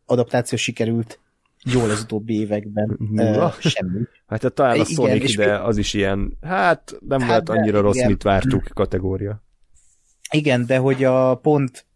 [0.07, 1.21] adaptáció sikerült
[1.65, 2.99] jól az utóbbi években.
[3.11, 4.01] Uh, semmi.
[4.27, 7.97] Hát talán a Sonic, igen, de az is ilyen, hát nem hát lehet annyira rossz,
[7.97, 8.09] igen.
[8.09, 9.43] mit vártuk kategória.
[10.31, 11.87] Igen, de hogy a pont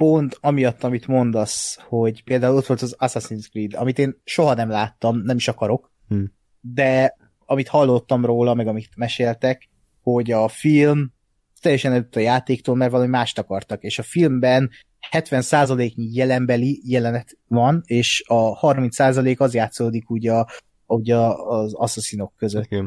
[0.00, 4.68] pont amiatt, amit mondasz, hogy például ott volt az Assassin's Creed, amit én soha nem
[4.68, 6.32] láttam, nem is akarok, hmm.
[6.60, 9.68] de amit hallottam róla, meg amit meséltek,
[10.02, 11.12] hogy a film
[11.60, 14.70] teljesen előtt a játéktól, mert valami mást akartak, és a filmben
[15.10, 20.48] 70%-nyi jelenbeli jelenet van, és a 30% az játszódik ugye, a,
[20.86, 22.64] ugye az asszaszinok között.
[22.64, 22.84] Okay.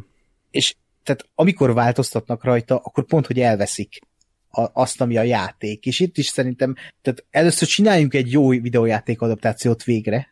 [0.52, 4.00] És tehát amikor változtatnak rajta, akkor pont, hogy elveszik
[4.54, 5.86] azt, ami a játék.
[5.86, 10.28] És itt is szerintem, tehát először csináljunk egy jó videójáték adaptációt végre,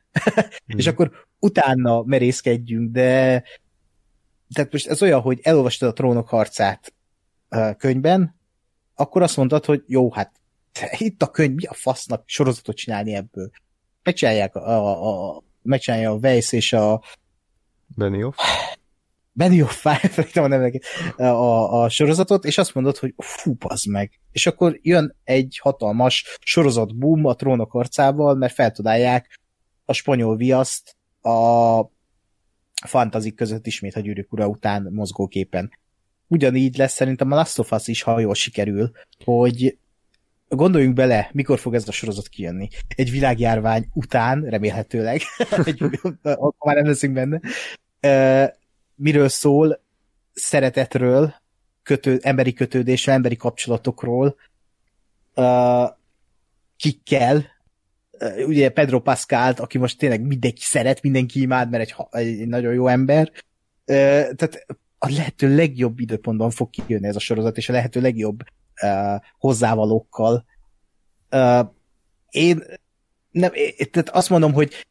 [0.74, 0.78] mm.
[0.80, 3.44] és akkor utána merészkedjünk, de
[4.54, 6.94] tehát most ez olyan, hogy elolvastad a trónok harcát
[7.50, 8.40] uh, könyvben,
[8.96, 10.32] akkor azt mondtad, hogy jó, hát
[10.98, 13.50] itt a könyv, mi a fasznak sorozatot csinálni ebből?
[14.04, 17.02] Megcsinálják a, a, a megcsinálja a Weiss és a
[17.96, 18.36] Benioff.
[19.34, 19.86] Benioff
[21.18, 24.20] a, a, a sorozatot, és azt mondod, hogy fú, az meg.
[24.32, 29.40] És akkor jön egy hatalmas sorozat boom a trónok arcával, mert feltudálják
[29.86, 31.82] a spanyol viaszt a
[32.86, 35.72] fantazik között ismét a gyűrűk ura után mozgóképen.
[36.28, 38.92] Ugyanígy lesz szerintem a Last of Us is, ha jól sikerül,
[39.24, 39.78] hogy
[40.48, 42.68] gondoljunk bele, mikor fog ez a sorozat kijönni.
[42.96, 45.22] Egy világjárvány után, remélhetőleg,
[46.22, 47.42] akkor már nem leszünk benne,
[49.02, 49.82] miről szól,
[50.34, 51.34] szeretetről,
[51.84, 54.36] kötő, emberi kötődésről, emberi kapcsolatokról,
[55.36, 55.90] uh,
[56.78, 57.46] kikkel,
[58.46, 61.96] ugye Pedro Pascalt, aki most tényleg mindenki szeret, mindenki imád, mert egy,
[62.40, 63.32] egy nagyon jó ember,
[63.86, 64.66] tehát
[64.98, 68.44] a lehető legjobb időpontban fog kijönni ez a sorozat, és a lehető legjobb
[69.38, 70.46] hozzávalókkal.
[72.30, 72.64] Én
[73.32, 73.52] nem,
[73.92, 74.86] tehát azt mondom, hogy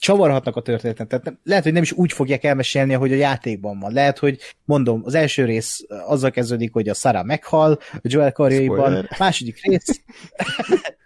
[0.00, 1.08] csavarhatnak a történetet.
[1.08, 3.92] Tehát lehet, hogy nem is úgy fogják elmesélni, hogy a játékban van.
[3.92, 9.08] Lehet, hogy mondom, az első rész azzal kezdődik, hogy a Sarah meghal, a Joel karjaiban,
[9.18, 10.02] második rész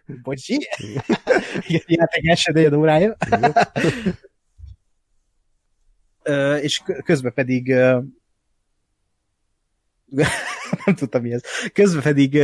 [0.22, 0.68] Bocsi.
[1.66, 3.16] Igen, játék első órája.
[6.60, 7.66] és közben pedig
[10.84, 11.42] nem tudtam mi ez.
[11.72, 12.34] Közben pedig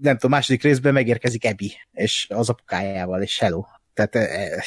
[0.00, 3.64] nem tudom, második részben megérkezik Ebi, és az apukájával, és hello.
[3.94, 4.64] Tehát e,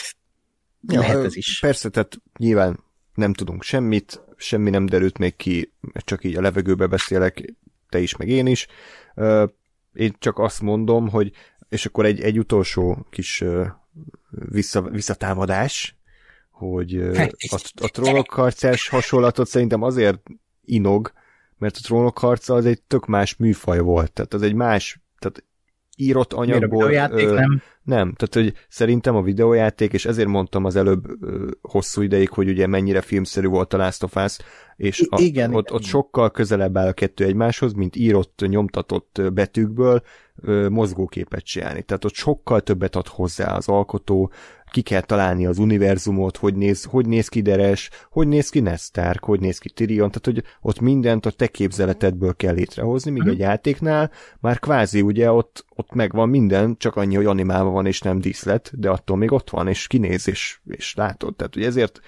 [0.81, 1.60] ja, lehet ez is.
[1.60, 2.84] Persze, tehát nyilván
[3.14, 7.53] nem tudunk semmit, semmi nem derült még ki, csak így a levegőbe beszélek,
[7.89, 8.68] te is, meg én is.
[9.93, 11.31] Én csak azt mondom, hogy
[11.69, 13.43] és akkor egy, egy utolsó kis
[14.30, 15.97] vissza, visszatámadás,
[16.49, 20.19] hogy a, a trónok harcás hasonlatot szerintem azért
[20.61, 21.14] inog,
[21.57, 25.43] mert a trónok harca az egy tök más műfaj volt, tehát az egy más, tehát
[25.95, 26.88] írott anyagból...
[26.88, 27.61] Miért a ö, nem?
[27.84, 32.49] Nem, tehát hogy szerintem a videójáték, és ezért mondtam az előbb ö, hosszú ideig, hogy
[32.49, 34.38] ugye mennyire filmszerű volt a Last of Us,
[34.76, 35.76] és a, igen, ott, igen.
[35.76, 40.01] ott sokkal közelebb áll a kettő egymáshoz, mint írott, nyomtatott betűkből
[40.70, 41.82] mozgóképet csinálni.
[41.82, 44.32] Tehát ott sokkal többet ad hozzá az alkotó,
[44.72, 49.24] ki kell találni az univerzumot, hogy néz, hogy néz ki Deres, hogy néz ki Nestark,
[49.24, 53.40] hogy néz ki Tyrion, tehát hogy ott mindent a te képzeletedből kell létrehozni, míg egy
[53.40, 58.20] játéknál már kvázi ugye ott, ott megvan minden, csak annyi, hogy animálva van és nem
[58.20, 61.36] díszlet, de attól még ott van, és kinéz, és, és látod.
[61.36, 61.99] Tehát ugye ezért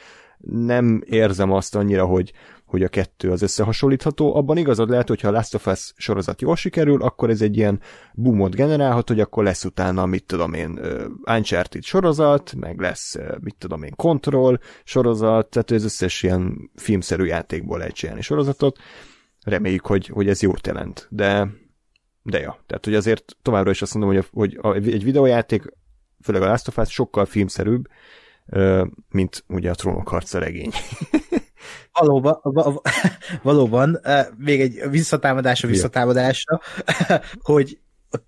[0.50, 2.32] nem érzem azt annyira, hogy,
[2.68, 4.36] hogy a kettő az összehasonlítható.
[4.36, 7.80] Abban igazad lehet, hogyha a Last of Us sorozat jól sikerül, akkor ez egy ilyen
[8.14, 10.80] boomot generálhat, hogy akkor lesz utána, mit tudom én,
[11.26, 17.78] Uncharted sorozat, meg lesz, mit tudom én, Control sorozat, tehát ez összes ilyen filmszerű játékból
[17.78, 18.78] lehet csinálni sorozatot.
[19.44, 21.48] Reméljük, hogy, hogy ez jót jelent, de
[22.28, 25.64] de ja, tehát hogy azért továbbra is azt mondom, hogy, a, hogy a, egy videójáték,
[26.22, 27.86] főleg a Last of Us sokkal filmszerűbb,
[29.10, 30.72] mint ugye a trónok harca regény.
[31.94, 32.42] valóban,
[33.44, 34.00] valóban,
[34.38, 36.62] még egy visszatámadásra visszatámadásra,
[37.42, 37.80] hogy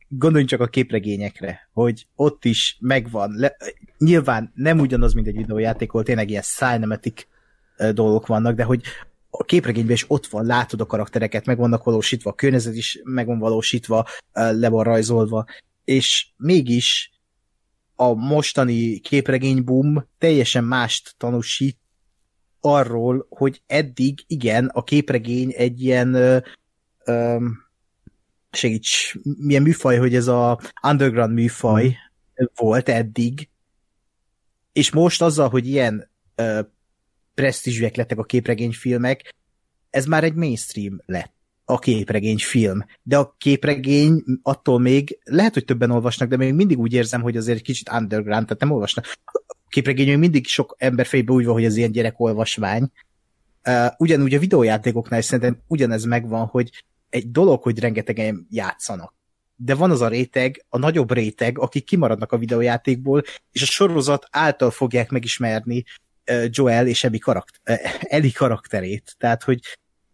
[0.08, 3.56] gondoljunk csak a képregényekre, hogy ott is megvan, le,
[3.98, 7.28] nyilván nem ugyanaz, mint egy videójáték, ahol tényleg ilyen cinematic
[7.94, 8.82] dolgok vannak, de hogy
[9.30, 13.26] a képregényben is ott van, látod a karaktereket, meg vannak valósítva, a környezet is meg
[13.26, 15.46] van valósítva, le van rajzolva,
[15.84, 17.12] és mégis
[17.96, 21.78] a mostani képregény boom teljesen mást tanúsít
[22.62, 26.38] arról, hogy eddig igen, a képregény egy ilyen ö,
[27.06, 27.46] ö,
[28.52, 32.46] segíts, milyen műfaj, hogy ez a underground műfaj mm.
[32.56, 33.50] volt eddig,
[34.74, 36.60] és most azzal, hogy ilyen ö,
[37.34, 39.36] presztízsűek lettek a képregényfilmek,
[39.90, 41.34] ez már egy mainstream lett
[41.66, 42.86] a képregény film.
[43.04, 47.38] De a képregény attól még, lehet, hogy többen olvasnak, de még mindig úgy érzem, hogy
[47.38, 49.06] azért egy kicsit underground, tehát nem olvasnak
[49.70, 52.92] képregény mindig sok ember fejbe úgy van, hogy ez ilyen gyerekolvasvány.
[53.68, 59.14] Uh, ugyanúgy a videójátékoknál is szerintem ugyanez megvan, hogy egy dolog, hogy rengetegen játszanak.
[59.56, 64.28] De van az a réteg, a nagyobb réteg, akik kimaradnak a videójátékból, és a sorozat
[64.32, 65.84] által fogják megismerni
[66.50, 69.16] Joel és Ellie, karakter, Ellie karakterét.
[69.18, 69.60] Tehát, hogy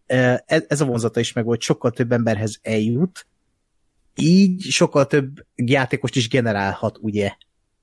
[0.08, 3.28] uh, ez a vonzata is meg volt, sokkal több emberhez eljut,
[4.16, 7.32] így sokkal több játékost is generálhat, ugye,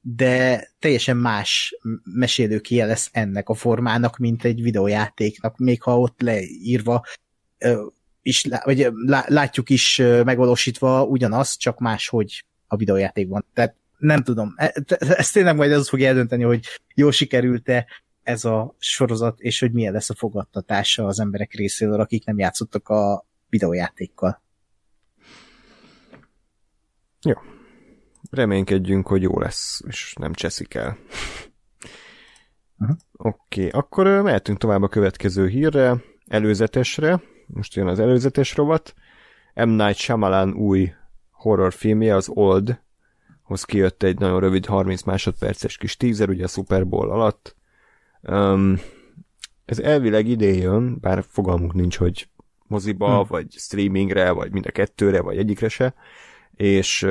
[0.05, 7.05] de teljesen más mesélőkie lesz ennek a formának, mint egy videójátéknak, még ha ott leírva
[8.23, 8.89] is, vagy
[9.27, 13.45] látjuk is megvalósítva ugyanaz, csak máshogy a videójátékban.
[13.55, 17.87] Tehát nem tudom, e, ez tényleg majd az fogja eldönteni, hogy jól sikerült-e
[18.23, 22.89] ez a sorozat, és hogy milyen lesz a fogadtatása az emberek részéről, akik nem játszottak
[22.89, 24.43] a videójátékkal.
[27.23, 27.35] Jó,
[28.33, 30.99] reménykedjünk, hogy jó lesz, és nem cseszik el.
[32.79, 32.97] Uh-huh.
[33.13, 35.97] Oké, okay, akkor mehetünk tovább a következő hírre,
[36.27, 37.23] előzetesre.
[37.47, 38.95] Most jön az előzetes rovat.
[39.55, 39.69] M.
[39.69, 40.93] Night Shyamalan új
[41.31, 42.81] horrorfilmje, az Old,
[43.43, 47.57] hoz kijött egy nagyon rövid 30 másodperces kis teaser, ugye a Super Bowl alatt.
[48.23, 48.79] Um,
[49.65, 52.29] ez elvileg idén jön, bár fogalmunk nincs, hogy
[52.67, 53.27] moziba, hmm.
[53.29, 55.95] vagy streamingre, vagy mind a kettőre, vagy egyikre se
[56.63, 57.03] és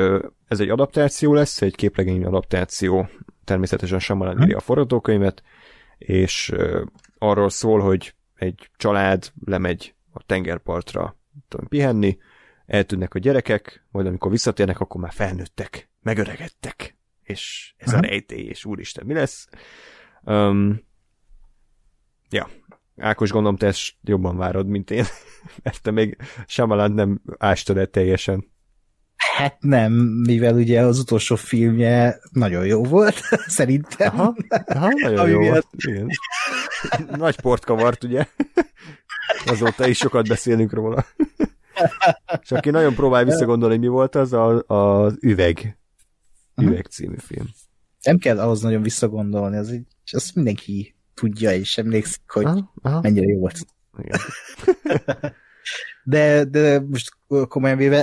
[0.48, 3.10] ez egy adaptáció lesz, egy képregény adaptáció,
[3.44, 5.44] természetesen Shyamalan írja a forgatókönyvet,
[5.98, 6.54] és
[7.18, 11.18] arról szól, hogy egy család lemegy a tengerpartra
[11.48, 12.18] tudom, pihenni,
[12.66, 18.66] eltűnnek a gyerekek, majd amikor visszatérnek, akkor már felnőttek, megöregedtek, és ez a rejtély, és
[18.66, 19.48] úristen, mi lesz?
[20.24, 20.84] Um,
[22.30, 22.50] ja,
[22.98, 25.06] Ákos, gondolom, te ezt jobban várod, mint én,
[25.64, 26.18] mert te még
[26.48, 28.51] Shyamalan nem ástad el teljesen.
[29.36, 29.94] Hát nem,
[30.26, 33.16] mivel ugye az utolsó filmje nagyon jó volt,
[33.48, 34.20] szerintem.
[34.20, 34.36] Aha,
[34.66, 35.68] aha nagyon jó volt.
[35.78, 36.08] Igen.
[37.10, 38.28] Nagy port kavart, ugye?
[39.46, 41.06] Azóta is sokat beszélünk róla.
[42.42, 45.78] És aki nagyon próbál visszagondolni, mi volt az, a, az Üveg.
[46.62, 47.50] Üveg című film.
[48.02, 53.02] Nem kell ahhoz nagyon visszagondolni, az így, azt mindenki tudja, és emlékszik, hogy aha, aha.
[53.02, 53.66] mennyire jó volt.
[53.98, 54.20] Igen.
[56.04, 57.12] de, de most
[57.48, 58.02] komolyan véve,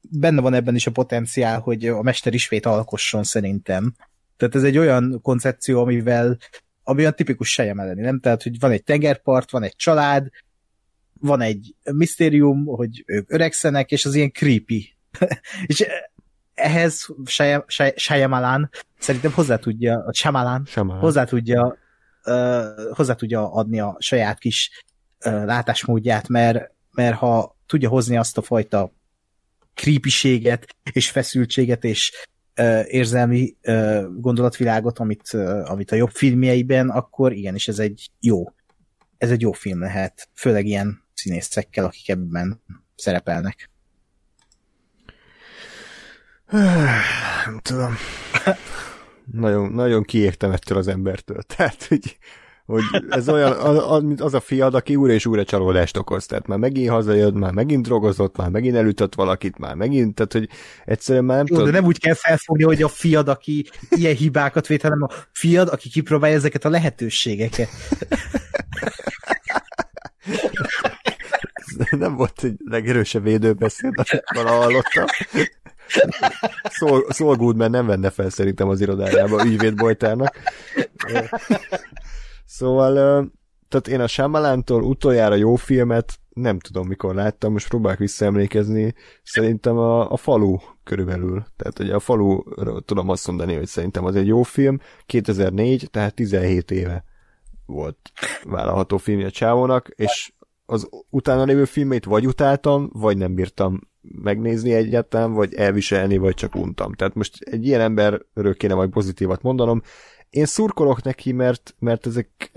[0.00, 3.94] benne van ebben is a potenciál, hogy a mester ismét alkosson szerintem.
[4.36, 6.38] Tehát ez egy olyan koncepció, amivel
[6.82, 8.20] ami olyan tipikus sejemelleni, nem?
[8.20, 10.28] Tehát, hogy van egy tengerpart, van egy család,
[11.20, 14.96] van egy misztérium, hogy ők öregszenek, és az ilyen creepy.
[15.66, 15.86] és
[16.54, 17.06] ehhez
[17.96, 20.66] Shyamalan szerintem hozzá tudja, a Shyamalan.
[21.00, 21.78] hozzá tudja
[22.24, 24.84] uh, hozzá tudja adni a saját kis
[25.24, 28.92] uh, látásmódját, mert, mert ha tudja hozni azt a fajta
[29.80, 32.12] creepységet, és feszültséget, és
[32.60, 38.44] uh, érzelmi uh, gondolatvilágot, amit, uh, amit a jobb filmjeiben, akkor igenis ez egy jó
[39.20, 42.62] ez egy jó film lehet, főleg ilyen színészekkel, akik ebben
[42.96, 43.70] szerepelnek.
[46.50, 47.94] Nem tudom.
[49.42, 51.42] nagyon, nagyon kiégtem ettől az embertől.
[51.56, 52.18] Tehát, hogy
[52.70, 56.26] hogy ez olyan, az, az a fiad, aki újra és újra csalódást okoz.
[56.26, 60.48] Tehát már megint hazajött, már megint drogozott, már megint elütött valakit, már megint, tehát hogy
[60.84, 61.72] egyszerűen már nem Jó, tudod.
[61.72, 65.68] de nem úgy kell felfogni, hogy a fiad, aki ilyen hibákat vét, hanem a fiad,
[65.68, 67.68] aki kipróbálja ezeket a lehetőségeket.
[71.90, 75.04] nem volt egy legerősebb védőbeszéd, amit valaha hallottam.
[77.10, 80.36] Saul, Goodman nem venne fel szerintem az irodájába ügyvédbojtárnak.
[82.52, 82.94] Szóval,
[83.68, 89.78] tehát én a Shyamalántól utoljára jó filmet nem tudom, mikor láttam, most próbálok visszaemlékezni, szerintem
[89.78, 91.44] a, a falu körülbelül.
[91.56, 92.42] Tehát hogy a falu
[92.84, 94.78] tudom azt mondani, hogy szerintem az egy jó film.
[95.06, 97.04] 2004, tehát 17 éve
[97.66, 97.98] volt
[98.44, 100.32] vállalható filmje csávónak, és
[100.66, 106.54] az utána lévő filmét vagy utáltam, vagy nem bírtam megnézni egyáltalán, vagy elviselni, vagy csak
[106.54, 106.92] untam.
[106.92, 109.82] Tehát most egy ilyen emberről kéne majd pozitívat mondanom.
[110.30, 112.52] Én szurkolok neki, mert, mert ezek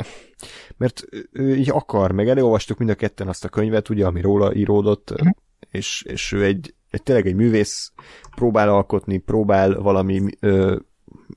[0.77, 4.53] mert ő így akar, meg elolvastuk mind a ketten azt a könyvet, ugye, ami róla
[4.53, 5.27] íródott, mm.
[5.71, 7.91] és, és ő egy, egy tényleg egy művész,
[8.35, 10.75] próbál alkotni, próbál valami ö,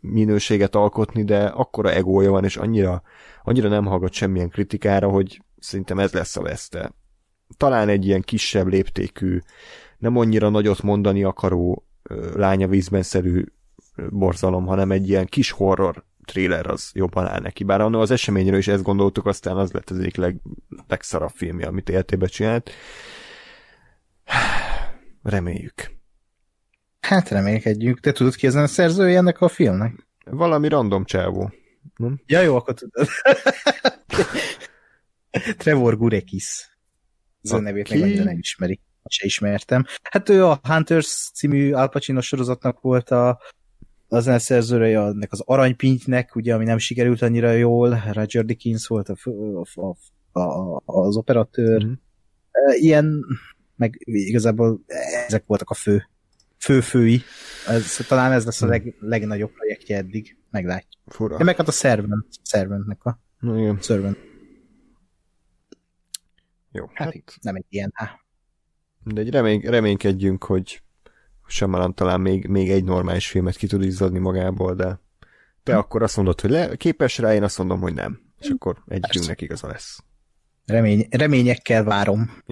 [0.01, 3.03] minőséget alkotni, de akkora egója van, és annyira,
[3.43, 6.93] annyira nem hallgat semmilyen kritikára, hogy szerintem ez lesz a veszte.
[7.57, 9.39] Talán egy ilyen kisebb léptékű,
[9.99, 11.87] nem annyira nagyot mondani akaró
[12.35, 13.45] lánya vízben szerű
[14.11, 17.65] borzalom, hanem egy ilyen kis horror tréler az jobban áll neki.
[17.65, 20.40] Bár annól az eseményről is ezt gondoltuk, aztán az lett az egyik leg,
[20.89, 22.70] legszarabb filmje, amit életébe csinált.
[25.23, 25.94] Reméljük.
[27.01, 28.01] Hát remélkedjük.
[28.01, 30.07] Te tudod ki ezen a szerzője ennek a filmnek?
[30.24, 31.53] Valami random csávó.
[31.97, 32.20] Nem?
[32.27, 33.09] Ja, jó, akkor tudod.
[35.59, 36.78] Trevor Gurekis.
[37.43, 38.81] Az a nevét meg annyira nem ismeri.
[39.09, 39.85] Se ismertem.
[40.03, 43.40] Hát ő a Hunters című Al Pacino sorozatnak volt a
[44.09, 49.16] az szerzőre ennek az aranypintnek, ugye, ami nem sikerült annyira jól, Roger Dickens volt a,
[49.74, 49.89] a,
[50.33, 51.85] a, a, az operatőr.
[51.85, 51.93] Mm.
[52.78, 53.24] Ilyen,
[53.77, 54.81] meg igazából
[55.27, 56.09] ezek voltak a fő
[56.59, 57.20] fő-fői.
[57.69, 61.03] Ez, talán ez lesz a leg, legnagyobb projektje eddig, meglátjuk.
[61.07, 61.37] Fura.
[61.37, 63.78] De meg hát a Servant, Servantnek a Igen.
[63.81, 64.19] Servant.
[66.73, 66.87] Jó.
[66.95, 68.20] Hát, hát nem egy ilyen, há.
[69.05, 70.83] De egy remény, reménykedjünk, hogy
[71.47, 75.01] Shyamalan talán még, még egy normális filmet ki tud izzadni magából, de
[75.62, 75.78] te hm.
[75.78, 78.20] akkor azt mondod, hogy le, képes rá, én azt mondom, hogy nem.
[78.40, 80.05] És akkor egyikünknek igaza lesz.
[80.66, 82.43] Remény, reményekkel várom.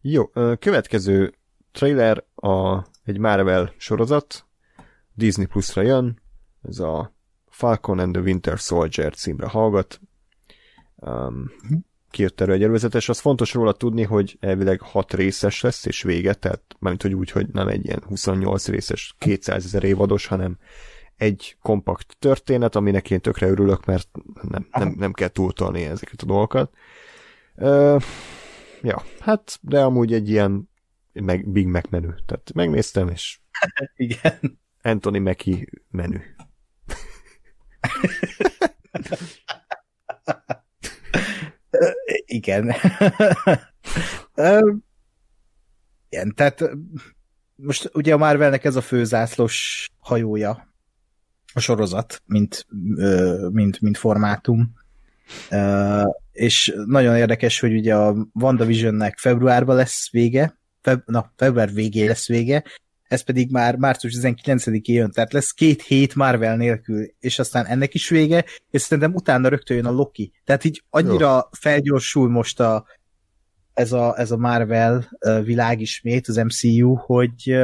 [0.00, 0.26] Jó,
[0.58, 1.34] következő
[1.72, 4.46] trailer a, egy Marvel sorozat,
[5.14, 6.20] Disney Plus-ra jön,
[6.62, 7.14] ez a
[7.48, 10.00] Falcon and the Winter Soldier címre hallgat.
[10.96, 11.74] Um, hm
[12.14, 16.34] kiírt erről egy előzetes, az fontos róla tudni, hogy elvileg 6 részes lesz, és vége,
[16.34, 20.58] tehát mármint, hogy úgy, hogy nem egy ilyen 28 részes, 200 ezer évados, hanem
[21.16, 24.08] egy kompakt történet, aminek én tökre örülök, mert
[24.48, 26.72] nem, nem, nem kell túltolni ezeket a dolgokat.
[27.54, 28.02] Uh,
[28.82, 30.70] ja, hát, de amúgy egy ilyen
[31.12, 32.14] meg, Big Mac menü.
[32.26, 33.40] Tehát megnéztem, és
[33.96, 34.60] Igen.
[34.82, 36.18] Anthony Mackie menü.
[42.26, 42.74] Igen.
[46.08, 46.70] Igen, tehát
[47.56, 50.74] most ugye a Marvelnek ez a főzászlós hajója,
[51.54, 52.66] a sorozat, mint,
[53.50, 54.72] mint, mint formátum.
[56.32, 62.28] És nagyon érdekes, hogy ugye a WandaVisionnek februárban lesz vége, feb, na, február végé lesz
[62.28, 62.64] vége,
[63.08, 67.94] ez pedig már március 19-én jön, tehát lesz két hét Marvel nélkül, és aztán ennek
[67.94, 70.32] is vége, és szerintem utána rögtön jön a Loki.
[70.44, 71.40] Tehát így annyira Jó.
[71.50, 72.86] felgyorsul most a,
[73.74, 77.56] ez, a, ez a Marvel világ ismét, az MCU, hogy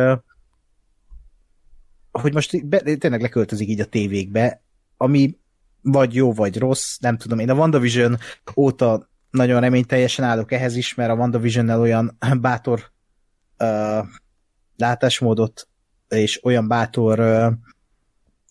[2.10, 4.62] hogy most be, tényleg leköltözik így a tévékbe,
[4.96, 5.38] ami
[5.82, 7.38] vagy jó, vagy rossz, nem tudom.
[7.38, 8.18] Én a WandaVision
[8.56, 12.92] óta nagyon reményteljesen állok ehhez is, mert a WandaVision-nel olyan bátor
[13.58, 14.06] uh,
[14.80, 15.68] látásmódot
[16.08, 17.18] és olyan bátor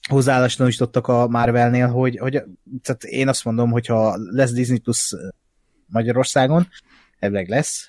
[0.10, 2.44] hozzáállást tanúsítottak a Marvelnél, hogy, hogy
[2.82, 5.16] tehát én azt mondom, hogyha lesz Disney Plus
[5.86, 6.68] Magyarországon,
[7.20, 7.88] elvileg lesz,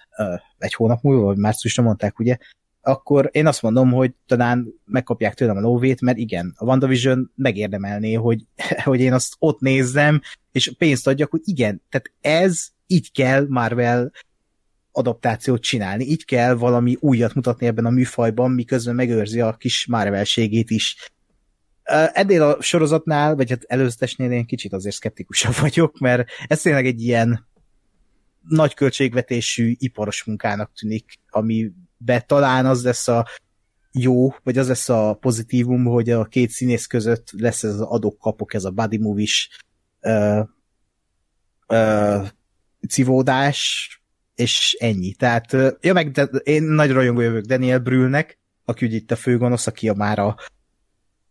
[0.59, 2.37] egy hónap múlva, vagy márciusra mondták, ugye,
[2.83, 8.13] akkor én azt mondom, hogy talán megkapják tőlem a lóvét, mert igen, a WandaVision megérdemelné,
[8.13, 8.45] hogy,
[8.85, 10.21] hogy én azt ott nézzem,
[10.53, 14.11] és pénzt adjak, hogy igen, tehát ez így kell Marvel
[14.93, 16.05] adaptációt csinálni.
[16.05, 21.11] Így kell valami újat mutatni ebben a műfajban, miközben megőrzi a kis Marvelségét is.
[22.13, 27.03] Ennél a sorozatnál, vagy hát előzetesnél én kicsit azért szkeptikusabb vagyok, mert ez tényleg egy
[27.03, 27.49] ilyen
[28.49, 33.27] nagy költségvetésű iparos munkának tűnik, amibe talán az lesz a
[33.93, 38.55] jó, vagy az lesz a pozitívum, hogy a két színész között lesz ez az adok-kapok,
[38.55, 39.49] ez a buddy movie-s
[40.01, 40.47] uh,
[41.69, 42.27] uh,
[42.89, 43.89] civódás,
[44.41, 45.13] és ennyi.
[45.13, 49.67] Tehát, ja meg de én nagy rajongó jövök Daniel Brühlnek, aki ugye itt a főgonosz,
[49.67, 50.37] aki a már a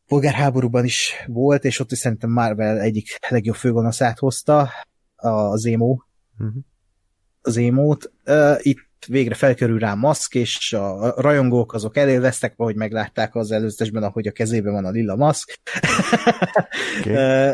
[0.07, 4.69] polgárháborúban is volt, és ott is szerintem Marvel egyik legjobb főgonoszát hozta,
[5.15, 5.97] az Emo.
[6.39, 6.63] Uh-huh.
[7.41, 8.11] Az Émót.
[8.57, 14.27] Itt végre felkerül rá maszk, és a rajongók azok elélveztek, ahogy meglátták az előzetesben, ahogy
[14.27, 15.59] a kezében van a lila maszk.
[16.99, 17.53] Okay.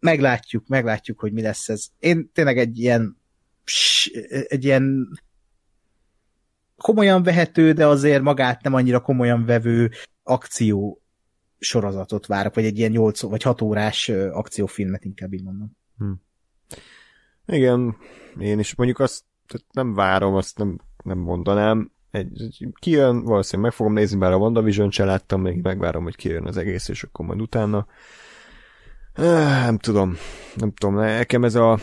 [0.00, 1.84] meglátjuk, meglátjuk, hogy mi lesz ez.
[1.98, 3.17] Én tényleg egy ilyen
[4.48, 5.08] egy ilyen
[6.76, 9.90] komolyan vehető, de azért magát nem annyira komolyan vevő
[10.22, 11.02] akció
[11.58, 15.76] sorozatot várok, vagy egy ilyen 8 vagy 6 órás akciófilmet inkább így mondom.
[15.98, 16.12] Hm.
[17.46, 17.96] Igen,
[18.38, 19.24] én is mondjuk azt
[19.72, 21.92] nem várom, azt nem, nem mondanám.
[22.10, 26.46] Egy, kijön, valószínűleg meg fogom nézni, bár a WandaVision se láttam, még megvárom, hogy kijön
[26.46, 27.86] az egész, és akkor majd utána.
[29.18, 30.16] Nem tudom,
[30.54, 31.78] nem tudom, nekem ez a,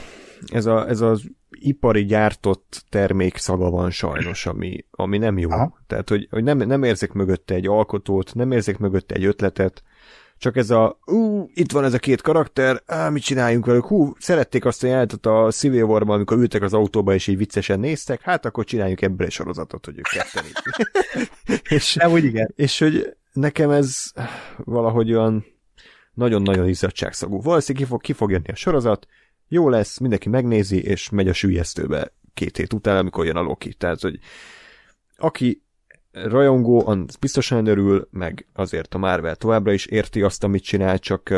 [0.48, 5.52] ez, a, ez az ipari gyártott termék szaga van sajnos, ami, ami nem jó.
[5.52, 5.80] Aha.
[5.88, 9.84] Tehát, hogy, hogy nem, nem érzek mögötte egy alkotót, nem érzek mögötte egy ötletet,
[10.38, 14.14] csak ez a, ú, itt van ez a két karakter, á, mit csináljunk velük, hú,
[14.20, 18.22] szerették azt a jelentet a Civil war amikor ültek az autóba és így viccesen néztek,
[18.22, 20.44] hát akkor csináljuk ebből egy sorozatot, hogy ők ketten
[21.78, 22.54] és, nem, úgy igen.
[22.56, 24.04] És hogy nekem ez
[24.58, 25.46] valahogy olyan
[26.16, 27.42] nagyon-nagyon izzadságszagú.
[27.42, 29.08] Valószínűleg ki fog, ki fog jönni a sorozat,
[29.48, 33.74] jó lesz, mindenki megnézi, és megy a sűjesztőbe két hét után, amikor jön a Loki.
[33.74, 34.20] Tehát, hogy
[35.18, 35.64] aki
[36.12, 41.34] rajongó, az biztosan örül, meg azért a Marvel továbbra is érti azt, amit csinál, csak,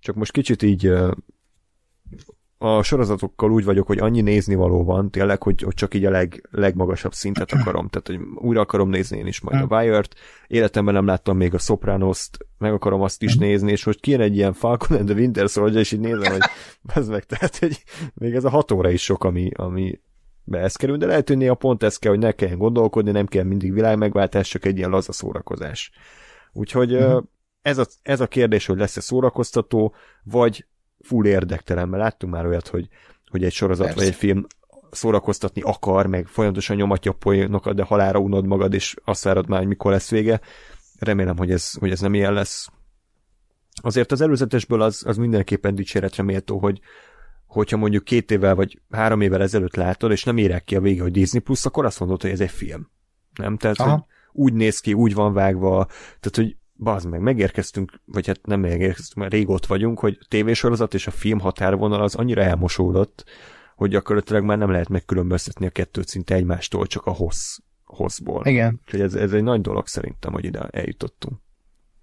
[0.00, 0.92] csak most kicsit így
[2.62, 6.10] a sorozatokkal úgy vagyok, hogy annyi nézni való van, tényleg, hogy, hogy csak így a
[6.10, 10.14] leg, legmagasabb szintet akarom, tehát hogy újra akarom nézni én is majd a Wire-t,
[10.46, 14.36] életemben nem láttam még a Sopranos-t, meg akarom azt is nézni, és hogy kijön egy
[14.36, 16.40] ilyen Falcon and the Winter Soldier, és így nézem, hogy
[16.94, 17.82] ez meg, tehát hogy
[18.14, 20.00] még ez a hat óra is sok, ami, ami
[20.44, 23.26] be ez kerül, de lehet, hogy néha pont ez kell, hogy ne kelljen gondolkodni, nem
[23.26, 25.90] kell mindig világmegváltás, csak egy ilyen laza szórakozás.
[26.52, 27.24] Úgyhogy uh-huh.
[27.62, 30.66] ez, a, ez a kérdés, hogy lesz-e szórakoztató, vagy
[31.02, 32.88] full érdektelen, mert láttunk már olyat, hogy,
[33.30, 34.00] hogy egy sorozat Persze.
[34.00, 34.46] vagy egy film
[34.90, 39.68] szórakoztatni akar, meg folyamatosan nyomatja poénokat, de halára unod magad, és azt várod már, hogy
[39.68, 40.40] mikor lesz vége.
[40.98, 42.68] Remélem, hogy ez, hogy ez nem ilyen lesz.
[43.82, 46.80] Azért az előzetesből az, az mindenképpen dicséretre méltó, hogy
[47.46, 51.02] hogyha mondjuk két évvel vagy három évvel ezelőtt látod, és nem érek ki a vége,
[51.02, 52.90] hogy Disney Plus, akkor azt mondod, hogy ez egy film.
[53.34, 53.56] Nem?
[53.56, 53.90] Tehát, Aha.
[53.90, 54.02] hogy
[54.32, 55.86] úgy néz ki, úgy van vágva,
[56.20, 60.26] tehát, hogy bazd meg, megérkeztünk, vagy hát nem megérkeztünk, mert rég ott vagyunk, hogy a
[60.28, 63.24] tévésorozat és a film határvonal az annyira elmosódott,
[63.76, 68.46] hogy gyakorlatilag már nem lehet megkülönböztetni a kettőt szinte egymástól, csak a hossz, hosszból.
[68.46, 68.80] Igen.
[68.84, 71.38] Úgyhogy ez, ez egy nagy dolog szerintem, hogy ide eljutottunk.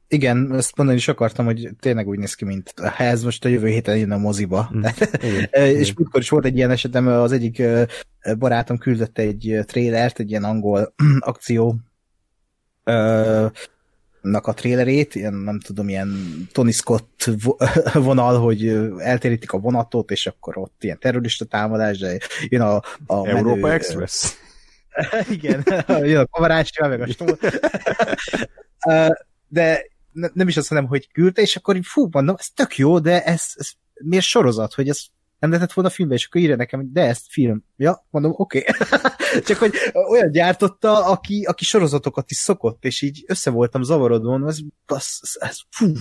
[0.09, 3.49] Igen, ezt mondani is akartam, hogy tényleg úgy néz ki, mint ha ez most a
[3.49, 4.71] jövő héten jön a moziba.
[4.75, 4.83] Mm.
[5.21, 5.49] Igen.
[5.81, 7.63] és múltkor is volt egy ilyen esetem, az egyik
[8.37, 11.75] barátom küldött egy trélert, egy ilyen angol akció
[14.29, 16.09] nak a trélerét, ilyen nem tudom, ilyen
[16.51, 17.29] Tony Scott
[17.93, 18.67] vonal, hogy
[18.97, 22.17] eltérítik a vonatot, és akkor ott ilyen terrorista támadás, de
[22.47, 22.75] jön a,
[23.05, 24.33] a Európa menő, Express?
[25.29, 27.37] igen, jön a kavarás, meg a stól.
[29.47, 29.85] de
[30.33, 33.43] nem is azt mondom, hogy küldte, és akkor fú, mondom, ez tök jó, de ez,
[33.55, 34.99] ez miért sorozat, hogy ez
[35.39, 37.63] nem lehetett volna filmbe, és akkor írja nekem, hogy de ezt film.
[37.75, 38.63] Ja, mondom, oké.
[38.67, 39.01] Okay.
[39.47, 39.73] Csak hogy
[40.09, 45.57] olyan gyártotta, aki, aki sorozatokat is szokott, és így össze voltam zavarodva, ez, ez, ez
[45.69, 45.91] fú,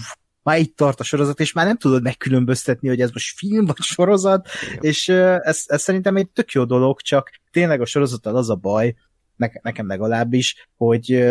[0.43, 3.77] már itt tart a sorozat, és már nem tudod megkülönböztetni, hogy ez most film vagy
[3.79, 4.79] sorozat, Igen.
[4.81, 8.95] és ez, ez szerintem egy tök jó dolog, csak tényleg a sorozattal az a baj,
[9.37, 11.25] ne, nekem legalábbis, hogy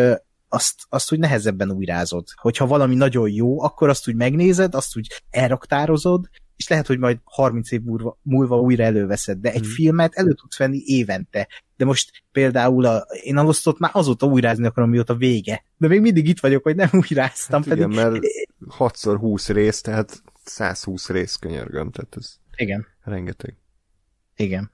[0.49, 2.27] azt, azt úgy nehezebben újrázod.
[2.41, 7.18] Hogyha valami nagyon jó, akkor azt úgy megnézed, azt úgy elraktározod, és lehet, hogy majd
[7.23, 9.69] 30 év múlva, múlva újra előveszed, de egy hmm.
[9.69, 11.48] filmet elő tudsz venni évente.
[11.77, 15.65] De most például a, én a Lostot már azóta újrázni akarom, mióta vége.
[15.77, 17.64] De még mindig itt vagyok, hogy nem újráztam.
[17.64, 18.22] Hát igen, pedig...
[18.22, 18.23] mert
[18.77, 22.88] 6x20 rész, tehát 120 rész könyörgöm, tehát ez igen.
[23.03, 23.57] rengeteg.
[24.36, 24.72] Igen.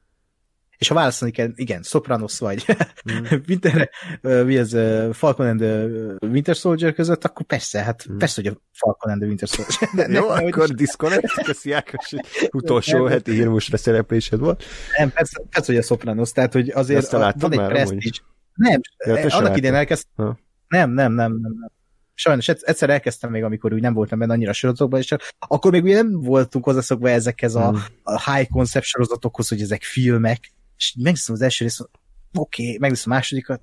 [0.82, 2.66] És ha választani kell, igen, Sopranos vagy
[3.12, 3.24] mm.
[3.48, 3.90] Winter,
[4.22, 4.78] mi az,
[5.12, 5.88] Falcon and the
[6.28, 8.18] Winter Soldier között, akkor persze, hát mm.
[8.18, 9.90] persze, hogy a Falcon and the Winter Soldier.
[10.08, 12.14] De Jó, ne, akkor disconnect, köszi Ákos,
[12.52, 14.64] utolsó nem, heti hírmusra szereplésed volt.
[14.98, 18.22] Nem, persze, persze, hogy a Sopranos, tehát, hogy azért a, van egy presztízs.
[18.53, 20.38] Nem, ja, annak idén elkezdtem.
[20.68, 21.72] Nem, nem, nem, nem, nem
[22.14, 25.95] sajnos egyszer elkezdtem még, amikor úgy nem voltam benne annyira sorozatokban, és akkor még ugye
[25.95, 27.84] nem voltunk hozzászokva ezekhez a, hmm.
[28.03, 30.52] a high concept sorozatokhoz, hogy ezek filmek,
[30.82, 31.90] és megnéztem az első részt,
[32.34, 33.62] oké, okay, megnéztem a másodikat,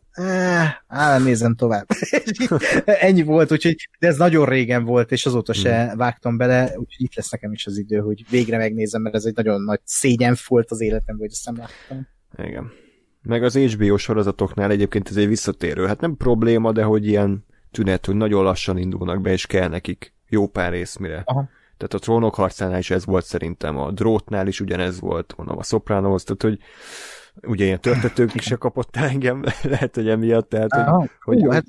[0.86, 1.86] áh, nézem tovább.
[2.84, 5.96] Ennyi volt, úgyhogy, de ez nagyon régen volt, és azóta se hmm.
[5.96, 9.36] vágtam bele, úgyhogy itt lesz nekem is az idő, hogy végre megnézem, mert ez egy
[9.36, 12.08] nagyon nagy szégyen volt az életemben, hogy ezt nem láttam.
[12.48, 12.70] Igen.
[13.22, 15.86] Meg az HBO sorozatoknál egyébként ez egy visszatérő.
[15.86, 20.14] Hát nem probléma, de hogy ilyen tünet, hogy nagyon lassan indulnak be, és kell nekik
[20.28, 21.22] jó pár rész mire.
[21.24, 21.48] Aha.
[21.78, 25.62] Tehát a trónok harcánál is ez volt szerintem, a drótnál is ugyanez volt, mondom a
[25.62, 26.58] szopránóhoz, tehát hogy
[27.50, 31.64] ugye ilyen törtetők is se kapott engem, lehet, hogy emiatt, tehát hogy, hogy, Hú, hát,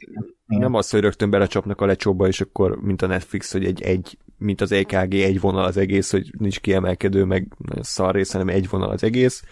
[0.45, 4.17] nem az, hogy rögtön belecsapnak a lecsóba, és akkor, mint a Netflix, hogy egy, egy
[4.37, 8.47] mint az EKG, egy vonal az egész, hogy nincs kiemelkedő, meg nagyon szar rész, hanem
[8.47, 9.43] egy vonal az egész.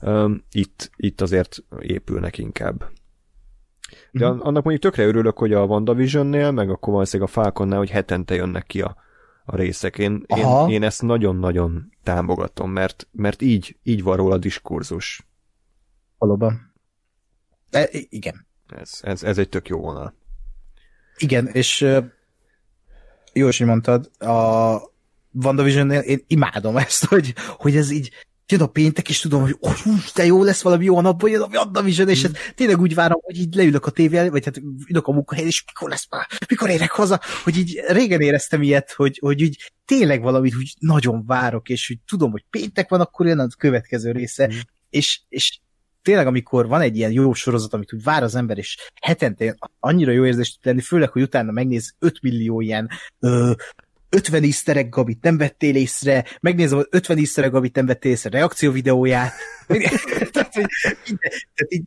[0.00, 2.84] Um, itt, itt azért épülnek inkább.
[4.10, 4.46] De uh-huh.
[4.46, 8.66] annak mondjuk tökre örülök, hogy a WandaVision-nél, meg akkor valószínűleg a Falconnál, hogy hetente jönnek
[8.66, 8.96] ki a,
[9.50, 9.98] a részek.
[9.98, 15.26] Én, én, én ezt nagyon-nagyon támogatom, mert, mert így, így van róla a diskurzus.
[16.18, 16.74] Valóban.
[17.70, 18.46] E, igen.
[18.66, 20.14] Ez, ez, ez egy tök jó vonal.
[21.16, 21.80] Igen, és
[23.32, 24.76] jó hogy mondtad, a
[25.32, 28.10] WandaVision-nél én imádom ezt, hogy, hogy ez így
[28.48, 29.74] jön a péntek, és tudom, hogy oh,
[30.14, 32.32] de jó lesz valami jó napban, jön a WandaVision, és mm.
[32.32, 35.64] hát tényleg úgy várom, hogy így leülök a tévé vagy hát ülök a munkahelyen, és
[35.66, 40.22] mikor lesz már, mikor érek haza, hogy így régen éreztem ilyet, hogy, hogy így tényleg
[40.22, 44.46] valamit úgy nagyon várok, és hogy tudom, hogy péntek van, akkor jön a következő része,
[44.46, 44.58] mm.
[44.90, 45.58] és, és
[46.02, 50.12] tényleg, amikor van egy ilyen jó sorozat, amit úgy vár az ember, és hetente annyira
[50.12, 52.88] jó érzés tud lenni, főleg, hogy utána megnéz 5 millió ilyen
[53.20, 53.52] ö,
[54.08, 58.10] 50 easter egg, amit nem vettél észre, megnézem az 50 easter egg, amit nem vettél
[58.10, 59.32] észre, reakció videóját,
[60.32, 60.66] tehát, hogy,
[61.54, 61.84] tehát így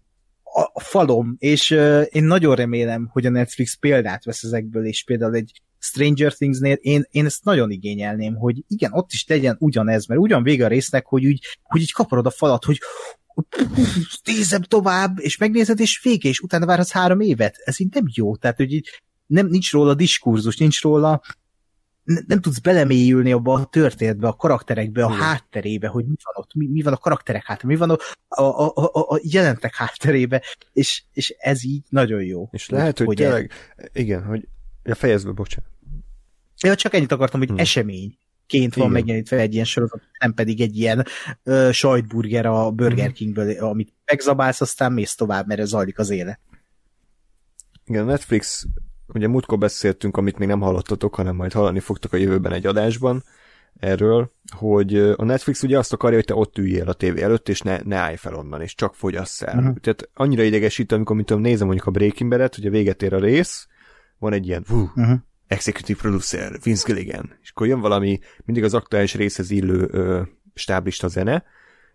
[0.73, 5.35] a falom, és uh, én nagyon remélem, hogy a Netflix példát vesz ezekből, és például
[5.35, 10.22] egy Stranger Things-nél én, én ezt nagyon igényelném, hogy igen, ott is legyen ugyanez, mert
[10.22, 12.80] ugyan vége a résznek, hogy úgy, hogy így kaparod a falat, hogy
[14.23, 17.56] nézem tovább, és megnézed, és vége, és utána várhatsz három évet.
[17.64, 18.89] Ez így nem jó, tehát hogy így
[19.26, 21.22] nem, nincs róla diskurzus, nincs róla
[22.28, 25.22] nem tudsz belemélyülni abba a történetbe, a karakterekbe, a Igen.
[25.22, 27.98] hátterébe, hogy mi van ott, mi, mi van a karakterek hátterébe, mi van
[28.28, 30.42] a, a, a, a, a jelentek hátterébe,
[30.74, 32.50] és, és ez így nagyon jó.
[32.52, 33.90] És lehet, hogy, hogy tényleg, el...
[33.94, 34.48] igen, hogy
[34.84, 35.70] ja, fejezve, bocsánat.
[36.62, 37.58] Ja, csak ennyit akartam, hogy hmm.
[37.58, 38.18] esemény
[38.48, 41.06] ként van megjelenítve egy ilyen sorozat, nem pedig egy ilyen
[41.44, 43.14] ö, sajtburger a Burger hmm.
[43.14, 46.40] Kingből, amit megzabálsz, aztán mész tovább, mert zajlik az élet.
[47.86, 48.66] Igen, Netflix
[49.14, 53.24] ugye múltkor beszéltünk, amit még nem hallottatok, hanem majd hallani fogtok a jövőben egy adásban
[53.80, 57.62] erről, hogy a Netflix ugye azt akarja, hogy te ott üljél a tévé előtt, és
[57.62, 59.58] ne, ne állj fel onnan, és csak fogyasz el.
[59.58, 59.76] Uh-huh.
[59.76, 63.14] Tehát annyira idegesít, amikor mint tudom, nézem mondjuk a Breaking Bad-et, hogy a véget ér
[63.14, 63.68] a rész,
[64.18, 65.18] van egy ilyen, hú, uh-huh.
[65.48, 70.22] executive producer, Vince Gilligan, és akkor jön valami mindig az aktuális részhez illő ö,
[70.54, 71.44] stáblista zene,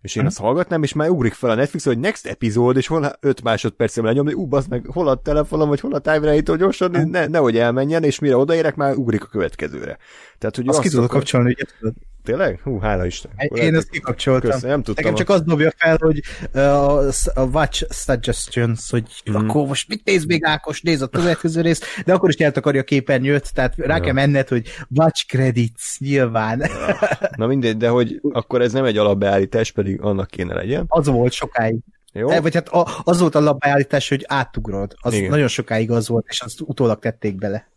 [0.00, 0.28] és én hm?
[0.28, 4.04] azt hallgatnám, és már ugrik fel a Netflix, hogy next epizód, és hol 5 másodpercen
[4.04, 8.02] lenyomni, ú, bazd meg, hol a telefonom, vagy hol a time gyorsan, ne, nehogy elmenjen,
[8.02, 9.98] és mire odaérek, már ugrik a következőre.
[10.38, 11.94] Tehát, hogy azt, azt ki tudod kapcsolni, hogy
[12.26, 12.60] Tényleg?
[12.62, 13.30] Hú, hála Isten.
[13.36, 14.50] Én lehet, ezt kikapcsoltam.
[14.50, 15.04] Köszön, nem tudtam.
[15.04, 16.22] Nekem csak azt dobja fel, hogy
[16.52, 19.34] a, a Watch Suggestions, hogy mm.
[19.34, 22.84] akkor most mit néz még Ákos, néz a következő rész, de akkor is eltakarja a
[22.84, 24.02] képernyőt, tehát rá ja.
[24.02, 26.58] kell menned, hogy Watch Credits, nyilván.
[26.58, 26.96] Ja.
[27.36, 30.84] Na mindegy, de hogy akkor ez nem egy alapbeállítás, pedig annak kéne legyen.
[30.88, 31.78] Az volt sokáig.
[32.12, 32.30] Jó?
[32.30, 32.70] E, vagy hát
[33.04, 34.94] az volt a alapbeállítás, hogy átugrod.
[35.00, 35.30] Az Igen.
[35.30, 37.68] nagyon sokáig az volt, és azt utólag tették bele.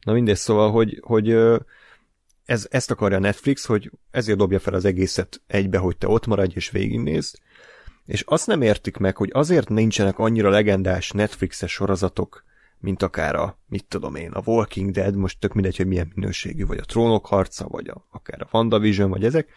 [0.00, 1.36] Na mindegy, szóval, hogy, hogy
[2.44, 6.54] ez, ezt akarja Netflix, hogy ezért dobja fel az egészet egybe, hogy te ott maradj
[6.54, 7.38] és végignézd,
[8.06, 12.44] és azt nem értik meg, hogy azért nincsenek annyira legendás Netflixes sorozatok,
[12.78, 16.66] mint akár a, mit tudom én, a Walking Dead, most tök mindegy, hogy milyen minőségű,
[16.66, 19.48] vagy a Trónok harca, vagy a, akár a WandaVision, vagy ezek,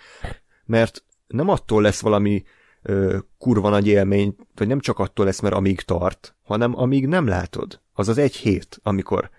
[0.66, 2.44] mert nem attól lesz valami
[2.82, 7.28] ö, kurva nagy élmény, vagy nem csak attól lesz, mert amíg tart, hanem amíg nem
[7.28, 7.82] látod.
[7.94, 9.30] Az az egy hét, amikor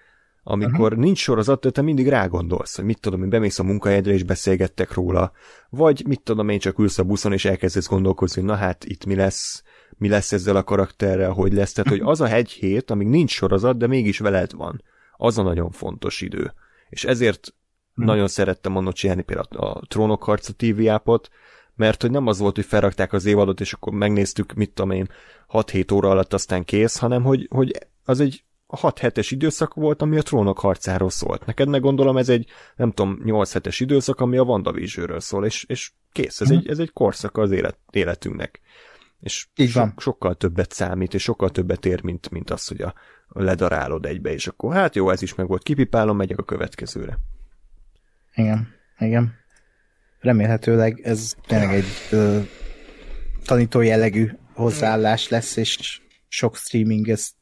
[0.51, 1.05] amikor uh-huh.
[1.05, 5.33] nincs sorozat, te mindig rágondolsz, hogy mit tudom, hogy bemész a munkahelyedre és beszélgettek róla,
[5.71, 9.15] vagy mit tudom én, csak ülsz a buszon és elkezdesz gondolkozni, na hát itt mi
[9.15, 9.63] lesz,
[9.97, 13.31] mi lesz ezzel a karakterrel, hogy lesz, tehát hogy az a hegy hét, amíg nincs
[13.31, 14.83] sorozat, de mégis veled van,
[15.17, 16.53] az a nagyon fontos idő.
[16.89, 17.55] És ezért
[17.91, 18.07] uh-huh.
[18.07, 21.29] nagyon szerettem mondani csinálni például a Trónok harca TV appot,
[21.75, 25.09] mert hogy nem az volt, hogy felrakták az évadot, és akkor megnéztük, mit tudom én,
[25.49, 28.43] 6-7 óra alatt aztán kész, hanem hogy, hogy az egy
[28.77, 31.47] 6 hetes időszak volt, ami a trónok harcáról szólt.
[31.47, 32.47] Neked meg gondolom ez egy,
[32.77, 36.57] nem tudom, 8 hetes időszak, ami a WandaVisionről szól, és, és kész, ez, mm.
[36.57, 38.61] egy, ez egy korszak az élet, életünknek.
[39.21, 39.89] És Így van.
[39.89, 42.95] So, sokkal többet számít, és sokkal többet ér, mint, mint az, hogy a,
[43.29, 47.19] ledarálod egybe, és akkor hát jó, ez is meg volt, kipipálom, megyek a következőre.
[48.35, 48.69] Igen,
[48.99, 49.35] igen.
[50.21, 52.41] Remélhetőleg ez tényleg egy ö,
[53.45, 57.33] tanító jellegű hozzáállás lesz, és sok streaming ezt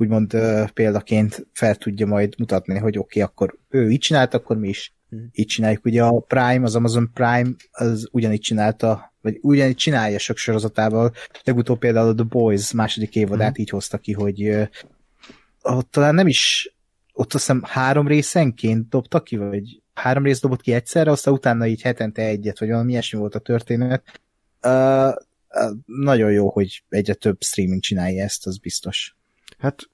[0.00, 0.36] úgymond
[0.74, 4.94] példaként fel tudja majd mutatni, hogy oké, okay, akkor ő így csinált, akkor mi is
[5.08, 5.28] hmm.
[5.32, 5.84] így csináljuk.
[5.84, 11.12] Ugye a Prime, az Amazon Prime, az ugyanígy csinálta, vagy ugyanígy csinálja sok sorozatával.
[11.44, 13.62] Legutóbb például a The Boys második évadát hmm.
[13.62, 14.68] így hozta ki, hogy
[15.62, 16.74] ott talán nem is,
[17.12, 21.66] ott azt hiszem három részenként dobta ki, vagy három rész dobott ki egyszerre, aztán utána
[21.66, 24.20] így hetente egyet, vagy valami ilyesmi volt a történet.
[24.62, 25.14] Uh, uh,
[25.84, 29.16] nagyon jó, hogy egyre több streaming csinálja ezt, az biztos.
[29.58, 29.89] Hát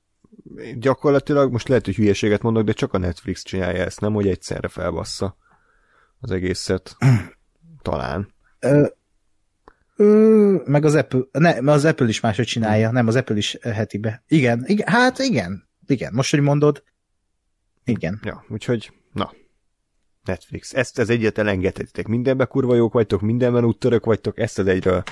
[0.78, 4.68] gyakorlatilag, most lehet, hogy hülyeséget mondok, de csak a Netflix csinálja ezt, nem, hogy egyszerre
[4.68, 5.36] felbassza
[6.20, 6.96] az egészet.
[7.82, 8.28] Talán.
[8.58, 8.86] Ö,
[9.96, 14.22] ö, meg az Apple, ne, az Apple is máshogy csinálja, nem, az Apple is hetibe.
[14.28, 16.82] Igen, igen, hát igen, igen, most, hogy mondod,
[17.84, 18.20] igen.
[18.24, 19.32] Ja, úgyhogy, na,
[20.24, 20.74] Netflix.
[20.74, 22.06] Ezt az egyet elengedhetitek.
[22.06, 25.02] Mindenben kurva jók vagytok, mindenben úttörök vagytok, ezt az egyről,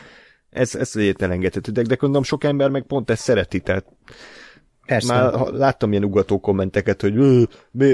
[0.51, 3.87] ezt, ezt egyet elengedhetitek, de gondolom sok ember meg pont ezt szereti, tehát
[4.87, 5.15] Persze.
[5.15, 7.47] Már láttam ilyen ugató kommenteket, hogy mi,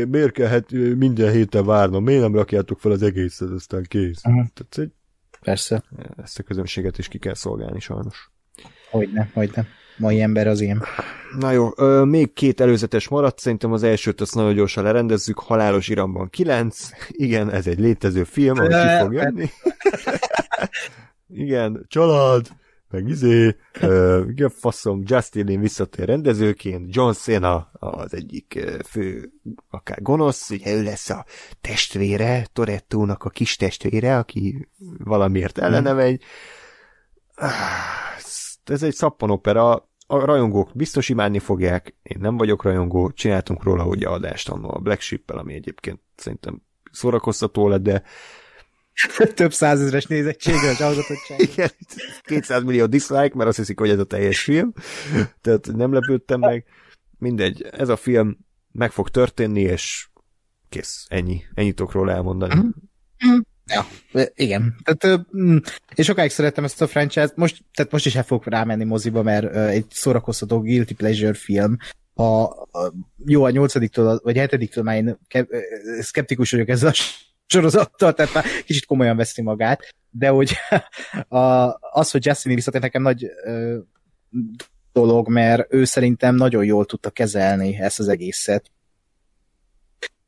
[0.04, 4.24] miért kell hát minden héten várnom, miért nem rakjátok fel az egészet, aztán kész.
[4.24, 4.44] Uh-huh.
[4.54, 4.90] Tehát, hogy
[5.40, 5.82] Persze.
[6.22, 8.30] Ezt a közönséget is ki kell szolgálni sajnos.
[8.90, 9.66] Hogyne, hogyne
[10.00, 10.82] mai ember az én.
[11.38, 15.88] Na jó, ö, még két előzetes maradt, szerintem az elsőt azt nagyon gyorsan lerendezzük, Halálos
[15.88, 19.48] Iramban 9, igen, ez egy létező film, ami ki fog jönni.
[21.44, 22.48] igen, család,
[22.90, 29.32] meg izé, uh, faszom, Justin Lin visszatér rendezőként, John Cena az egyik fő,
[29.70, 31.24] akár gonosz, ugye ő lesz a
[31.60, 34.68] testvére, Torettónak a kis testvére, aki
[34.98, 36.22] valamiért ellene megy.
[38.64, 44.08] Ez egy szappanopera, a rajongók biztos imádni fogják, én nem vagyok rajongó, csináltunk róla ugye
[44.08, 48.02] adást annól a Black ship ami egyébként szerintem szórakoztató lett, de
[49.34, 51.40] több százezres nézettséggel, hallgatottság.
[51.40, 51.70] Igen,
[52.22, 54.72] 200 millió dislike, mert azt hiszik, hogy ez a teljes film,
[55.40, 56.64] tehát nem lepődtem meg.
[57.18, 58.38] Mindegy, ez a film
[58.72, 60.08] meg fog történni, és
[60.68, 61.42] kész, ennyi.
[61.54, 62.54] Ennyit tudok róla elmondani.
[62.54, 63.38] Mm-hmm.
[63.66, 63.86] Ja,
[64.34, 64.76] igen.
[64.82, 65.56] Tehát, mm,
[65.94, 69.54] én sokáig szerettem ezt a franchise most, tehát most is el fogok rámenni moziba, mert
[69.54, 71.76] egy szórakoztató guilty pleasure film.
[72.14, 72.92] A, a,
[73.26, 75.18] jó, a nyolcadiktól, vagy hetediktől már én
[76.00, 76.94] szkeptikus vagyok ezzel a
[77.50, 80.52] sorozattal, tehát már kicsit komolyan veszi magát, de hogy
[81.28, 81.38] a,
[81.80, 83.78] az, hogy Justin visszatér nekem nagy ö,
[84.92, 88.70] dolog, mert ő szerintem nagyon jól tudta kezelni ezt az egészet,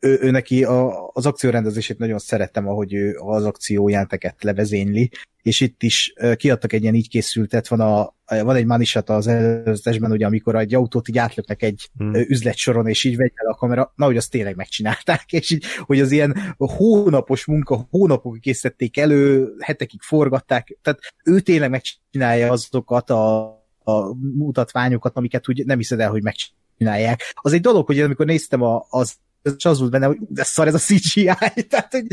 [0.03, 5.11] ő, ő neki a, az akciórendezését nagyon szerettem, ahogy ő az akciójáteket levezényli,
[5.43, 10.11] és itt is kiadtak egy ilyen így készültet, van, a, van egy manisat az előzetesben,
[10.11, 12.15] ugye, amikor egy autót így átlöknek egy hmm.
[12.15, 16.01] üzletsoron, és így vegy el a kamera, na, hogy azt tényleg megcsinálták, és így, hogy
[16.01, 23.43] az ilyen hónapos munka, hónapok készítették elő, hetekig forgatták, tehát ő tényleg megcsinálja azokat a,
[23.85, 27.20] a mutatványokat, amiket úgy nem hiszed el, hogy megcsinálják.
[27.35, 30.66] Az egy dolog, hogy amikor néztem a, az és az volt benne, hogy de szar
[30.66, 31.24] ez a CGI,
[31.70, 32.06] tehát hogy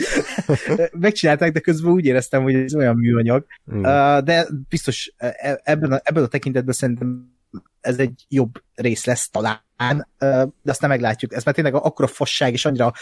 [0.92, 3.46] megcsinálták, de közben úgy éreztem, hogy ez olyan műanyag.
[3.74, 3.82] Mm.
[4.24, 7.38] De biztos e, ebben a, ebben a tekintetben szerintem
[7.82, 11.34] ez egy jobb rész lesz talán, de azt nem meglátjuk.
[11.34, 12.94] Ez már tényleg akkora fasság, és annyira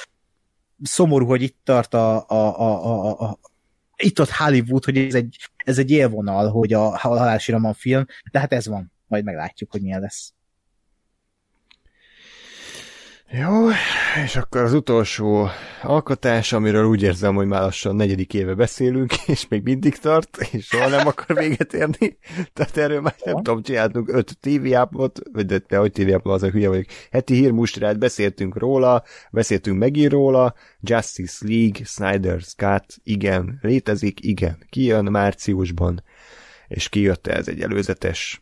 [0.81, 3.39] szomorú, hogy itt tart a, a, a, a, a
[3.95, 8.39] itt ott Hollywood, hogy ez egy, ez egy élvonal, hogy a, a Halálsiraman film, de
[8.39, 8.91] hát ez van.
[9.07, 10.33] Majd meglátjuk, hogy milyen lesz.
[13.31, 13.69] Jó,
[14.23, 15.47] és akkor az utolsó
[15.81, 20.65] alkotás, amiről úgy érzem, hogy már lassan negyedik éve beszélünk, és még mindig tart, és
[20.65, 22.17] soha nem akar véget érni.
[22.53, 26.33] Tehát erről már nem tudom, csináltunk öt TV appot, vagy de, de hogy TV appot,
[26.33, 26.85] az a hülye vagyok.
[27.11, 35.05] Heti hírmustrát beszéltünk róla, beszéltünk megint róla, Justice League, Snyder's Cut, igen, létezik, igen, kijön
[35.05, 36.03] márciusban,
[36.67, 38.41] és kijött ez egy előzetes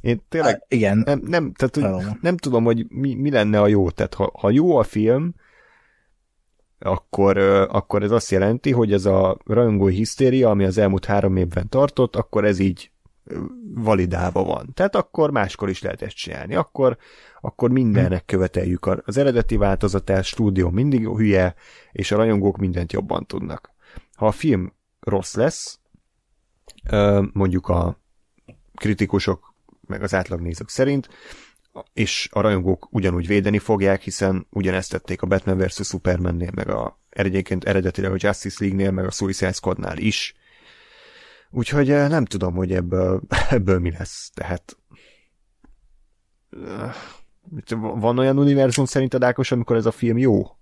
[0.00, 0.98] én tényleg Há, igen.
[0.98, 3.90] Nem, nem, tehát, hogy nem tudom, hogy mi, mi lenne a jó.
[3.90, 5.34] Tehát ha, ha jó a film,
[6.78, 7.38] akkor,
[7.70, 12.16] akkor ez azt jelenti, hogy ez a rajongói hisztéria, ami az elmúlt három évben tartott,
[12.16, 12.90] akkor ez így
[13.74, 14.70] validálva van.
[14.74, 16.54] Tehát akkor máskor is lehet ezt csinálni.
[16.54, 16.96] Akkor,
[17.40, 21.54] akkor mindennek követeljük az eredeti változatát, stúdió mindig hülye,
[21.92, 23.70] és a rajongók mindent jobban tudnak.
[24.14, 25.80] Ha a film rossz lesz,
[27.32, 28.00] mondjuk a
[28.74, 29.49] kritikusok
[29.90, 31.08] meg az átlagnézők szerint,
[31.92, 35.86] és a rajongók ugyanúgy védeni fogják, hiszen ugyanezt tették a Batman vs.
[35.86, 40.34] Superman-nél, meg a egyébként eredetileg a Justice League-nél, meg a Suicide Squad-nál is.
[41.50, 44.30] Úgyhogy nem tudom, hogy ebből, ebből mi lesz.
[44.34, 44.76] Tehát
[47.78, 50.40] van olyan univerzum szerinted, Ákos, amikor ez a film jó?
[50.40, 50.54] Uh,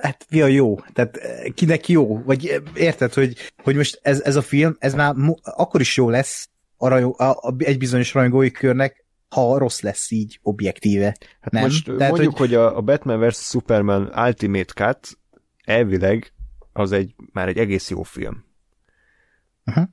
[0.00, 0.78] hát mi a jó?
[0.92, 1.18] Tehát
[1.54, 2.22] kinek jó?
[2.22, 6.48] Vagy érted, hogy, hogy most ez, ez a film, ez már akkor is jó lesz
[6.76, 11.16] a, rajó, a, a egy bizonyos rajongói körnek, ha rossz lesz így objektíve.
[11.40, 11.62] Hát nem?
[11.62, 12.48] most Tehát, mondjuk, hogy...
[12.48, 13.36] hogy a, a Batman vs.
[13.36, 15.18] Superman Ultimate Cut
[15.64, 16.32] elvileg
[16.72, 18.44] az egy, már egy egész jó film.
[19.66, 19.84] Uh-huh.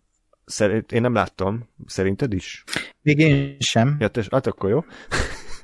[0.46, 1.70] Szerint, én nem láttam.
[1.86, 2.64] Szerinted is?
[3.02, 3.96] Még én sem.
[4.00, 4.84] Ja, te, hát akkor jó.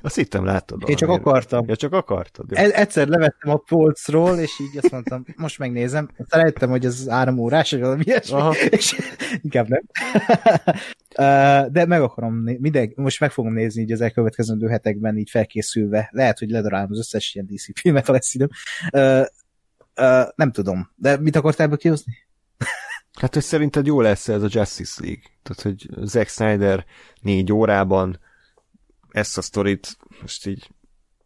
[0.02, 0.82] Azt hittem látod.
[0.86, 1.68] Én csak akartam.
[1.68, 2.50] Ja, csak akartad.
[2.50, 2.56] Jó.
[2.56, 6.08] E- egyszer levettem a polcról, és így azt mondtam, most megnézem.
[6.28, 8.40] Szerettem, hogy ez három órás, vagy valami ilyesmi,
[8.70, 9.00] és
[9.42, 9.82] inkább nem.
[11.72, 16.08] De meg akarom, minden, most meg fogom nézni így az elkövetkezendő hetekben így felkészülve.
[16.12, 18.48] Lehet, hogy ledarálom az összes ilyen DC filmet, ha lesz időm.
[20.34, 20.90] Nem tudom.
[20.96, 22.14] De mit akartál ebből kihozni?
[23.20, 25.22] Hát, hogy szerinted jó lesz ez a Justice League?
[25.42, 26.84] Tehát, hogy Zack Snyder
[27.20, 28.18] négy órában
[29.16, 30.70] ezt a sztorit most így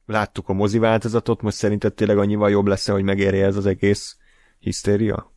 [0.06, 4.16] láttuk a mozi változatot, most szerinted tényleg annyival jobb lesz hogy megérje ez az egész
[4.58, 5.32] hisztéria?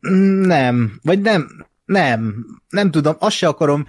[0.00, 3.86] Nem, vagy nem, nem, nem tudom, azt se akarom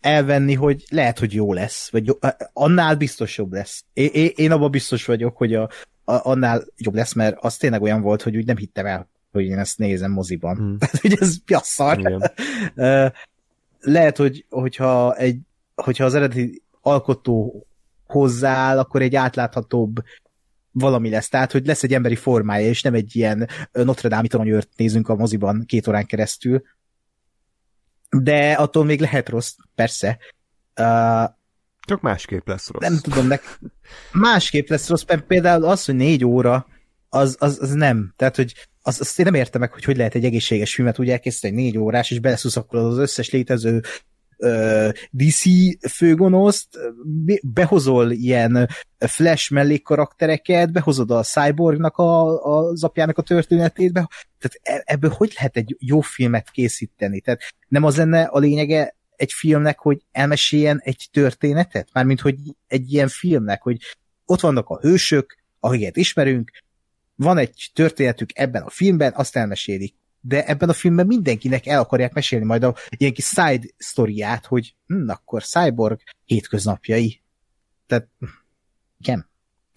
[0.00, 2.14] elvenni, hogy lehet, hogy jó lesz, vagy jó,
[2.52, 3.84] annál biztos jobb lesz.
[3.92, 5.62] Én, én, abban biztos vagyok, hogy a,
[6.04, 9.44] a, annál jobb lesz, mert az tényleg olyan volt, hogy úgy nem hittem el, hogy
[9.44, 10.56] én ezt nézem moziban.
[10.56, 10.78] Hmm.
[10.78, 12.32] Tehát, hogy ez piasszar.
[13.84, 15.38] Lehet, hogy, hogyha, egy,
[15.74, 17.66] hogyha az eredeti alkotó
[18.06, 20.02] hozzááll, akkor egy átláthatóbb
[20.70, 21.28] valami lesz.
[21.28, 25.14] Tehát, hogy lesz egy emberi formája, és nem egy ilyen Notre Dame toronyőrt nézünk a
[25.14, 26.62] moziban két órán keresztül.
[28.10, 30.18] De attól még lehet rossz, persze.
[30.80, 31.24] Uh,
[31.80, 32.82] Csak másképp lesz rossz.
[32.82, 33.40] Nem tudom, de
[34.12, 36.66] másképp lesz rossz, például az, hogy négy óra,
[37.14, 38.12] az, az, az nem.
[38.16, 41.10] Tehát, hogy azt, azt én nem értem meg, hogy hogy lehet egy egészséges filmet úgy
[41.10, 43.82] elkészíteni, négy órás, és beleszuszakolod az összes létező
[45.10, 45.42] DC
[45.90, 46.78] főgonoszt,
[47.42, 48.68] behozol ilyen
[48.98, 54.08] flash mellékkaraktereket, behozod a Cyborgnak a, az apjának a történetét, be,
[54.38, 57.20] tehát e, ebből hogy lehet egy jó filmet készíteni?
[57.20, 61.88] Tehát nem az lenne a lényege egy filmnek, hogy elmeséljen egy történetet?
[61.92, 62.36] Mármint, hogy
[62.66, 63.76] egy ilyen filmnek, hogy
[64.24, 66.50] ott vannak a hősök, akiket ismerünk,
[67.16, 69.94] van egy történetük ebben a filmben, azt elmesélik.
[70.20, 74.74] De ebben a filmben mindenkinek el akarják mesélni majd a ilyen kis side sztoriát, hogy
[74.86, 77.22] hm, akkor Cyborg hétköznapjai.
[77.86, 78.08] Tehát,
[79.00, 79.28] igen.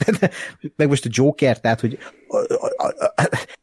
[0.75, 1.97] Meg most a Joker, tehát, hogy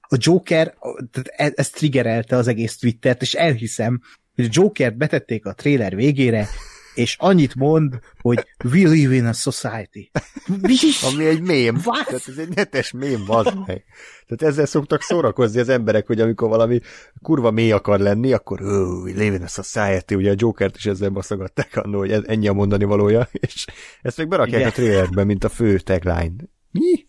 [0.08, 0.74] a, Joker,
[1.10, 4.00] tehát ez, ez triggerelte az egész Twittert, és elhiszem,
[4.34, 6.48] hogy a Jokert betették a trailer végére,
[6.94, 10.10] és annyit mond, hogy we live in a society.
[10.46, 10.76] Mi?
[11.12, 11.80] Ami egy mém.
[11.84, 12.06] What?
[12.06, 13.24] Tehát ez egy netes mém,
[13.66, 13.84] meg.
[14.26, 16.80] Tehát ezzel szoktak szórakozni az emberek, hogy amikor valami
[17.22, 20.86] kurva mély akar lenni, akkor oh, we live in a society, ugye a Jokert is
[20.86, 23.66] ezzel baszogatták annól, hogy ez ennyi a mondani valója, és
[24.02, 24.70] ezt meg berakják Igen.
[24.70, 26.44] a trailerbe, mint a fő tagline.
[26.70, 27.04] Mi?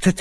[0.00, 0.20] Tehát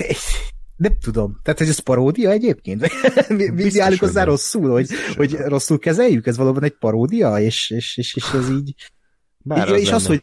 [0.81, 1.39] nem tudom.
[1.43, 2.91] Tehát, ez paródia egyébként?
[3.37, 6.27] mi, mi állunk hozzá rosszul, hogy, hogy rosszul kezeljük?
[6.27, 7.39] Ez valóban egy paródia?
[7.39, 8.75] És, és, és, és ez így...
[9.37, 9.95] Bár így az és lenne.
[9.95, 10.21] az, hogy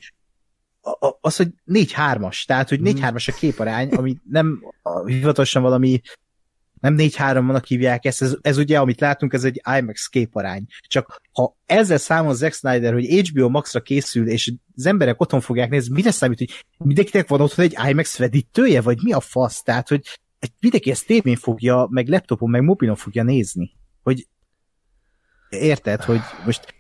[1.21, 4.63] az, hogy 4-3-as, tehát, hogy 4-3-as a képarány, ami nem
[5.07, 6.01] hivatalosan valami
[6.81, 10.67] nem 4-3-nak hívják ezt, ez, ez ugye, amit látunk, ez egy IMAX képarány.
[10.81, 15.71] Csak ha ezzel számol Zack Snyder, hogy HBO Max-ra készül, és az emberek otthon fogják
[15.71, 19.63] nézni, mire számít, hogy mindenkinek van otthon egy IMAX vedítője, vagy mi a fasz?
[19.63, 20.03] Tehát, hogy
[20.61, 23.77] mindenki ezt tévén fogja, meg laptopon, meg mobilon fogja nézni.
[24.03, 24.27] Hogy
[25.49, 26.75] érted, hogy most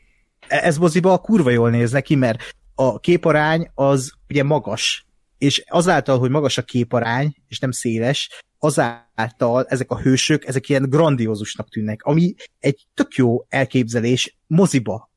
[0.48, 5.06] e- ez moziba a kurva jól néz neki, mert a képarány az ugye magas,
[5.38, 10.88] és azáltal, hogy magas a képarány, és nem széles, azáltal ezek a hősök, ezek ilyen
[10.88, 15.10] grandiózusnak tűnnek, ami egy tök jó elképzelés moziba,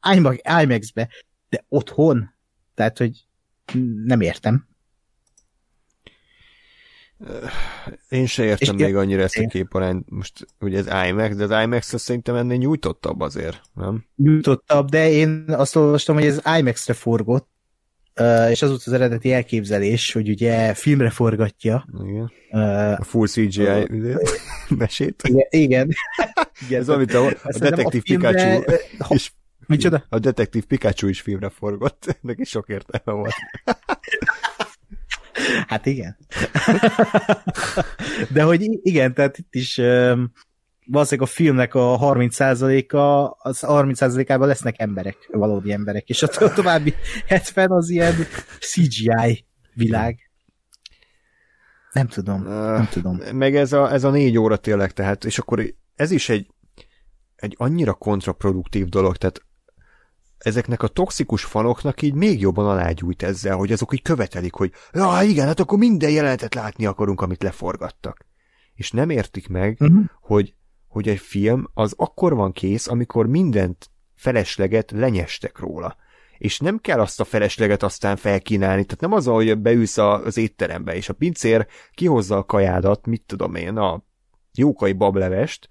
[0.62, 1.10] IMAX-be,
[1.50, 2.34] de otthon,
[2.74, 3.26] tehát, hogy
[4.06, 4.68] nem értem.
[8.10, 11.64] Én se értem és még annyira ezt a képarányt, most ugye ez IMAX, de az
[11.64, 14.06] IMAX szerintem ennél nyújtottabb azért, nem?
[14.16, 17.50] Nyújtottabb, de én azt olvastam, hogy ez IMAX-re forgott,
[18.50, 21.88] és az volt az eredeti elképzelés, hogy ugye filmre forgatja.
[22.04, 22.32] Igen.
[22.52, 24.16] Uh, a full CGI uh,
[24.78, 25.22] mesét.
[25.28, 25.48] Igen.
[25.50, 25.90] igen.
[26.68, 28.64] igen Ez amit a, a detektív Pikachu
[29.10, 29.34] is
[29.68, 30.06] Micsoda?
[30.10, 33.34] A detektív Pikachu is filmre forgott, neki sok értelme volt.
[35.68, 36.18] Hát igen.
[38.34, 39.82] De hogy igen, tehát itt is
[40.86, 42.98] valószínűleg a filmnek a 30%-a,
[43.50, 46.94] az 30%-ában lesznek emberek, valódi emberek, és a további
[47.28, 48.14] 70 az ilyen
[48.60, 50.32] CGI világ.
[51.92, 53.20] Nem tudom, nem tudom.
[53.34, 56.48] Meg ez a, ez a négy óra tényleg, tehát, és akkor ez is egy,
[57.36, 59.42] egy annyira kontraproduktív dolog, tehát
[60.44, 65.20] ezeknek a toxikus fanoknak így még jobban alágyújt ezzel, hogy azok így követelik, hogy ja,
[65.24, 68.26] igen, hát akkor minden jelenetet látni akarunk, amit leforgattak.
[68.74, 70.04] És nem értik meg, uh-huh.
[70.22, 70.54] hogy,
[70.88, 75.96] hogy egy film az akkor van kész, amikor mindent felesleget lenyestek róla.
[76.38, 80.96] És nem kell azt a felesleget aztán felkínálni, tehát nem az, hogy beülsz az étterembe,
[80.96, 84.04] és a pincér kihozza a kajádat, mit tudom én, a
[84.54, 85.70] jókai bablevest,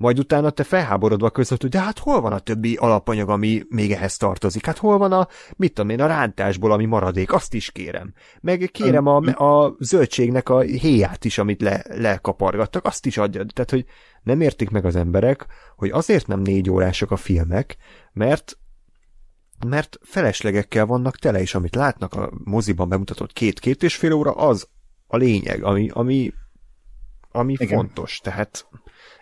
[0.00, 3.92] majd utána te felháborodva között, hogy de hát hol van a többi alapanyag, ami még
[3.92, 4.66] ehhez tartozik?
[4.66, 7.32] Hát hol van a, mit tudom én, a rántásból, ami maradék?
[7.32, 8.12] Azt is kérem.
[8.40, 13.44] Meg kérem a, a zöldségnek a héját is, amit le, lekapargattak, azt is adja.
[13.44, 13.84] Tehát, hogy
[14.22, 15.46] nem értik meg az emberek,
[15.76, 17.76] hogy azért nem négy órások a filmek,
[18.12, 18.58] mert
[19.66, 24.68] mert feleslegekkel vannak tele, és amit látnak a moziban bemutatott két-két és fél óra, az
[25.06, 26.32] a lényeg, ami, ami,
[27.30, 28.18] ami fontos.
[28.18, 28.66] Tehát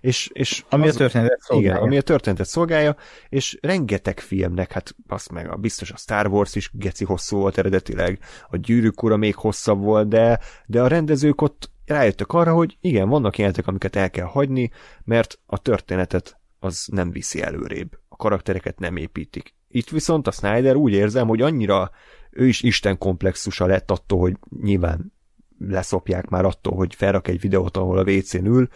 [0.01, 1.71] és, és ami az, a történetet szolgálja.
[1.71, 2.97] Igen, ami a történetet szolgálja,
[3.29, 7.59] és rengeteg filmnek, hát azt meg, a, biztos a Star Wars is geci hosszú volt
[7.59, 8.19] eredetileg,
[8.49, 13.09] a Gyűrűk ura még hosszabb volt, de, de a rendezők ott rájöttek arra, hogy igen,
[13.09, 14.71] vannak jelentek, amiket el kell hagyni,
[15.05, 17.99] mert a történetet az nem viszi előrébb.
[18.09, 19.55] A karaktereket nem építik.
[19.69, 21.91] Itt viszont a Snyder úgy érzem, hogy annyira
[22.31, 25.13] ő is Isten komplexusa lett attól, hogy nyilván
[25.59, 28.69] leszopják már attól, hogy felrak egy videót, ahol a WC-n ül,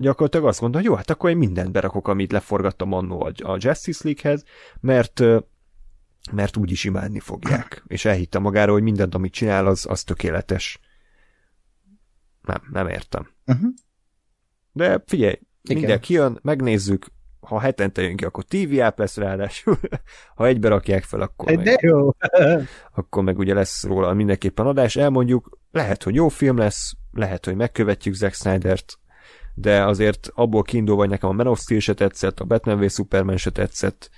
[0.00, 4.00] gyakorlatilag azt mondta, hogy jó, hát akkor én mindent berakok, amit leforgattam annó a Justice
[4.04, 4.44] League-hez,
[4.80, 5.22] mert
[6.32, 7.82] mert úgy is imádni fogják.
[7.86, 10.80] És elhitte magára, hogy mindent, amit csinál, az, az tökéletes.
[12.42, 13.28] Nem, nem értem.
[13.46, 13.70] Uh-huh.
[14.72, 15.76] De figyelj, Igen.
[15.76, 17.06] minden kijön, megnézzük,
[17.40, 19.78] ha hetente jön ki, akkor TV app lesz ráadásul.
[20.36, 22.10] ha egybe rakják fel, akkor meg, De jó.
[23.00, 24.96] akkor meg ugye lesz róla mindenképpen adás.
[24.96, 28.98] Elmondjuk, lehet, hogy jó film lesz, lehet, hogy megkövetjük Zack Snyder-t,
[29.54, 32.90] de azért abból kiindulva, hogy nekem a Man of Steel se tetszett, a Batman v
[32.90, 34.10] Superman se tetszett,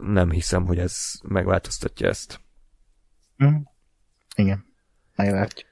[0.00, 2.40] nem hiszem, hogy ez megváltoztatja ezt.
[3.44, 3.54] Mm.
[4.36, 4.64] Igen,
[5.16, 5.68] meglátjuk.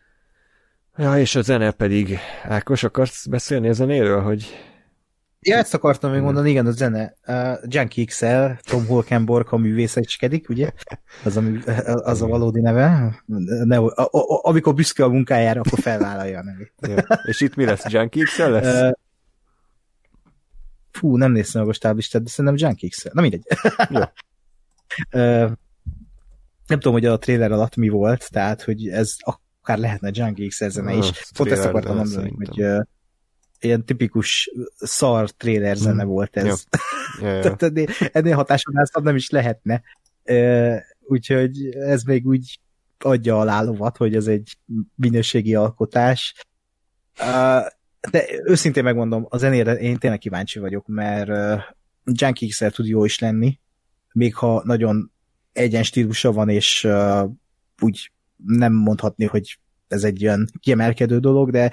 [0.97, 4.72] Ja, és a zene pedig, Ákos, akarsz beszélni a zenéről, hogy
[5.45, 7.15] Ja, ezt akartam még mondani, igen, a zene.
[7.27, 10.71] Uh, Junkie XL, Tom Holkenborg, ha művészecskedik, ugye?
[11.25, 11.43] Az a,
[11.85, 13.17] az a valódi neve.
[13.65, 16.73] Ne, a, a, a, amikor büszke a munkájára, akkor felvállalja a nevét.
[16.79, 17.19] Ja.
[17.27, 17.85] És itt mi lesz?
[17.89, 18.81] Junkie XL lesz?
[18.81, 18.93] Uh,
[20.91, 23.09] fú, nem néztem meg a stáblistát, de szerintem Junkie XL.
[23.13, 23.43] Na mindegy.
[23.89, 24.01] Jó.
[24.01, 25.51] uh,
[26.67, 30.69] nem tudom, hogy a trailer alatt mi volt, tehát, hogy ez akár lehetne Junkie XL
[30.69, 31.11] zene is.
[31.37, 32.65] Pont ezt akartam mondani, hogy
[33.65, 36.07] ilyen tipikus szar trailer zene mm.
[36.07, 36.45] volt ez.
[36.45, 36.57] Ja.
[37.21, 37.41] Ja, ja.
[37.43, 39.83] Tehát ennél, ennél hatásonál nem is lehetne.
[41.01, 42.61] Úgyhogy ez még úgy
[42.99, 44.57] adja a lálovat, hogy ez egy
[44.95, 46.35] minőségi alkotás.
[48.11, 51.31] De őszintén megmondom, a zenére én tényleg kíváncsi vagyok, mert
[52.05, 53.59] Junkie XL tud jó is lenni,
[54.13, 55.13] még ha nagyon
[55.53, 56.89] egyen stílusa van, és
[57.81, 58.11] úgy
[58.47, 59.59] nem mondhatni, hogy
[59.89, 61.71] ez egy olyan kiemelkedő dolog, de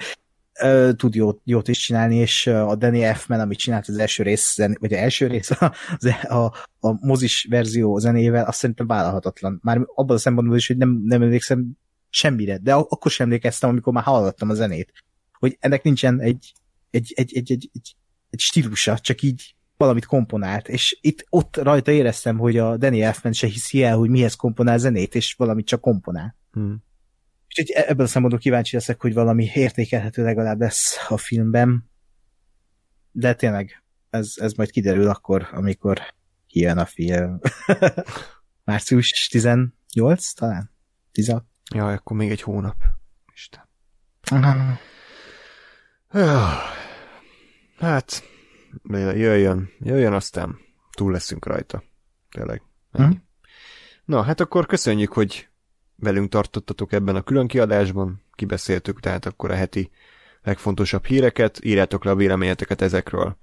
[0.96, 4.92] tud jót, jót is csinálni, és a Danny Elfman, amit csinált az első rész, vagy
[4.92, 5.74] az első rész, a,
[6.22, 6.44] a,
[6.80, 9.58] a mozis verzió zenével, azt szerintem vállalhatatlan.
[9.62, 11.66] Már abban a szempontból is, hogy nem, nem emlékszem
[12.08, 14.92] semmire, de akkor sem emlékeztem, amikor már hallottam a zenét,
[15.32, 16.52] hogy ennek nincsen egy,
[16.90, 17.96] egy, egy, egy, egy, egy,
[18.30, 23.32] egy stílusa, csak így valamit komponált, és itt ott rajta éreztem, hogy a Danny Elfman
[23.32, 26.36] se hiszi el, hogy mihez komponál zenét, és valamit csak komponál.
[26.52, 26.82] Hmm.
[27.50, 31.90] Úgyhogy e- ebből a szempontból kíváncsi leszek, hogy valami értékelhető legalább lesz a filmben.
[33.12, 36.00] De tényleg, ez, ez majd kiderül akkor, amikor
[36.46, 37.38] kijön a film.
[38.64, 40.70] Március 18 talán?
[41.12, 41.44] 16?
[41.74, 42.76] Ja, akkor még egy hónap.
[43.34, 43.68] Isten.
[47.78, 48.22] Hát,
[48.88, 50.58] jöjjön, jöjjön, aztán
[50.90, 51.82] túl leszünk rajta.
[52.30, 52.62] Tényleg.
[52.92, 53.10] Hm?
[54.04, 55.49] Na, hát akkor köszönjük, hogy
[56.00, 59.90] velünk tartottatok ebben a külön kiadásban, kibeszéltük tehát akkor a heti
[60.42, 63.36] legfontosabb híreket, írjátok le a véleményeteket ezekről,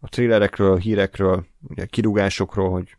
[0.00, 2.96] a thrillerekről, hírekről, ugye kirúgásokról, hogy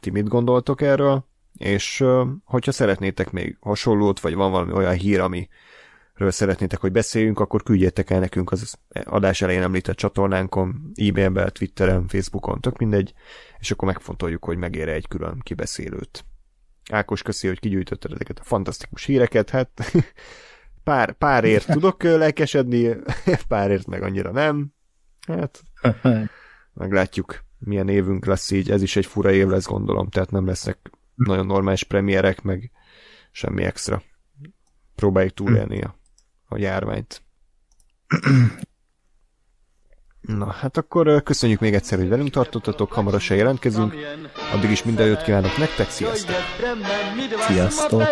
[0.00, 1.26] ti mit gondoltok erről,
[1.58, 2.04] És
[2.44, 5.48] hogyha szeretnétek még hasonlót, vagy van valami olyan hír, ami
[6.14, 8.74] ről szeretnétek, hogy beszéljünk, akkor küldjétek el nekünk az
[9.04, 13.12] adás elején említett csatornánkon, e-mailben, Twitteren, Facebookon, tök mindegy,
[13.58, 16.24] és akkor megfontoljuk, hogy megére egy külön kibeszélőt.
[16.88, 19.92] Ákos, köszi, hogy kigyűjtötted ezeket a fantasztikus híreket, hát
[20.84, 22.96] pár, párért tudok lelkesedni,
[23.48, 24.72] párért meg annyira nem.
[25.26, 25.62] Hát,
[26.72, 30.90] meglátjuk, milyen évünk lesz így, ez is egy fura év lesz, gondolom, tehát nem lesznek
[31.14, 32.70] nagyon normális premierek, meg
[33.30, 34.02] semmi extra.
[34.94, 35.98] Próbáljuk túlélni a
[36.48, 37.22] a járványt.
[40.36, 43.94] Na, hát akkor köszönjük még egyszer, hogy velünk tartottatok, hamarosan jelentkezünk.
[44.54, 46.36] Addig is minden jót kívánok nektek, sziasztok!
[47.40, 48.02] Sziasztok!